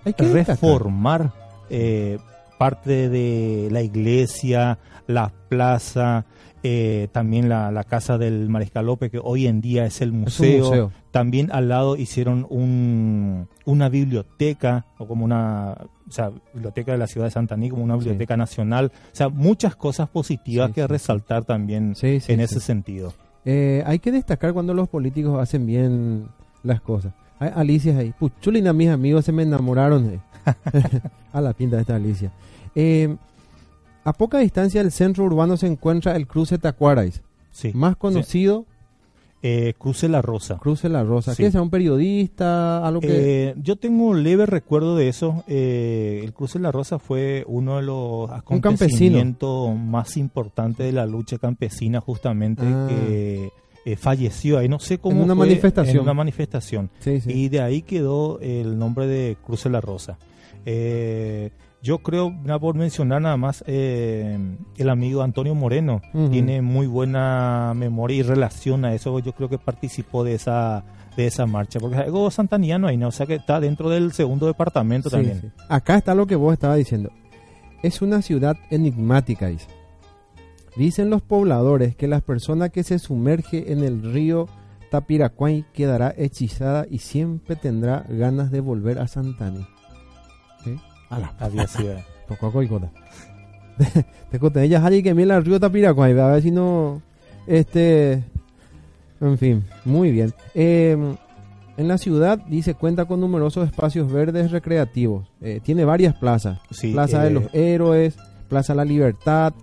Hay 0.04 0.14
que 0.14 0.26
destacar. 0.26 0.70
reformar 0.70 1.32
eh, 1.70 2.20
parte 2.58 3.10
de 3.10 3.70
la 3.72 3.82
iglesia, 3.82 4.78
la 5.08 5.32
plaza, 5.50 6.26
eh, 6.64 7.08
también 7.12 7.48
la, 7.50 7.72
la 7.72 7.84
casa 7.84 8.18
del 8.18 8.50
Mariscal 8.50 8.86
López, 8.88 9.12
que 9.12 9.20
hoy 9.24 9.48
en 9.48 9.62
día 9.62 9.86
es 9.86 10.02
el 10.02 10.10
Es 10.10 10.16
museo. 10.16 10.92
También 11.16 11.50
al 11.54 11.70
lado 11.70 11.96
hicieron 11.96 12.46
un, 12.50 13.48
una 13.64 13.88
biblioteca, 13.88 14.86
o 14.98 15.08
como 15.08 15.24
una 15.24 15.78
o 16.10 16.12
sea, 16.12 16.30
biblioteca 16.54 16.92
de 16.92 16.98
la 16.98 17.08
ciudad 17.08 17.28
de 17.28 17.32
Santaní, 17.32 17.70
como 17.70 17.86
una 17.86 17.94
Sí. 17.94 18.00
biblioteca 18.00 18.36
nacional. 18.36 18.92
O 19.14 19.16
sea, 19.16 19.30
muchas 19.30 19.78
cosas 19.78 20.10
positivas 20.10 20.68
Sí, 20.68 20.74
que 20.74 20.82
sí, 20.82 20.88
resaltar 20.88 21.46
también 21.46 21.96
en 22.02 22.40
ese 22.42 22.60
sentido. 22.60 23.14
Eh, 23.46 23.82
hay 23.86 24.00
que 24.00 24.12
destacar 24.12 24.52
cuando 24.52 24.74
los 24.74 24.90
políticos 24.90 25.40
hacen 25.40 25.66
bien 25.66 26.28
las 26.64 26.82
cosas. 26.82 27.14
Hay 27.40 27.50
Alicia 27.56 27.98
ahí. 27.98 28.14
Puchulina, 28.20 28.74
mis 28.74 28.90
amigos 28.90 29.24
se 29.24 29.32
me 29.32 29.44
enamoraron. 29.44 30.06
eh. 30.10 30.20
a 31.32 31.40
la 31.40 31.54
pinta 31.54 31.78
de 31.78 31.84
esta 31.84 31.96
Alicia. 31.96 32.34
Eh, 32.76 33.16
a 34.04 34.12
poca 34.12 34.40
distancia 34.40 34.82
del 34.84 34.92
centro 34.92 35.24
urbano 35.24 35.56
se 35.56 35.68
encuentra 35.68 36.14
el 36.18 36.28
cruce 36.28 36.58
Tacuarais, 36.58 37.24
Sí. 37.52 37.72
más 37.74 37.96
conocido 37.96 38.66
Eh, 39.48 39.76
Cruce 39.78 40.10
la 40.10 40.24
Rosa. 40.24 40.58
Cruce 40.58 40.90
La 40.90 41.04
Rosa. 41.04 41.36
Sí. 41.36 41.44
¿Qué 41.44 41.52
sea 41.52 41.62
un 41.62 41.70
periodista? 41.70 42.84
Algo 42.84 43.00
que... 43.00 43.50
Eh, 43.50 43.54
yo 43.62 43.76
tengo 43.76 44.06
un 44.08 44.24
leve 44.24 44.48
recuerdo 44.48 44.96
de 44.96 45.08
eso. 45.08 45.44
Eh, 45.48 46.22
el 46.24 46.34
Cruce 46.34 46.58
la 46.58 46.72
Rosa 46.72 46.98
fue 46.98 47.44
uno 47.48 47.76
de 47.78 47.84
los 47.84 48.32
acontecimientos 48.32 49.76
más 49.78 50.18
importantes 50.18 50.86
de 50.88 50.92
la 50.92 51.06
lucha 51.06 51.38
campesina, 51.38 52.02
justamente, 52.02 52.64
Ah. 52.66 52.88
que 52.90 53.52
eh, 53.86 53.96
falleció 53.98 54.58
ahí. 54.58 54.68
No 54.68 54.80
sé 54.80 54.98
cómo. 54.98 55.18
En 55.18 55.24
una 55.26 55.36
fue, 55.36 55.46
manifestación. 55.46 55.98
En 55.98 56.02
una 56.02 56.14
manifestación. 56.16 56.90
sí, 57.00 57.22
sí. 57.22 57.32
Y 57.32 57.50
de 57.50 57.62
ahí 57.62 57.84
quedó 57.84 58.40
el 58.40 58.80
nombre 58.80 59.06
de 59.06 59.38
Cruce 59.46 59.70
la 59.70 59.80
Rosa. 59.80 60.18
Eh, 60.66 61.52
yo 61.86 62.00
creo, 62.00 62.32
nada 62.44 62.58
por 62.60 62.76
mencionar 62.76 63.22
nada 63.22 63.38
más, 63.38 63.64
eh, 63.68 64.38
el 64.76 64.90
amigo 64.90 65.22
Antonio 65.22 65.54
Moreno 65.54 66.02
tiene 66.32 66.64
muy 66.64 66.88
buena 66.88 67.74
memoria 67.76 68.18
y 68.18 68.24
relación 68.24 68.86
a 68.86 68.94
eso. 68.96 69.20
Yo 69.20 69.34
creo 69.34 69.50
que 69.50 69.60
participó 69.60 70.24
de 70.24 70.34
esa 70.34 70.84
de 71.16 71.28
esa 71.28 71.46
marcha, 71.46 71.80
porque 71.80 71.96
es 71.96 72.02
algo 72.02 72.30
santaniano 72.32 72.88
ahí, 72.88 72.98
¿no? 72.98 73.08
o 73.08 73.12
sea 73.12 73.26
que 73.26 73.36
está 73.36 73.62
dentro 73.62 73.90
del 73.90 74.12
segundo 74.12 74.48
departamento 74.48 75.10
Sí, 75.10 75.16
también. 75.16 75.40
sí. 75.42 75.48
Acá 75.70 75.96
está 75.96 76.14
lo 76.14 76.28
que 76.28 76.36
vos 76.36 76.52
estabas 76.52 76.78
diciendo. 76.78 77.10
Es 77.84 78.02
una 78.02 78.22
ciudad 78.22 78.58
enigmática, 78.70 79.48
dice. 79.48 79.68
Dicen 80.76 81.10
los 81.10 81.22
pobladores 81.22 81.96
que 81.96 82.08
la 82.10 82.20
persona 82.20 82.68
que 82.70 82.84
se 82.84 83.00
sumerge 83.00 83.72
en 83.72 83.84
el 83.84 84.02
río 84.12 84.48
Tapiracuay 84.92 85.64
quedará 85.72 86.14
hechizada 86.18 86.86
y 86.90 86.98
siempre 86.98 87.56
tendrá 87.56 88.06
ganas 88.10 88.52
de 88.52 88.60
volver 88.60 89.00
a 89.00 89.08
Santani. 89.08 89.66
¿Sí? 91.16 91.16
A 91.16 91.20
la 91.20 91.34
Había 91.40 91.68
sido. 91.68 91.96
Poco. 92.28 92.52
Te 94.32 94.40
conté 94.40 94.64
ella 94.64 94.86
alguien 94.86 95.04
que 95.04 95.14
mira 95.14 95.38
el 95.38 95.46
río 95.46 95.60
Tapiracuay, 95.60 96.18
a 96.18 96.28
ver 96.28 96.42
si 96.42 96.52
no. 96.52 97.02
Este. 97.48 98.24
En 99.22 99.38
fin, 99.38 99.64
muy 99.86 100.12
bien. 100.12 100.34
Eh, 100.54 100.98
en 101.78 101.88
la 101.88 101.98
ciudad, 101.98 102.40
dice, 102.48 102.74
cuenta 102.74 103.06
con 103.06 103.20
numerosos 103.20 103.68
espacios 103.68 104.12
verdes 104.12 104.52
recreativos. 104.52 105.28
Eh, 105.42 105.60
tiene 105.64 105.84
varias 105.84 106.16
plazas: 106.16 106.60
Sí, 106.72 106.94
Plaza 106.94 107.22
de 107.22 107.28
eh, 107.28 107.32
los 107.32 107.54
Héroes, 107.54 108.16
Plaza 108.48 108.74
La 108.76 108.86
Libertad, 108.86 109.54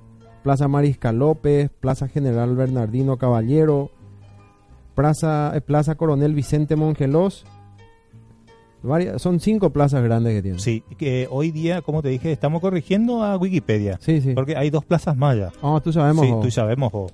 Plaza 0.43 0.69
Mariscal 0.69 1.19
López, 1.19 1.71
Plaza 1.81 2.09
General 2.09 2.55
Bernardino 2.55 3.17
Caballero, 3.17 3.91
Plaza, 4.95 5.53
eh, 5.55 5.61
Plaza 5.63 5.95
Coronel 5.95 6.35
Vicente 6.35 6.77
Mongelos. 6.77 7.47
Varias, 8.83 9.23
son 9.23 9.39
cinco 9.41 9.71
plazas 9.71 10.03
grandes 10.03 10.35
que 10.35 10.43
tiene. 10.43 10.59
Sí, 10.59 10.83
que 10.99 11.29
hoy 11.31 11.51
día, 11.53 11.83
como 11.83 12.03
te 12.03 12.09
dije, 12.09 12.33
estamos 12.33 12.61
corrigiendo 12.61 13.23
a 13.23 13.37
Wikipedia, 13.37 13.99
sí. 14.01 14.21
sí. 14.21 14.33
porque 14.35 14.57
hay 14.57 14.71
dos 14.71 14.85
plazas 14.85 15.17
mayas. 15.17 15.53
Ah, 15.63 15.81
tú 15.83 15.93
sabemos. 15.93 16.25
Sí, 16.27 16.33
jo. 16.33 16.41
tú 16.41 16.51
sabemos. 16.51 16.91
jo. 16.93 17.07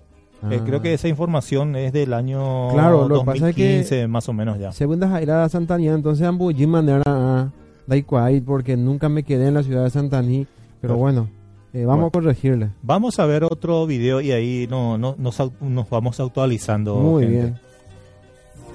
Eh, 0.50 0.58
Ah. 0.60 0.64
creo 0.64 0.80
que 0.80 0.94
esa 0.94 1.08
información 1.08 1.74
es 1.74 1.92
del 1.92 2.12
año 2.14 2.68
Claro, 2.72 3.08
lo 3.08 3.20
que 3.20 3.26
pasa 3.26 3.48
es 3.50 3.56
que- 3.56 3.62
2015, 3.64 4.06
más 4.08 4.28
o 4.28 4.32
menos 4.32 4.58
ya. 4.58 4.70
Segunda 4.72 5.08
Jaira 5.08 5.48
Santaní, 5.48 5.88
entonces 5.88 6.24
ambulí 6.26 6.64
manera 6.66 7.02
a 7.06 7.50
Daikwai 7.88 8.40
porque 8.40 8.76
nunca 8.76 9.08
me 9.08 9.24
quedé 9.24 9.48
en 9.48 9.54
la 9.54 9.62
ciudad 9.64 9.82
de 9.84 9.90
Santaní. 9.90 10.46
Pero 10.80 10.96
bueno, 10.96 11.28
eh, 11.74 11.84
vamos 11.84 12.06
a 12.06 12.10
corregirle. 12.10 12.70
Vamos 12.82 13.18
a 13.18 13.26
ver 13.26 13.42
otro 13.44 13.84
video 13.86 14.20
y 14.20 14.30
ahí 14.30 14.66
no, 14.70 14.96
no- 14.96 15.16
nos, 15.18 15.38
nos 15.60 15.90
vamos 15.90 16.20
actualizando. 16.20 16.94
Muy 16.96 17.24
gente. 17.24 17.36
bien. 17.40 17.58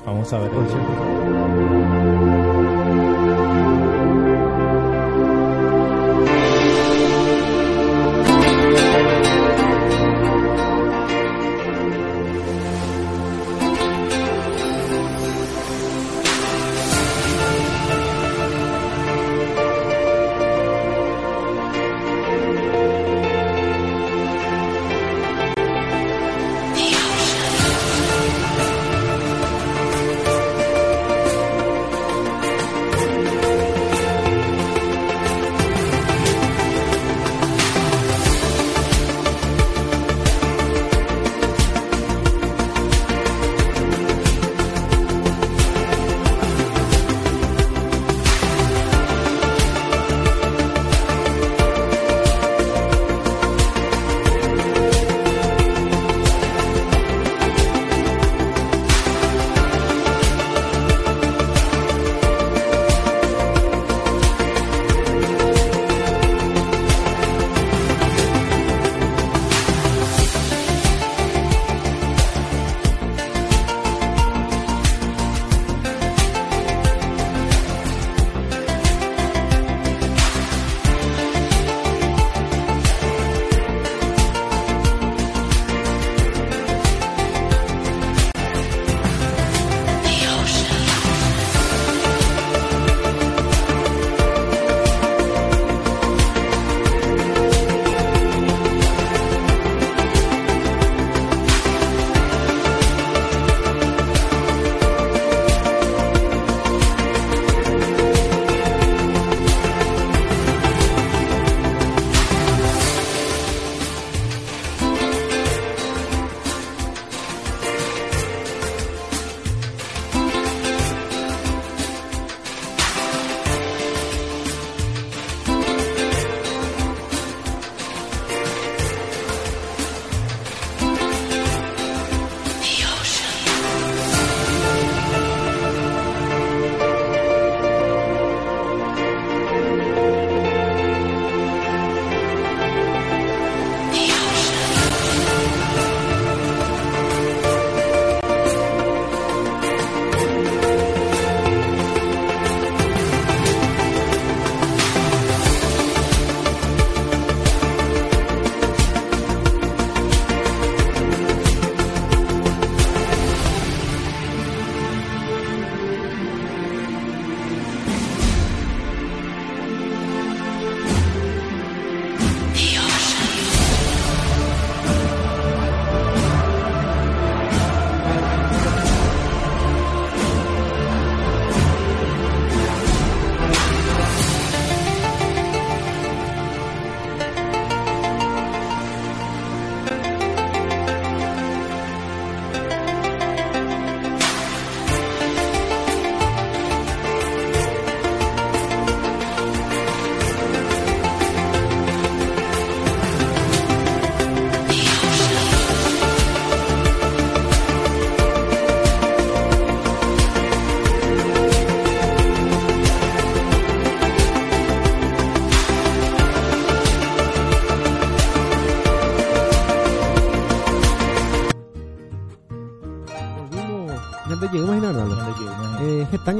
Vamos 0.05 0.33
a 0.33 0.39
ver. 0.39 0.51
Por 0.51 1.22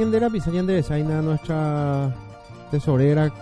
Eh, 0.04 0.10
Getán 0.10 0.12
Yendera, 0.12 0.30
Pisan 0.30 0.52
Yenderezaina, 0.54 1.22
nuestra 1.22 2.14
tesorera 2.70 3.32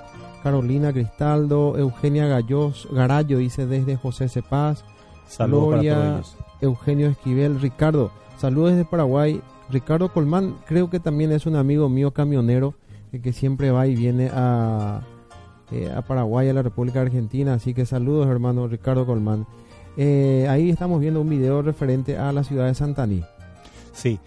Carolina 0.43 0.93
Cristaldo, 0.93 1.77
Eugenia 1.77 2.27
Gallos, 2.27 2.89
Garallo, 2.91 3.39
dice 3.39 3.67
desde 3.67 3.97
José 3.97 4.29
Cepaz, 4.29 4.85
Saludos 5.27 5.67
Gloria, 5.67 5.95
para 5.95 6.05
todos 6.05 6.17
ellos. 6.17 6.37
Eugenio 6.61 7.09
Esquivel, 7.09 7.61
Ricardo, 7.61 8.11
saludos 8.39 8.73
desde 8.73 8.85
Paraguay. 8.85 9.41
Ricardo 9.71 10.13
Colmán, 10.13 10.57
creo 10.67 10.91
que 10.91 11.01
también 11.01 11.33
es 11.33 11.47
un 11.47 11.57
amigo 11.57 11.89
mío 11.89 12.13
camionero 12.13 12.75
que 13.23 13.33
siempre 13.33 13.71
va 13.71 13.87
y 13.87 13.95
viene 13.95 14.31
a, 14.33 15.01
eh, 15.71 15.91
a 15.95 16.03
Paraguay, 16.03 16.49
a 16.49 16.53
la 16.53 16.63
República 16.63 17.01
Argentina. 17.01 17.55
Así 17.55 17.73
que 17.75 17.87
saludos, 17.87 18.29
hermano 18.29 18.69
Ricardo 18.69 19.07
Colmán. 19.07 19.47
Eh, 19.97 20.47
ahí 20.49 20.71
estamos 20.71 21.01
viendo 21.01 21.21
un 21.21 21.29
video 21.29 21.63
referente 21.63 22.17
a 22.19 22.33
la 22.33 22.45
ciudad 22.45 22.67
de 22.67 22.75
Santaní. 22.75 23.23
Sí. 23.93 24.19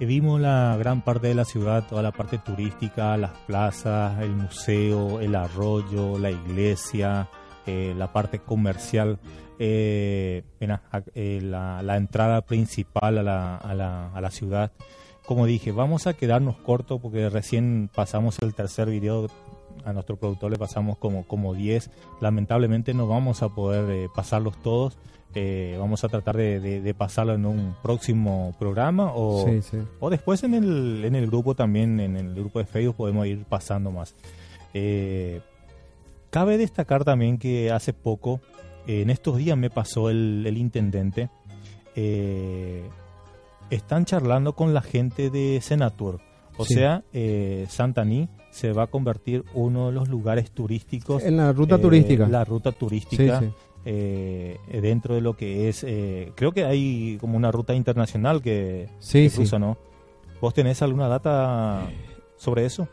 Vimos 0.00 0.40
la 0.40 0.76
gran 0.76 1.02
parte 1.02 1.28
de 1.28 1.34
la 1.34 1.44
ciudad, 1.44 1.86
toda 1.88 2.02
la 2.02 2.10
parte 2.12 2.38
turística, 2.38 3.16
las 3.16 3.30
plazas, 3.46 4.20
el 4.20 4.30
museo, 4.30 5.20
el 5.20 5.34
arroyo, 5.34 6.18
la 6.18 6.30
iglesia, 6.30 7.28
eh, 7.64 7.94
la 7.96 8.12
parte 8.12 8.40
comercial, 8.40 9.18
eh, 9.58 10.44
eh, 10.60 11.40
la, 11.40 11.80
la 11.82 11.96
entrada 11.96 12.42
principal 12.42 13.18
a 13.18 13.22
la, 13.22 13.56
a, 13.56 13.74
la, 13.74 14.12
a 14.12 14.20
la 14.20 14.30
ciudad. 14.30 14.72
Como 15.24 15.46
dije, 15.46 15.72
vamos 15.72 16.06
a 16.06 16.12
quedarnos 16.12 16.56
cortos 16.56 17.00
porque 17.00 17.30
recién 17.30 17.88
pasamos 17.94 18.38
el 18.42 18.52
tercer 18.52 18.90
video, 18.90 19.28
a 19.84 19.92
nuestro 19.92 20.16
productor 20.16 20.50
le 20.50 20.58
pasamos 20.58 20.96
como, 20.98 21.24
como 21.26 21.54
10. 21.54 21.90
Lamentablemente 22.20 22.94
no 22.94 23.06
vamos 23.06 23.42
a 23.42 23.48
poder 23.48 23.90
eh, 23.90 24.08
pasarlos 24.14 24.56
todos. 24.62 24.96
Eh, 25.36 25.76
vamos 25.80 26.04
a 26.04 26.08
tratar 26.08 26.36
de, 26.36 26.60
de- 26.60 26.80
de 26.80 26.94
pasarlo 26.94 27.34
en 27.34 27.44
un 27.44 27.74
próximo 27.82 28.54
programa 28.58 29.10
o, 29.14 29.44
Sí, 29.48 29.62
sí. 29.62 29.78
o 29.98 30.08
después 30.08 30.44
en 30.44 30.54
el, 30.54 31.04
en 31.04 31.16
el 31.16 31.26
grupo 31.26 31.56
también, 31.56 31.98
en 31.98 32.16
el 32.16 32.34
grupo 32.34 32.60
de 32.60 32.66
Facebook 32.66 32.94
podemos 32.96 33.26
ir 33.26 33.44
pasando 33.44 33.90
más. 33.90 34.14
Eh, 34.74 35.40
cabe 36.30 36.56
destacar 36.56 37.04
también 37.04 37.38
que 37.38 37.72
hace 37.72 37.92
poco, 37.92 38.40
en 38.86 39.10
estos 39.10 39.36
días 39.38 39.56
me 39.58 39.70
pasó 39.70 40.08
el, 40.08 40.44
el 40.46 40.56
intendente, 40.56 41.30
están 43.70 44.04
charlando 44.04 44.54
con 44.54 44.74
la 44.74 44.82
gente 44.82 45.30
de 45.30 45.60
Senatur. 45.60 46.20
O 46.56 46.64
Sí. 46.64 46.74
sea, 46.74 47.02
Santaní 47.68 48.28
se 48.54 48.72
va 48.72 48.84
a 48.84 48.86
convertir 48.86 49.44
uno 49.52 49.88
de 49.88 49.92
los 49.92 50.08
lugares 50.08 50.52
turísticos. 50.52 51.24
En 51.24 51.36
la 51.36 51.52
ruta 51.52 51.74
eh, 51.74 51.78
turística. 51.78 52.28
La 52.28 52.44
ruta 52.44 52.70
turística 52.70 53.40
Sí, 53.40 53.46
sí. 53.46 53.52
eh, 53.84 54.58
dentro 54.80 55.16
de 55.16 55.20
lo 55.20 55.36
que 55.36 55.68
es, 55.68 55.82
eh, 55.82 56.30
creo 56.36 56.52
que 56.52 56.64
hay 56.64 57.18
como 57.20 57.36
una 57.36 57.50
ruta 57.50 57.74
internacional 57.74 58.40
que, 58.42 58.88
Sí, 59.00 59.28
que 59.28 59.34
cruza, 59.34 59.58
¿no? 59.58 59.76
¿Vos 60.40 60.54
tenés 60.54 60.82
alguna 60.82 61.08
data 61.08 61.88
sobre 62.36 62.64
eso? 62.64 62.86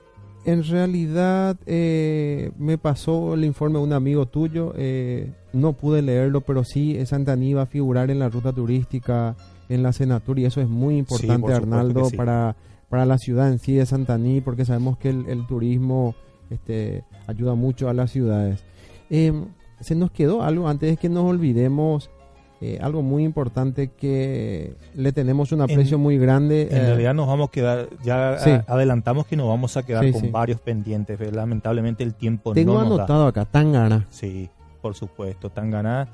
En 0.46 0.64
realidad 0.64 1.58
eh, 1.68 2.50
me 2.58 2.80
pasó 2.80 3.36
el 3.36 3.46
informe 3.46 3.78
de 3.78 3.86
un 3.86 3.94
amigo 3.94 4.26
tuyo, 4.26 4.74
eh, 4.76 5.32
no 5.54 5.74
pude 5.74 6.02
leerlo, 6.02 6.42
pero 6.42 6.64
sí 6.64 6.98
eh, 6.98 7.06
Santaní 7.06 7.54
va 7.54 7.64
a 7.64 7.66
figurar 7.68 8.10
en 8.10 8.18
la 8.18 8.30
ruta 8.30 8.52
turística, 8.52 9.36
en 9.70 9.84
la 9.84 9.94
Senatur, 9.94 10.40
y 10.40 10.46
eso 10.46 10.60
es 10.60 10.68
muy 10.68 10.98
importante, 10.98 11.54
Arnaldo, 11.54 12.10
para, 12.18 12.56
para 12.92 13.08
la 13.08 13.18
ciudad 13.18 13.48
en 13.52 13.58
sí 13.58 13.74
de 13.74 13.86
Santaní, 13.88 14.42
porque 14.42 14.66
sabemos 14.66 14.98
que 15.00 15.10
el, 15.10 15.26
el 15.28 15.48
turismo 15.48 16.14
este, 16.52 17.04
ayuda 17.26 17.56
mucho 17.56 17.90
a 17.90 17.94
las 17.94 18.12
ciudades. 18.12 18.64
Eh, 19.10 19.34
se 19.80 19.96
nos 19.96 20.12
quedó 20.12 20.44
algo, 20.44 20.68
antes 20.68 20.92
de 20.92 20.98
que 20.98 21.10
nos 21.10 21.24
olvidemos, 21.24 22.12
eh, 22.60 22.78
algo 22.82 23.02
muy 23.02 23.24
importante 23.24 23.88
que 23.98 24.76
le 24.94 25.12
tenemos 25.14 25.52
un 25.52 25.62
aprecio 25.62 25.98
muy 25.98 26.20
grande. 26.20 26.68
En 26.70 26.78
eh, 26.78 26.86
realidad 26.88 27.16
nos 27.16 27.26
vamos 27.26 27.48
a 27.48 27.52
quedar, 27.52 27.90
ya 28.04 28.38
sí. 28.38 28.52
a- 28.52 28.66
adelantamos 28.68 29.26
que 29.26 29.36
nos 29.36 29.48
vamos 29.48 29.76
a 29.78 29.84
quedar 29.84 30.06
Sí, 30.06 30.12
con 30.12 30.22
sí. 30.22 30.28
varios 30.30 30.60
pendientes. 30.62 31.18
Lamentablemente 31.34 32.04
el 32.04 32.14
tiempo 32.14 32.54
tengo 32.54 32.74
no 32.76 32.82
nos 32.82 32.90
da. 32.90 32.96
anotado 33.06 33.26
acá, 33.28 33.46
Tangana. 33.46 34.06
Sí, 34.12 34.50
por 34.82 34.94
supuesto. 34.94 35.50
Tanganá 35.50 36.10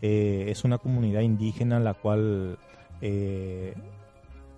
eh, 0.00 0.46
es 0.48 0.64
una 0.64 0.78
comunidad 0.78 1.20
indígena 1.20 1.78
la 1.80 1.92
cual 1.92 2.56
eh, 3.02 3.74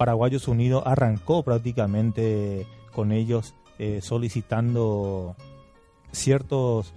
Paraguayos 0.03 0.48
Unidos 0.48 0.82
arrancó 0.84 1.44
prácticamente 1.44 2.66
con 2.92 3.12
ellos 3.12 3.55
eh, 3.78 4.00
solicitando 4.03 5.36
ciertos 6.11 6.92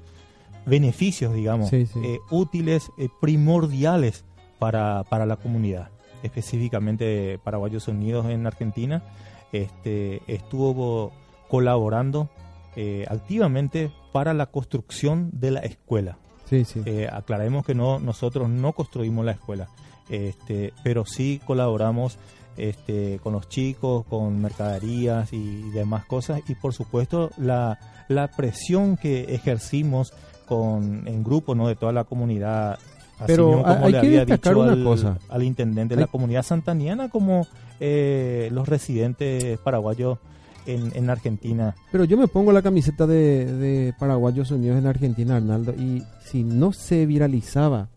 beneficios, 0.65 1.31
digamos, 1.35 1.69
Sí, 1.69 1.85
sí. 1.85 1.99
eh, 2.03 2.17
útiles, 2.31 2.91
eh, 2.97 3.09
primordiales 3.21 4.25
para, 4.57 5.03
para 5.03 5.27
la 5.27 5.35
comunidad. 5.35 5.89
Específicamente 6.23 7.37
Paraguayos 7.43 7.87
Unidos 7.87 8.25
en 8.25 8.47
Argentina 8.47 9.03
este, 9.51 10.23
estuvo 10.25 11.11
colaborando 11.47 12.27
eh, 12.75 13.05
activamente 13.07 13.91
para 14.13 14.33
la 14.33 14.47
construcción 14.47 15.29
de 15.31 15.51
la 15.51 15.59
escuela. 15.59 16.17
Sí, 16.49 16.65
sí. 16.65 16.81
Aclaremos 17.11 17.67
que 17.67 17.75
no 17.75 17.99
nosotros 17.99 18.49
no 18.49 18.73
construimos 18.73 19.23
la 19.25 19.33
escuela, 19.33 19.67
este, 20.09 20.73
pero 20.83 21.05
sí 21.05 21.39
colaboramos 21.45 22.17
este, 22.57 23.19
con 23.23 23.33
los 23.33 23.47
chicos, 23.49 24.05
con 24.07 24.41
mercaderías 24.41 25.33
y 25.33 25.69
demás 25.71 26.05
cosas 26.05 26.41
y 26.47 26.55
por 26.55 26.73
supuesto 26.73 27.31
la, 27.37 27.79
la 28.07 28.29
presión 28.29 28.97
que 28.97 29.33
ejercimos 29.35 30.13
con 30.47 31.07
en 31.07 31.23
grupo 31.23 31.55
no 31.55 31.67
de 31.67 31.75
toda 31.75 31.91
la 31.91 32.03
comunidad. 32.03 32.73
así 33.17 33.23
Pero 33.27 33.47
mismo 33.57 33.65
hay- 33.67 33.93
hay 33.95 34.01
que 34.01 34.09
destacar 34.09 34.53
dicho 34.53 34.59
una 34.63 34.71
al, 34.73 34.83
cosa. 34.83 35.17
al 35.29 35.43
intendente 35.43 35.95
de 35.95 36.01
la 36.01 36.07
comunidad 36.07 36.43
santaniana 36.43 37.09
como 37.09 37.47
eh, 37.79 38.49
los 38.51 38.67
residentes 38.69 39.57
paraguayos 39.59 40.19
en, 40.67 40.91
en 40.95 41.09
Argentina. 41.09 41.75
Pero 41.91 42.05
yo 42.05 42.17
me 42.17 42.27
pongo 42.27 42.51
la 42.51 42.61
camiseta 42.61 43.05
de, 43.05 43.45
de 43.53 43.93
Paraguayos 43.99 44.49
Unidos 44.51 44.77
en 44.79 44.87
Argentina, 44.87 45.35
Arnaldo, 45.35 45.73
y 45.73 46.03
si 46.23 46.43
no 46.43 46.71
se 46.73 47.05
viralizaba 47.05 47.89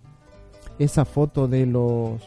esa 0.78 1.04
foto 1.04 1.48
de 1.48 1.64
los 1.66 2.20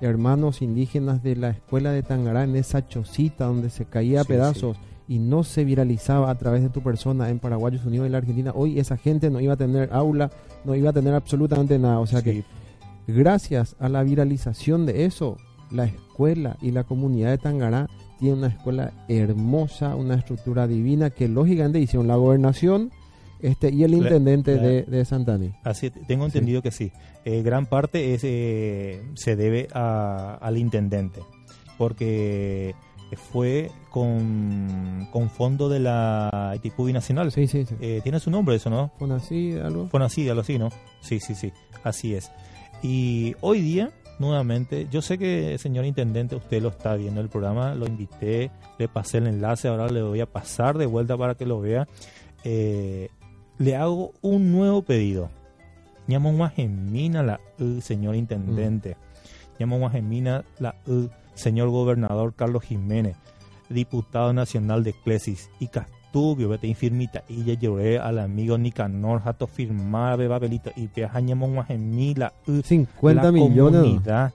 hermanos 0.00 0.62
indígenas 0.62 1.22
de 1.22 1.36
la 1.36 1.50
escuela 1.50 1.92
de 1.92 2.02
Tangará 2.02 2.44
en 2.44 2.56
esa 2.56 2.86
chocita 2.86 3.46
donde 3.46 3.70
se 3.70 3.84
caía 3.84 4.20
a 4.20 4.24
Sí, 4.24 4.28
pedazos 4.28 4.76
y 5.08 5.18
no 5.18 5.42
se 5.42 5.64
viralizaba 5.64 6.30
a 6.30 6.34
través 6.36 6.62
de 6.62 6.68
tu 6.68 6.82
persona 6.82 7.30
en 7.30 7.38
Paraguayos 7.38 7.84
Unidos 7.84 8.06
en 8.06 8.12
la 8.12 8.18
Argentina, 8.18 8.52
hoy 8.54 8.78
esa 8.78 8.98
gente 8.98 9.30
no 9.30 9.40
iba 9.40 9.54
a 9.54 9.56
tener 9.56 9.88
aula, 9.92 10.30
no 10.64 10.74
iba 10.74 10.90
a 10.90 10.92
tener 10.92 11.14
absolutamente 11.14 11.78
nada. 11.78 11.98
O 11.98 12.06
sea 12.06 12.20
que 12.22 12.44
gracias 13.06 13.74
a 13.80 13.88
la 13.88 14.02
viralización 14.02 14.84
de 14.84 15.06
eso, 15.06 15.38
la 15.70 15.86
escuela 15.86 16.58
y 16.60 16.72
la 16.72 16.84
comunidad 16.84 17.30
de 17.30 17.38
Tangará 17.38 17.88
tiene 18.18 18.36
una 18.36 18.48
escuela 18.48 18.92
hermosa, 19.08 19.96
una 19.96 20.14
estructura 20.14 20.66
divina 20.66 21.08
que 21.10 21.28
lógicamente 21.28 21.80
hicieron 21.80 22.06
la 22.06 22.16
gobernación 22.16 22.90
este 23.40 23.70
y 23.70 23.84
el 23.84 23.94
intendente 23.94 24.56
la- 24.56 24.62
de, 24.62 24.82
de 24.82 25.04
Santani. 25.04 25.52
Así, 25.64 25.90
tengo 25.90 26.24
entendido 26.24 26.62
que 26.62 26.70
sí. 26.70 26.92
Eh, 27.24 27.42
gran 27.42 27.66
parte 27.66 28.14
es, 28.14 28.22
eh, 28.24 29.02
se 29.14 29.36
debe 29.36 29.68
a- 29.72 30.38
al 30.40 30.56
intendente, 30.58 31.20
porque 31.76 32.74
fue 33.32 33.70
con, 33.90 35.08
con 35.12 35.30
fondo 35.30 35.68
de 35.68 35.80
la 35.80 36.52
Itipu 36.56 36.84
Binacional. 36.84 37.32
Sí, 37.32 37.46
sí, 37.46 37.64
sí. 37.64 37.74
Eh, 37.80 38.00
tiene 38.02 38.20
su 38.20 38.30
nombre 38.30 38.56
eso, 38.56 38.68
¿no? 38.70 38.90
Fue 38.98 39.10
así, 39.14 39.52
algo. 39.52 39.86
Fue 39.88 40.04
así, 40.04 40.28
algo 40.28 40.42
así, 40.42 40.58
¿no? 40.58 40.68
Sí, 41.00 41.18
sí, 41.20 41.34
sí, 41.34 41.52
así 41.84 42.14
es. 42.14 42.30
Y 42.82 43.34
hoy 43.40 43.60
día, 43.62 43.90
nuevamente, 44.18 44.88
yo 44.90 45.00
sé 45.00 45.16
que, 45.16 45.56
señor 45.58 45.84
intendente, 45.86 46.36
usted 46.36 46.60
lo 46.60 46.68
está 46.68 46.96
viendo 46.96 47.20
el 47.20 47.28
programa, 47.28 47.74
lo 47.74 47.86
invité, 47.86 48.50
le 48.78 48.88
pasé 48.88 49.18
el 49.18 49.26
enlace, 49.28 49.68
ahora 49.68 49.88
le 49.88 50.02
voy 50.02 50.20
a 50.20 50.26
pasar 50.26 50.76
de 50.76 50.86
vuelta 50.86 51.16
para 51.16 51.34
que 51.34 51.46
lo 51.46 51.60
vea. 51.60 51.88
Eh, 52.44 53.08
le 53.58 53.76
hago 53.76 54.12
un 54.22 54.52
nuevo 54.52 54.82
pedido. 54.82 55.30
Llamo 56.06 56.30
una 56.30 56.48
gemina 56.48 57.22
la 57.22 57.40
U, 57.58 57.80
señor 57.80 58.14
intendente. 58.16 58.96
Llamo 59.58 59.76
una 59.76 59.90
gemina 59.90 60.44
la 60.58 60.74
U, 60.86 61.08
señor 61.34 61.68
gobernador 61.68 62.32
Carlos 62.34 62.62
Jiménez, 62.62 63.16
diputado 63.68 64.32
nacional 64.32 64.84
de 64.84 64.92
Clesis 64.94 65.50
y 65.60 65.66
Castubio, 65.68 66.48
vete 66.48 66.66
infirmita, 66.66 67.24
y 67.28 67.44
ya 67.44 67.54
lloré 67.54 67.98
al 67.98 68.18
amigo 68.20 68.56
Nicanor, 68.56 69.20
jato 69.20 69.46
firmar, 69.46 70.26
papelito, 70.28 70.70
y 70.76 70.88
gemina 71.64 72.14
la 72.16 72.32
U, 72.46 72.62
50 72.62 73.22
la 73.22 73.30
millones. 73.32 73.56
¿no? 73.56 73.82
comunidad 73.82 74.32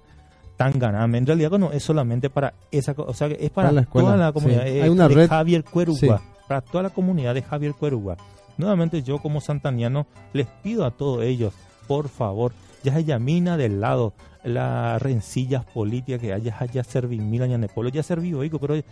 tan 0.55 0.77
ganame. 0.77 1.17
En 1.17 1.25
realidad 1.25 1.49
no 1.57 1.71
es 1.71 1.81
solamente 1.81 2.29
para 2.29 2.53
esa, 2.69 2.93
co- 2.93 3.05
o 3.07 3.13
sea, 3.15 3.27
es 3.27 3.49
para, 3.49 3.69
Para 3.69 3.71
la 3.71 3.81
escuela, 3.81 4.07
toda 4.09 4.17
la 4.25 4.31
comunidad. 4.31 4.65
sí. 4.67 4.79
Hay 4.81 4.89
una 4.89 5.07
de 5.07 5.15
red, 5.15 5.29
Javier 5.29 5.63
Cuerugua, 5.63 6.19
sí. 6.19 6.23
para 6.47 6.61
toda 6.61 6.83
la 6.83 6.89
comunidad 6.91 7.33
de 7.33 7.41
Javier 7.41 7.73
Cuerugua. 7.73 8.17
Nuevamente 8.57 9.03
yo 9.03 9.19
como 9.19 9.41
santaniano 9.41 10.07
les 10.33 10.47
pido 10.47 10.85
a 10.85 10.91
todos 10.91 11.23
ellos, 11.23 11.53
por 11.87 12.09
favor, 12.09 12.53
ya 12.83 12.95
haya 12.95 13.19
mina 13.19 13.57
del 13.57 13.81
lado 13.81 14.13
las 14.43 15.01
rencillas 15.01 15.63
políticas 15.63 16.19
que 16.19 16.33
haya 16.33 16.55
haya 16.59 16.83
servido 16.83 17.23
mil 17.23 17.41
años 17.41 17.55
en 17.55 17.63
el 17.63 17.69
pueblo, 17.69 17.89
ya 17.89 18.03
servido 18.03 18.43
hijo, 18.43 18.59
pero 18.59 18.75
y 18.75 18.83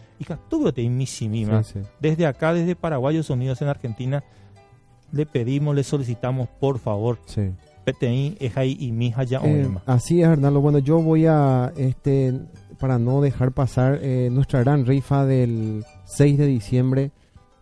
te 0.74 0.90
misimima. 0.90 1.64
Sí, 1.64 1.80
sí. 1.82 1.88
Desde 2.00 2.26
acá, 2.26 2.54
desde 2.54 2.76
Paraguayos 2.76 3.30
Unidos 3.30 3.62
en 3.62 3.68
Argentina, 3.68 4.24
le 5.12 5.26
pedimos, 5.26 5.76
le 5.76 5.84
solicitamos, 5.84 6.48
por 6.48 6.80
favor, 6.80 7.20
sí. 7.26 7.52
PTI, 7.84 8.38
ahí 8.56 8.78
y 8.80 8.92
mi 8.92 9.14
haya 9.16 9.42
Eh, 9.44 9.68
así 9.86 10.22
es, 10.22 10.28
Arnaldo. 10.28 10.62
Bueno, 10.62 10.80
yo 10.80 11.02
voy 11.02 11.26
a 11.26 11.74
este 11.76 12.40
para 12.80 12.98
no 12.98 13.22
dejar 13.22 13.52
pasar 13.52 14.00
eh, 14.02 14.30
nuestra 14.32 14.62
gran 14.62 14.86
rifa 14.86 15.26
del 15.26 15.84
6 16.06 16.38
de 16.38 16.48
diciembre 16.48 17.12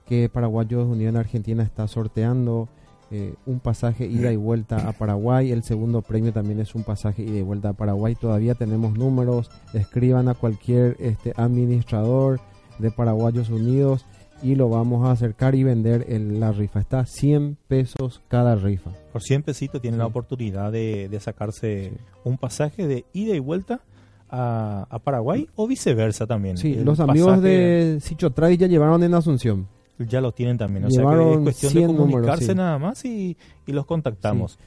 que 0.09 0.27
Paraguayos 0.27 0.87
Unión 0.87 1.15
Argentina 1.15 1.63
está 1.63 1.87
sorteando 1.87 2.67
eh, 3.11 3.35
un 3.45 3.59
pasaje 3.59 4.05
ida 4.07 4.31
y 4.31 4.35
vuelta 4.35 4.89
a 4.89 4.91
Paraguay. 4.91 5.51
El 5.51 5.63
segundo 5.63 6.01
premio 6.01 6.33
también 6.33 6.59
es 6.59 6.75
un 6.75 6.83
pasaje 6.83 7.23
ida 7.23 7.37
y 7.37 7.41
vuelta 7.43 7.69
a 7.69 7.73
Paraguay. 7.73 8.15
Todavía 8.15 8.55
tenemos 8.55 8.93
números. 8.97 9.49
Escriban 9.73 10.27
a 10.27 10.33
cualquier 10.33 10.97
este, 10.99 11.33
administrador 11.35 12.39
de 12.79 12.91
Paraguayos 12.91 13.49
Unidos 13.49 14.05
y 14.41 14.55
lo 14.55 14.69
vamos 14.69 15.05
a 15.07 15.11
acercar 15.11 15.53
y 15.55 15.63
vender 15.63 16.05
en 16.09 16.39
la 16.39 16.51
rifa. 16.51 16.79
Está 16.79 17.05
100 17.05 17.57
pesos 17.67 18.21
cada 18.29 18.55
rifa. 18.55 18.91
Por 19.11 19.21
100 19.21 19.43
pesitos 19.43 19.81
tienen 19.81 19.97
Sí. 19.97 20.01
la 20.01 20.05
oportunidad 20.07 20.71
de, 20.71 21.07
de 21.09 21.19
sacarse 21.19 21.93
un 22.23 22.37
pasaje 22.37 22.87
de 22.87 23.05
ida 23.13 23.35
y 23.35 23.39
vuelta 23.39 23.81
a, 24.29 24.85
a 24.89 24.99
Paraguay 24.99 25.47
o 25.55 25.67
viceversa 25.67 26.25
también. 26.27 26.57
Sí, 26.57 26.73
El 26.73 26.85
los 26.85 26.99
amigos 26.99 27.31
pasaje 27.31 27.47
de 27.47 27.99
Sichotray 28.01 28.55
ya 28.57 28.67
llevaron 28.67 29.03
en 29.03 29.13
Asunción. 29.15 29.67
Ya 30.07 30.21
lo 30.21 30.31
tienen 30.31 30.57
también. 30.57 30.85
O 30.85 30.91
sea 30.91 31.03
que 31.03 31.33
es 31.33 31.39
cuestión 31.39 31.73
de 31.73 31.79
100 31.79 31.87
números, 31.87 32.11
comunicarse 32.11 32.45
sí. 32.45 32.55
nada 32.55 32.77
más 32.79 33.05
y, 33.05 33.37
y 33.65 33.71
los 33.71 33.85
contactamos. 33.85 34.57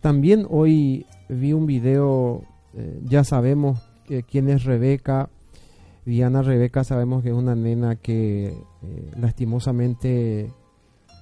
También 0.00 0.46
hoy 0.50 1.06
vi 1.28 1.52
un 1.52 1.66
video, 1.66 2.42
eh, 2.74 3.00
ya 3.04 3.24
sabemos 3.24 3.80
que 4.06 4.22
quién 4.22 4.48
es 4.48 4.64
Rebeca. 4.64 5.30
Diana 6.04 6.42
Rebeca 6.42 6.82
sabemos 6.82 7.22
que 7.22 7.28
es 7.28 7.34
una 7.34 7.54
nena 7.54 7.94
que 7.96 8.48
eh, 8.48 9.10
lastimosamente, 9.16 10.52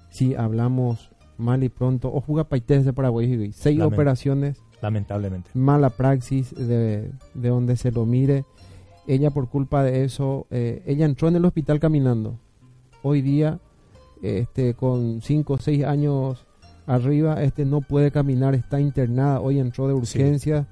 si 0.08 0.34
hablamos 0.34 1.10
mal 1.36 1.62
y 1.62 1.68
pronto, 1.68 2.12
o 2.12 2.20
juega 2.20 2.44
Paités 2.44 2.84
de 2.84 2.92
Paraguay, 2.92 3.52
seis 3.52 3.80
operaciones, 3.80 4.62
Lamentablemente. 4.80 5.50
mala 5.54 5.90
praxis 5.90 6.54
de, 6.54 7.10
de 7.34 7.48
donde 7.48 7.76
se 7.76 7.92
lo 7.92 8.06
mire. 8.06 8.44
Ella 9.06 9.30
por 9.30 9.48
culpa 9.48 9.82
de 9.82 10.04
eso, 10.04 10.46
eh, 10.50 10.82
ella 10.86 11.04
entró 11.04 11.28
en 11.28 11.36
el 11.36 11.44
hospital 11.44 11.80
caminando. 11.80 12.38
Hoy 13.02 13.22
día, 13.22 13.58
este, 14.22 14.74
con 14.74 15.20
5 15.22 15.52
o 15.54 15.58
6 15.58 15.84
años 15.84 16.46
arriba, 16.86 17.42
este 17.42 17.64
no 17.64 17.80
puede 17.80 18.10
caminar, 18.10 18.54
está 18.54 18.80
internada. 18.80 19.40
Hoy 19.40 19.58
entró 19.58 19.88
de 19.88 19.94
urgencia. 19.94 20.66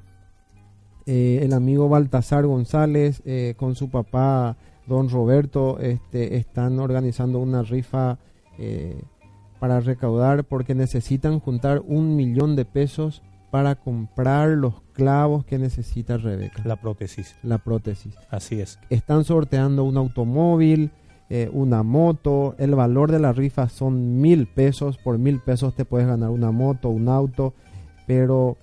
Eh, 1.07 1.41
el 1.43 1.55
amigo 1.55 1.89
Baltasar 1.89 2.45
González 2.45 3.23
eh, 3.25 3.55
con 3.57 3.75
su 3.75 3.89
papá 3.89 4.59
Don 4.87 5.09
Roberto 5.09 5.79
este, 5.81 6.37
están 6.37 6.79
organizando 6.79 7.39
una 7.39 7.63
rifa 7.63 8.19
eh, 8.59 9.01
para 9.59 9.81
recaudar 9.81 10.45
porque 10.45 10.75
necesitan 10.75 11.41
juntar 11.41 11.83
un 11.87 12.15
millón 12.15 12.57
de 12.57 12.67
pesos 12.67 13.23
para 13.51 13.77
comprar 13.77 14.51
los 14.51 14.83
clavos 14.93 15.45
que 15.45 15.59
necesita 15.59 16.19
Rebeca, 16.19 16.63
La 16.65 16.77
prótesis. 16.77 17.37
la 17.43 17.59
prótesis. 17.59 18.15
Así 18.31 18.61
es. 18.61 18.79
Están 18.91 19.25
sorteando 19.25 19.85
un 19.85 19.97
automóvil, 19.97 20.91
eh, 21.31 21.51
una 21.53 21.83
moto. 21.83 22.55
El 22.59 22.75
valor 22.75 23.11
de 23.11 23.19
la 23.19 23.33
rifa 23.33 23.69
son 23.69 24.21
mil 24.21 24.47
pesos. 24.47 24.99
Por 24.99 25.19
mil 25.19 25.41
pesos 25.41 25.75
te 25.75 25.85
puedes 25.85 26.07
ganar 26.07 26.31
una 26.31 26.51
moto, 26.51 26.89
un 26.89 27.09
auto. 27.09 27.55
Pero 28.07 28.57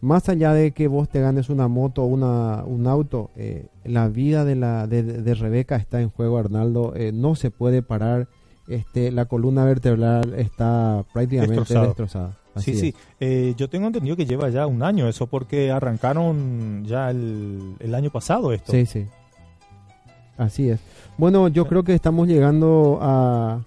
más 0.00 0.28
allá 0.28 0.52
de 0.52 0.72
que 0.72 0.88
vos 0.88 1.08
te 1.08 1.20
ganes 1.20 1.48
una 1.48 1.68
moto 1.68 2.02
o 2.02 2.06
una, 2.06 2.64
un 2.66 2.86
auto, 2.86 3.30
eh, 3.36 3.66
la 3.84 4.08
vida 4.08 4.44
de, 4.44 4.56
la, 4.56 4.86
de, 4.86 5.02
de 5.02 5.34
Rebeca 5.34 5.76
está 5.76 6.00
en 6.00 6.10
juego, 6.10 6.38
Arnaldo. 6.38 6.92
Eh, 6.96 7.12
no 7.12 7.34
se 7.34 7.50
puede 7.50 7.82
parar. 7.82 8.28
Este, 8.68 9.10
la 9.10 9.24
columna 9.24 9.64
vertebral 9.64 10.34
está 10.34 11.04
prácticamente 11.12 11.56
Destrozado. 11.56 11.86
destrozada. 11.86 12.38
Así 12.54 12.74
sí, 12.74 12.80
sí. 12.92 12.94
Eh, 13.18 13.54
yo 13.56 13.68
tengo 13.68 13.86
entendido 13.86 14.14
que 14.14 14.26
lleva 14.26 14.50
ya 14.50 14.66
un 14.66 14.82
año 14.82 15.08
eso 15.08 15.26
porque 15.26 15.70
arrancaron 15.70 16.84
ya 16.84 17.10
el, 17.10 17.74
el 17.80 17.94
año 17.94 18.10
pasado 18.10 18.52
esto. 18.52 18.70
Sí, 18.72 18.86
sí. 18.86 19.06
Así 20.42 20.70
es. 20.70 20.80
Bueno, 21.18 21.48
yo 21.48 21.66
creo 21.66 21.82
que 21.84 21.94
estamos 21.94 22.26
llegando 22.28 22.98
a, 23.00 23.60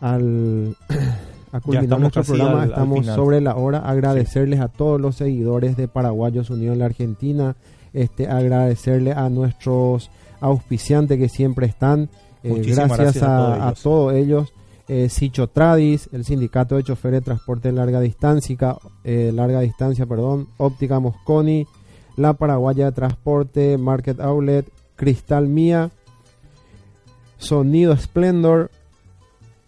al, 0.00 0.76
a 1.52 1.60
culminar 1.60 2.00
nuestro 2.00 2.22
programa. 2.22 2.62
al- 2.62 2.70
estamos 2.70 3.06
sobre 3.06 3.40
la 3.40 3.56
hora. 3.56 3.78
Agradecerles 3.78 4.60
a 4.60 4.68
todos 4.68 5.00
los 5.00 5.16
seguidores 5.16 5.76
de 5.76 5.88
Paraguayos 5.88 6.50
Unión 6.50 6.78
la 6.78 6.86
Argentina. 6.86 7.56
Este, 7.92 8.28
agradecerle 8.28 9.12
a 9.12 9.28
nuestros 9.28 10.10
auspiciantes 10.40 11.18
que 11.18 11.28
siempre 11.28 11.66
están. 11.66 12.08
Eh, 12.42 12.54
gracias, 12.64 12.98
gracias 12.98 13.22
a 13.24 13.68
a, 13.68 13.74
todos 13.74 14.14
ellos. 14.14 14.52
Eh, 14.88 15.08
Sicho 15.08 15.46
Tradis, 15.46 16.08
el 16.12 16.24
sindicato 16.24 16.74
de 16.76 16.82
choferes 16.82 17.20
de 17.20 17.24
transporte 17.24 17.68
de 17.68 17.74
larga 17.74 18.00
distancia, 18.00 18.76
eh, 19.04 19.30
larga 19.32 19.60
distancia, 19.60 20.04
perdón, 20.06 20.48
Óptica 20.56 20.98
Mosconi, 20.98 21.66
La 22.16 22.32
Paraguaya 22.32 22.86
de 22.86 22.92
Transporte, 22.92 23.78
Market 23.78 24.18
Outlet, 24.20 24.66
Cristal 24.96 25.46
Mía, 25.46 25.90
Sonido 27.40 27.96
Splendor 27.96 28.70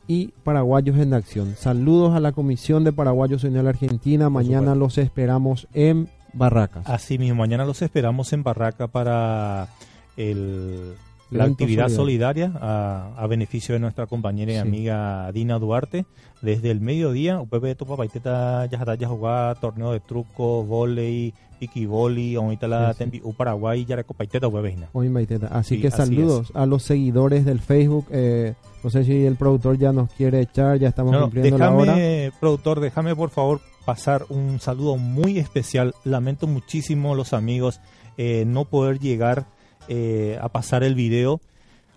y 0.07 0.29
Paraguayos 0.45 0.99
en 0.99 1.15
Acción. 1.15 1.57
Saludos 1.57 2.15
a 2.15 2.21
la 2.21 2.33
Comisión 2.33 2.85
de 2.85 2.93
Paraguayos 2.93 3.45
Unión 3.45 3.67
Argentina. 3.67 4.29
Mañana 4.31 4.75
los 4.75 4.99
esperamos 4.99 5.67
en 5.73 6.09
Barracas. 6.35 6.89
Así 6.89 7.19
mismo, 7.19 7.37
mañana 7.37 7.65
los 7.65 7.83
esperamos 7.83 8.33
en 8.33 8.43
Barraca 8.43 8.89
para 8.89 9.69
el, 10.17 10.95
la 11.33 11.45
actividad 11.45 11.89
solidaria 11.89 12.53
a, 12.61 13.15
a 13.17 13.27
beneficio 13.27 13.75
de 13.75 13.79
nuestra 13.81 14.07
compañera 14.07 14.53
y 14.53 14.55
Sí. 14.55 14.61
amiga 14.61 15.31
Dina 15.33 15.59
Duarte. 15.59 16.05
Desde 16.43 16.71
el 16.71 16.81
mediodía, 16.81 17.41
UPB 17.41 17.77
tu 17.77 17.87
papaiteta 17.87 18.67
ya 18.67 18.79
está 18.79 18.95
ya 18.97 19.09
jugar 19.09 19.59
torneo 19.61 19.93
de 19.93 20.01
truco, 20.01 20.65
volei, 20.65 21.33
piquiboli, 21.61 22.35
ahorita 22.35 22.67
la 22.69 22.93
Sí, 22.95 23.05
sí. 23.11 23.21
u 23.25 23.33
Paraguay 23.33 23.85
ya 23.85 24.03
papaiteta 24.03 24.49
UPB. 24.49 24.87
Hoy 24.93 25.07
en 25.07 25.15
Baiteta. 25.15 25.47
Así 25.47 25.77
Sí, 25.77 25.81
que 25.81 25.89
así 25.89 25.97
saludos 25.99 26.51
a 26.55 26.67
los 26.67 26.83
seguidores 26.83 27.45
del 27.45 27.61
Facebook. 27.61 28.07
Eh, 28.11 28.55
no 28.83 28.91
sé 28.91 29.05
si 29.05 29.25
el 29.25 29.37
productor 29.37 29.79
ya 29.79 29.93
nos 29.93 30.11
quiere 30.13 30.41
echar, 30.41 30.79
ya 30.79 30.89
estamos 30.89 31.13
No, 31.13 31.23
cumpliendo 31.23 31.57
la 31.59 31.71
hora. 31.73 31.95
déjame, 31.95 32.33
productor, 32.41 32.81
déjame 32.81 33.15
por 33.15 33.31
favor 33.31 33.61
pasar 33.87 34.25
un 34.29 34.59
saludo 34.61 34.97
muy 34.97 35.39
especial. 35.39 35.95
Lamento 36.05 36.47
muchísimo 36.49 37.15
los 37.15 37.33
amigos 37.33 37.81
eh, 38.19 38.45
no 38.47 38.65
poder 38.65 38.99
llegar 38.99 39.47
eh, 39.89 40.39
a 40.41 40.49
pasar 40.49 40.83
el 40.85 40.95
video 40.95 41.41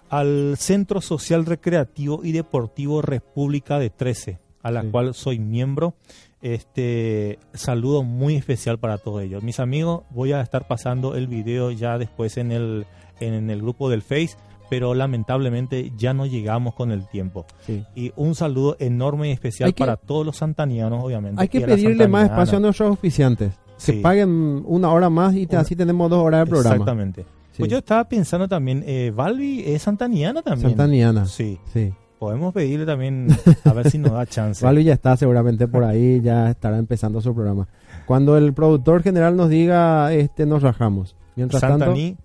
al 0.10 0.56
Centro 0.58 1.02
Social 1.02 1.46
Recreativo 1.46 2.22
y 2.24 2.32
Deportivo 2.32 3.02
República 3.02 3.80
de 3.80 3.90
13, 3.90 4.40
a 4.64 4.72
la 4.72 4.82
Sí. 4.82 4.88
cual 4.92 5.14
soy 5.14 5.40
miembro. 5.40 5.96
Este 6.42 7.40
saludo 7.54 8.04
muy 8.04 8.36
especial 8.36 8.78
para 8.78 8.98
todos 9.00 9.24
ellos. 9.24 9.42
Mis 9.42 9.60
amigos, 9.60 10.04
voy 10.12 10.32
a 10.32 10.42
estar 10.42 10.68
pasando 10.68 11.16
el 11.16 11.28
video 11.28 11.72
ya 11.72 11.98
después 11.98 12.38
en 12.38 12.52
el, 12.52 12.86
en 13.20 13.50
el 13.50 13.62
grupo 13.62 13.90
del 13.90 14.04
Face, 14.04 14.36
pero 14.70 14.94
lamentablemente 14.94 15.92
ya 15.98 16.14
no 16.14 16.26
llegamos 16.28 16.76
con 16.76 16.92
el 16.92 17.08
tiempo. 17.08 17.46
Sí. 17.66 17.84
Y 17.96 18.12
un 18.16 18.36
saludo 18.36 18.78
enorme 18.80 19.30
y 19.30 19.32
especial 19.32 19.74
que- 19.74 19.80
para 19.80 19.98
todos 19.98 20.26
los 20.26 20.38
santanianos, 20.38 21.04
obviamente. 21.04 21.42
Hay 21.42 21.48
que 21.48 21.62
pedirle 21.62 22.08
más 22.08 22.26
espacio 22.30 22.58
a 22.58 22.62
nuestros 22.62 22.92
oficiantes. 22.92 23.54
Sí. 23.78 23.94
Que 23.94 24.02
paguen 24.02 24.64
una 24.66 24.92
hora 24.92 25.10
más 25.10 25.34
y 25.36 25.48
te- 25.48 25.56
Una- 25.56 25.62
así 25.64 25.76
tenemos 25.76 26.10
dos 26.10 26.20
horas 26.24 26.46
de 26.46 26.50
programa. 26.52 26.76
Exactamente. 26.76 27.26
Pues 27.58 27.72
yo 27.72 27.78
estaba 27.78 28.08
pensando 28.08 28.48
también, 28.48 28.84
eh, 28.86 29.12
Valvi 29.16 29.64
es 29.66 29.82
santaniana 29.84 30.42
también. 30.42 30.70
Santaniana. 30.70 31.26
Sí, 31.26 31.60
Sí. 31.74 31.94
podemos 32.20 32.54
pedirle 32.54 32.86
también 32.86 33.28
a 33.66 33.74
ver 33.74 33.90
si 33.90 33.98
nos 33.98 34.12
da 34.14 34.26
chance. 34.26 34.66
Valvi 34.66 34.84
ya 34.84 34.94
está 34.94 35.16
seguramente 35.18 35.68
por 35.68 35.84
ahí, 35.84 36.22
ya 36.22 36.50
estará 36.50 36.78
empezando 36.78 37.22
su 37.22 37.34
programa. 37.34 37.68
Cuando 38.06 38.38
el 38.38 38.54
productor 38.54 39.04
general 39.04 39.36
nos 39.36 39.50
diga, 39.50 40.12
este, 40.14 40.46
nos 40.46 40.62
rajamos. 40.64 41.16
Mientras 41.36 41.60
tanto, 41.62 41.86
Santaní, 41.86 42.18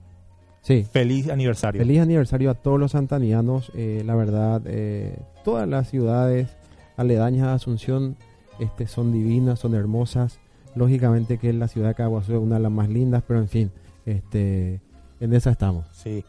sí. 0.62 0.87
feliz 0.91 1.28
aniversario. 1.31 1.81
Feliz 1.81 2.01
aniversario 2.01 2.51
a 2.51 2.55
todos 2.55 2.78
los 2.78 2.93
santanianos. 2.93 3.72
eh, 3.74 4.03
la 4.07 4.14
verdad, 4.14 4.62
eh, 4.66 5.18
todas 5.45 5.68
las 5.68 5.89
ciudades 5.89 6.49
aledañas 6.97 7.47
a 7.49 7.55
Asunción 7.55 8.16
este, 8.59 8.87
son 8.87 9.12
divinas, 9.12 9.59
son 9.59 9.74
hermosas. 9.74 10.39
Lógicamente 10.76 11.39
que 11.39 11.53
la 11.53 11.66
ciudad 11.66 11.89
de 11.89 11.95
Caguazú 11.95 12.35
es 12.35 12.39
una 12.39 12.57
de 12.57 12.62
las 12.62 12.70
más 12.72 12.89
lindas, 12.89 13.24
pero 13.26 13.41
en 13.41 13.49
fin, 13.49 13.70
este, 14.07 14.81
en 15.20 15.32
esa 15.34 15.50
estamos. 15.50 15.86
Sí. 15.92 16.24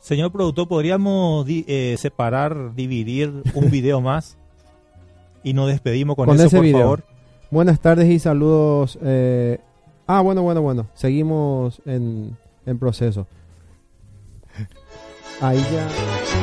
Señor 0.00 0.30
productor, 0.32 0.68
¿podríamos 0.68 1.44
di- 1.44 1.64
eh, 1.66 1.96
separar, 1.98 2.74
dividir 2.74 3.42
un 3.54 3.70
video 3.70 4.00
más? 4.00 4.36
Y 5.42 5.52
nos 5.54 5.68
despedimos 5.68 6.14
con, 6.16 6.26
Con 6.26 6.36
eso, 6.36 6.46
ese 6.46 6.56
por 6.56 6.64
video. 6.64 6.80
favor. 6.80 7.04
Buenas 7.50 7.80
tardes 7.80 8.08
y 8.08 8.18
saludos. 8.18 8.98
eh, 9.02 9.58
ah, 10.06 10.20
bueno, 10.20 10.42
bueno, 10.42 10.62
bueno. 10.62 10.86
Seguimos 10.94 11.80
en, 11.86 12.36
en 12.66 12.78
proceso. 12.78 13.26
Ahí 15.40 15.58
ya. 15.72 16.37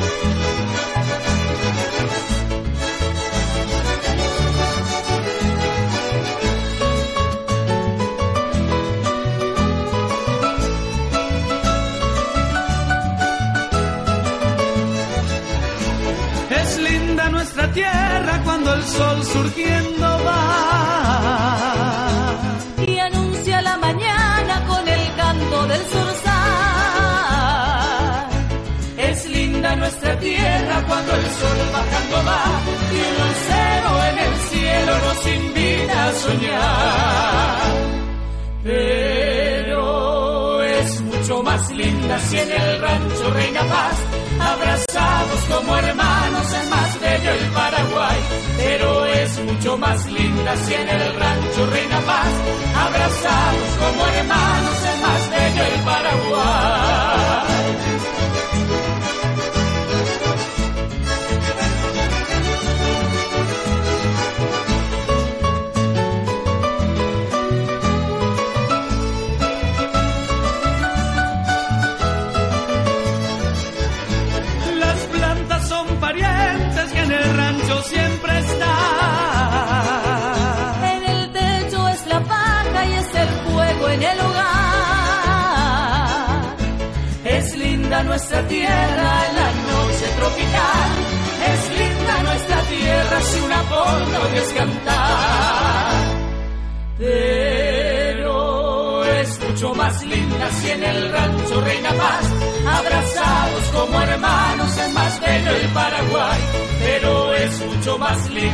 sol 18.86 19.22
surgiendo 19.24 20.06
va. 20.26 20.42
Y 22.86 22.98
anuncia 22.98 23.62
la 23.62 23.76
mañana 23.78 24.64
con 24.66 24.86
el 24.88 25.14
canto 25.16 25.66
del 25.66 25.80
zorzal. 25.92 26.36
Es 28.96 29.28
linda 29.28 29.76
nuestra 29.76 30.18
tierra 30.18 30.84
cuando 30.86 31.14
el 31.14 31.26
sol 31.40 31.58
bajando 31.72 32.16
va. 32.28 32.44
Y 32.92 32.94
el 33.08 33.14
lucero 33.20 33.90
en 34.10 34.16
el 34.26 34.34
cielo 34.50 34.92
nos 35.06 35.20
invita 35.26 35.96
a 36.06 36.08
soñar. 36.12 37.74
Pero 38.62 40.62
es 40.62 41.00
mucho 41.00 41.42
más 41.42 41.70
linda 41.70 42.18
si 42.20 42.38
en 42.38 42.50
el 42.50 42.80
rancho 42.80 43.30
reina 43.32 43.62
paz 43.62 43.96
abrazados 44.52 45.40
como 45.52 45.76
hermanos 45.76 46.52
es 46.52 46.70
más 46.70 47.00
bello 47.00 47.30
el 47.32 47.46
Paraguay. 47.50 48.18
Pero 48.58 49.06
es 49.06 49.38
mucho 49.40 49.76
más 49.78 50.06
linda 50.06 50.56
si 50.56 50.74
en 50.74 50.88
el 50.88 51.14
rancho 51.14 51.66
reina 51.66 52.00
paz, 52.00 52.32
abrazados 52.86 53.70
como 53.82 54.06
hermanos 54.06 54.78
es 54.90 55.00
más 55.02 55.30
bello 55.30 55.62
el 55.64 55.80
Paraguay. 55.84 57.25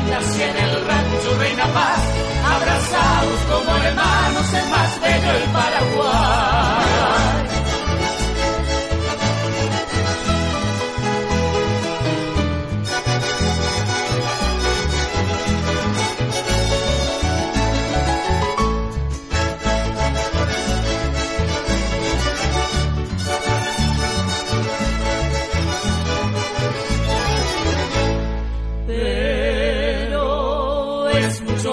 Linda 0.03 0.21
si 0.23 0.43
en 0.43 0.57
el 0.57 0.87
rancho 0.87 1.39
reina 1.39 1.67
paz. 1.73 2.01
Abrazados 2.45 3.41
como 3.51 3.77
hermanos 3.77 4.53
es 4.53 4.69
más 4.71 5.01
bello 5.01 5.31
el 5.33 5.51
Paraguay. 5.51 7.02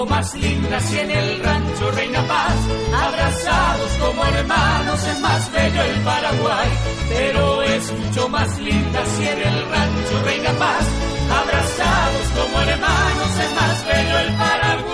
Mucho 0.00 0.14
más 0.14 0.34
linda 0.34 0.80
si 0.80 0.98
en 0.98 1.10
el 1.10 1.40
rancho 1.40 1.90
reina 1.90 2.26
paz, 2.26 2.56
abrazados 2.94 3.92
como 4.00 4.24
hermanos 4.24 5.06
es 5.06 5.20
más 5.20 5.52
bello 5.52 5.82
el 5.82 6.00
Paraguay. 6.02 6.68
Pero 7.10 7.62
es 7.62 7.92
mucho 7.92 8.28
más 8.30 8.58
linda 8.60 9.04
si 9.04 9.28
en 9.28 9.38
el 9.38 9.68
rancho 9.68 10.22
reina 10.24 10.52
paz, 10.58 10.88
abrazados 11.30 12.28
como 12.30 12.60
hermanos 12.62 13.38
es 13.44 13.54
más 13.54 13.86
bello 13.86 14.18
el 14.20 14.36
Paraguay. 14.38 14.90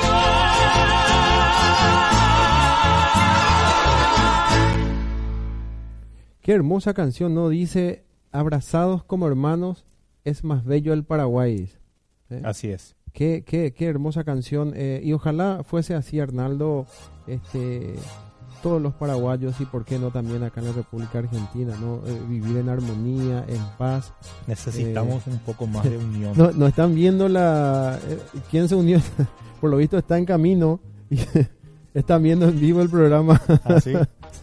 Qué 6.42 6.52
hermosa 6.52 6.94
canción, 6.94 7.34
¿no? 7.34 7.48
Dice, 7.48 8.04
abrazados 8.32 9.04
como 9.04 9.28
hermanos, 9.28 9.86
es 10.24 10.42
más 10.42 10.64
bello 10.64 10.92
el 10.92 11.04
Paraguay. 11.04 11.70
¿eh? 12.30 12.42
Así 12.44 12.70
es. 12.70 12.95
Qué, 13.16 13.44
qué, 13.46 13.72
qué 13.72 13.86
hermosa 13.86 14.24
canción. 14.24 14.74
eh, 14.76 15.00
y 15.02 15.14
ojalá 15.14 15.62
fuese 15.64 15.94
así, 15.94 16.20
Arnaldo, 16.20 16.84
este, 17.26 17.94
todos 18.62 18.82
los 18.82 18.92
paraguayos 18.92 19.58
y 19.58 19.64
por 19.64 19.86
qué 19.86 19.98
no 19.98 20.10
también 20.10 20.42
acá 20.42 20.60
en 20.60 20.66
la 20.66 20.72
República 20.74 21.20
Argentina, 21.20 21.74
¿no? 21.80 22.02
Eh, 22.06 22.20
vivir 22.28 22.58
en 22.58 22.68
armonía, 22.68 23.42
en 23.48 23.62
paz. 23.78 24.12
Necesitamos 24.46 25.26
un 25.28 25.38
poco 25.38 25.66
más 25.66 25.84
de 25.90 25.96
unión. 25.96 26.34
No, 26.36 26.50
no 26.52 26.66
están 26.66 26.94
viendo 26.94 27.26
la... 27.30 27.98
eh, 28.06 28.18
¿Quién 28.50 28.68
se 28.68 28.74
unió? 28.74 29.00
por 29.62 29.70
lo 29.70 29.78
visto 29.78 29.96
está 29.96 30.18
en 30.18 30.26
camino 30.26 30.78
y 31.08 31.18
están 31.94 32.22
viendo 32.22 32.46
en 32.46 32.60
vivo 32.60 32.82
el 32.82 32.90
programa. 32.90 33.40
¿Ah, 33.64 33.80
sí? 33.80 33.94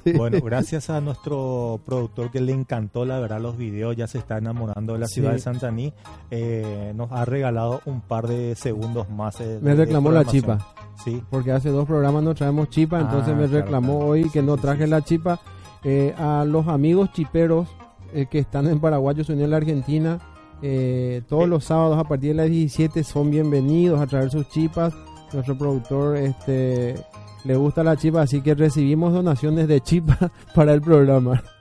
Sí. 0.04 0.12
Bueno, 0.14 0.40
gracias 0.42 0.90
a 0.90 1.00
nuestro 1.02 1.80
productor 1.86 2.30
que 2.32 2.42
le 2.42 2.52
encantó, 2.52 3.06
la 3.06 3.20
verdad, 3.20 3.40
los 3.40 3.58
videos, 3.58 3.96
ya 3.96 4.06
se 4.08 4.18
está 4.18 4.38
enamorando 4.38 4.94
de 4.94 5.00
la 5.00 5.08
ciudad 5.08 5.32
de 5.32 5.40
Santaní. 5.40 5.94
Eh, 6.30 6.92
nos 6.96 7.12
ha 7.12 7.24
regalado 7.26 7.82
un 7.86 8.02
par 8.02 8.28
de 8.28 8.56
segundos 8.56 9.10
más. 9.10 9.40
eh, 9.40 9.60
Me 9.62 9.76
reclamó 9.76 10.12
la 10.12 10.26
chipa. 10.26 10.58
Sí, 11.04 11.22
porque 11.30 11.52
hace 11.52 11.70
dos 11.70 11.86
programas 11.88 12.22
no 12.24 12.36
traemos 12.36 12.70
chipa, 12.70 13.00
entonces 13.00 13.34
Ah, 13.34 13.38
me 13.38 13.48
claro, 13.48 13.64
reclamó 13.64 13.94
claro. 14.00 14.12
hoy 14.12 14.30
que 14.30 14.42
no 14.42 14.58
traje 14.58 14.88
la 14.88 15.02
chipa. 15.02 15.40
Eh, 15.86 16.14
a 16.18 16.46
los 16.46 16.68
amigos 16.68 17.12
chiperos 17.14 17.68
eh, 18.14 18.26
que 18.30 18.40
están 18.40 18.68
en 18.68 18.80
Paraguay, 18.80 19.16
se 19.24 19.34
unió 19.34 19.48
la 19.48 19.58
Argentina, 19.58 20.20
eh, 20.62 21.22
todos 21.28 21.48
los 21.50 21.64
sábados 21.66 21.98
a 21.98 22.04
partir 22.06 22.30
de 22.30 22.36
las 22.36 22.50
17 22.50 23.04
son 23.04 23.32
bienvenidos 23.32 24.00
a 24.00 24.08
traer 24.08 24.30
sus 24.30 24.48
chipas. 24.50 24.94
Nuestro 25.34 25.58
productor 25.58 26.16
este 26.16 26.96
le 27.44 27.56
gusta 27.56 27.84
la 27.84 27.98
chipa, 27.98 28.22
así 28.22 28.42
que 28.42 28.56
recibimos 28.56 29.14
donaciones 29.14 29.68
de 29.68 29.82
chipa 29.82 30.32
para 30.56 30.74
el 30.74 30.82
programa. 30.82 31.44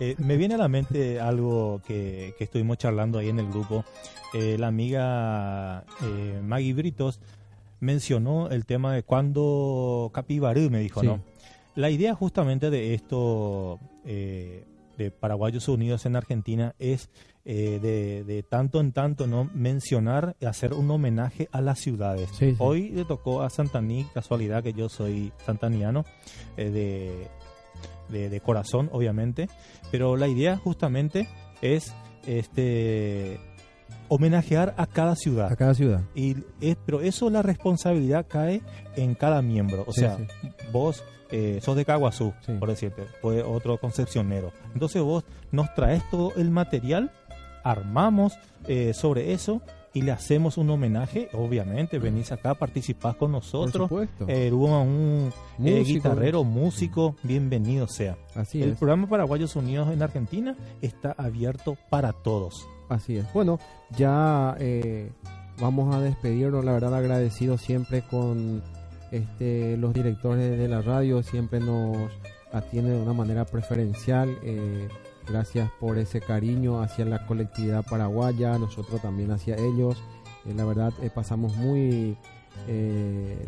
Eh, 0.00 0.14
me 0.18 0.36
viene 0.36 0.54
a 0.54 0.58
la 0.58 0.68
mente 0.68 1.18
algo 1.18 1.80
que, 1.84 2.32
que 2.38 2.44
estuvimos 2.44 2.78
charlando 2.78 3.18
ahí 3.18 3.30
en 3.30 3.40
el 3.40 3.48
grupo. 3.48 3.84
Eh, 4.32 4.56
la 4.56 4.68
amiga 4.68 5.82
eh, 6.04 6.40
Maggie 6.40 6.72
Britos 6.72 7.18
mencionó 7.80 8.48
el 8.48 8.64
tema 8.64 8.94
de 8.94 9.02
cuando 9.02 10.12
Capibarú, 10.14 10.70
me 10.70 10.78
dijo, 10.78 11.00
Sí. 11.00 11.06
¿no? 11.08 11.18
La 11.74 11.90
idea 11.90 12.14
justamente 12.14 12.70
de 12.70 12.94
esto, 12.94 13.80
eh, 14.04 14.62
de 14.98 15.10
Paraguayos 15.10 15.68
Unidos 15.68 16.04
en 16.04 16.16
Argentina, 16.16 16.74
es 16.78 17.08
eh, 17.46 17.78
de, 17.80 18.24
de 18.24 18.42
tanto 18.42 18.80
en 18.80 18.92
tanto 18.92 19.26
no 19.26 19.48
mencionar, 19.54 20.36
hacer 20.46 20.74
un 20.74 20.90
homenaje 20.90 21.48
a 21.52 21.62
las 21.62 21.78
ciudades. 21.78 22.28
Sí, 22.34 22.50
sí. 22.50 22.56
Hoy 22.58 22.90
le 22.90 23.06
tocó 23.06 23.40
a 23.42 23.48
Santaní, 23.48 24.06
casualidad 24.12 24.62
que 24.62 24.74
yo 24.74 24.88
soy 24.90 25.32
santaniano, 25.46 26.04
eh, 26.58 26.68
de, 26.68 27.28
de, 28.10 28.28
de 28.28 28.40
corazón, 28.40 28.90
obviamente, 28.92 29.48
pero 29.90 30.16
la 30.16 30.28
idea 30.28 30.56
justamente 30.58 31.26
es 31.62 31.94
este 32.26 33.40
homenajear 34.08 34.74
a 34.76 34.86
cada 34.86 35.14
ciudad. 35.16 35.50
A 35.52 35.56
cada 35.56 35.74
ciudad. 35.74 36.02
Y 36.14 36.36
es, 36.60 36.76
pero 36.84 37.00
eso 37.00 37.30
la 37.30 37.42
responsabilidad 37.42 38.26
cae 38.28 38.62
en 38.96 39.14
cada 39.14 39.42
miembro. 39.42 39.84
O 39.86 39.92
Sí, 39.92 40.00
sea, 40.00 40.18
vos 40.72 41.04
eh, 41.30 41.60
sos 41.62 41.76
de 41.76 41.84
Caguazú, 41.84 42.32
Sí. 42.40 42.52
por 42.58 42.68
decirte, 42.68 43.04
fue 43.20 43.42
otro 43.42 43.78
concepcionero. 43.78 44.52
Entonces 44.74 45.02
vos 45.02 45.24
nos 45.52 45.72
traes 45.74 46.02
todo 46.10 46.32
el 46.36 46.50
material, 46.50 47.10
armamos 47.64 48.34
eh, 48.66 48.92
sobre 48.94 49.32
eso 49.32 49.60
y 49.94 50.02
le 50.02 50.12
hacemos 50.12 50.58
un 50.58 50.68
homenaje. 50.70 51.28
Obviamente, 51.32 51.98
venís 51.98 52.30
acá, 52.30 52.54
participás 52.54 53.16
con 53.16 53.32
Por 53.32 53.40
nosotros. 53.42 53.88
supuesto. 53.88 54.26
Eh, 54.28 54.50
hubo 54.52 54.80
un 54.82 55.32
eh, 55.64 55.82
guitarrero, 55.84 56.44
músico, 56.44 57.16
bienvenido 57.22 57.86
sea. 57.88 58.16
Así 58.34 58.62
el 58.62 58.72
es. 58.72 58.78
programa 58.78 59.06
Paraguayos 59.08 59.56
Unidos 59.56 59.90
en 59.92 60.02
Argentina 60.02 60.56
está 60.82 61.14
abierto 61.16 61.76
para 61.90 62.12
todos. 62.12 62.66
Así 62.88 63.16
es. 63.16 63.32
Bueno, 63.32 63.58
ya 63.96 64.56
eh, 64.60 65.10
vamos 65.58 65.94
a 65.94 66.00
despedirnos, 66.00 66.64
la 66.64 66.72
verdad 66.72 66.94
agradecido 66.94 67.58
siempre 67.58 68.02
con 68.02 68.62
este, 69.10 69.76
los 69.76 69.94
directores 69.94 70.58
de 70.58 70.68
la 70.68 70.82
radio, 70.82 71.22
siempre 71.22 71.60
nos 71.60 72.10
atienden 72.52 72.94
de 72.94 73.02
una 73.02 73.12
manera 73.12 73.44
preferencial. 73.44 74.36
eh, 74.42 74.88
gracias 75.28 75.70
por 75.78 75.98
ese 75.98 76.20
cariño 76.20 76.80
hacia 76.80 77.04
la 77.04 77.26
colectividad 77.26 77.84
paraguaya, 77.84 78.58
nosotros 78.58 79.02
también 79.02 79.30
hacia 79.30 79.56
ellos. 79.56 80.02
Eh, 80.46 80.54
la 80.54 80.64
verdad 80.64 80.92
eh, 81.02 81.10
pasamos 81.14 81.56
muy 81.56 82.16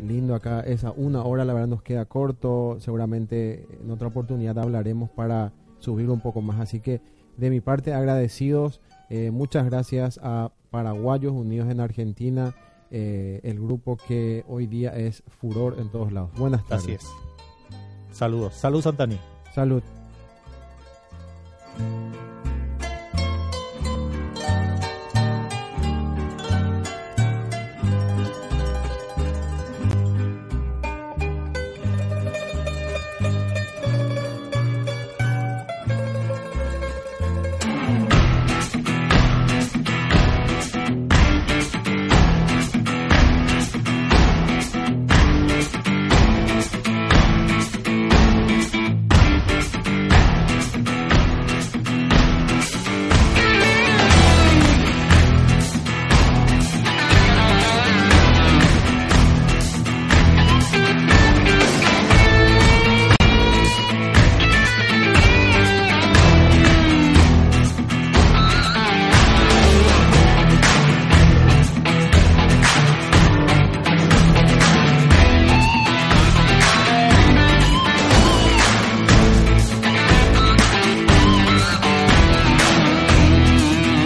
lindo 0.07 0.33
acá, 0.35 0.61
esa 0.61 0.91
una 0.91 1.23
hora 1.23 1.43
la 1.43 1.53
verdad 1.53 1.67
nos 1.67 1.83
queda 1.83 2.05
corto, 2.05 2.77
seguramente 2.79 3.67
en 3.83 3.91
otra 3.91 4.07
oportunidad 4.07 4.57
hablaremos 4.57 5.09
para 5.09 5.51
subir 5.79 6.09
un 6.09 6.21
poco 6.21 6.41
más. 6.41 6.59
Así 6.59 6.79
que 6.79 7.01
de 7.37 7.49
mi 7.49 7.59
parte 7.59 7.93
agradecidos. 7.93 8.79
Muchas 9.31 9.65
gracias 9.65 10.19
a 10.23 10.51
Paraguayos 10.69 11.33
Unidos 11.33 11.69
en 11.69 11.81
Argentina, 11.81 12.55
eh, 12.91 13.39
el 13.43 13.59
grupo 13.59 13.97
que 13.97 14.43
hoy 14.47 14.67
día 14.67 14.91
es 14.91 15.23
furor 15.27 15.77
en 15.79 15.89
todos 15.89 16.11
lados. 16.11 16.31
Buenas 16.37 16.65
tardes. 16.67 16.83
Así 16.83 16.91
es. 16.93 17.07
Saludos. 18.11 18.53
Salud, 18.53 18.81
Santaní. 18.81 19.17
Salud. 19.53 19.81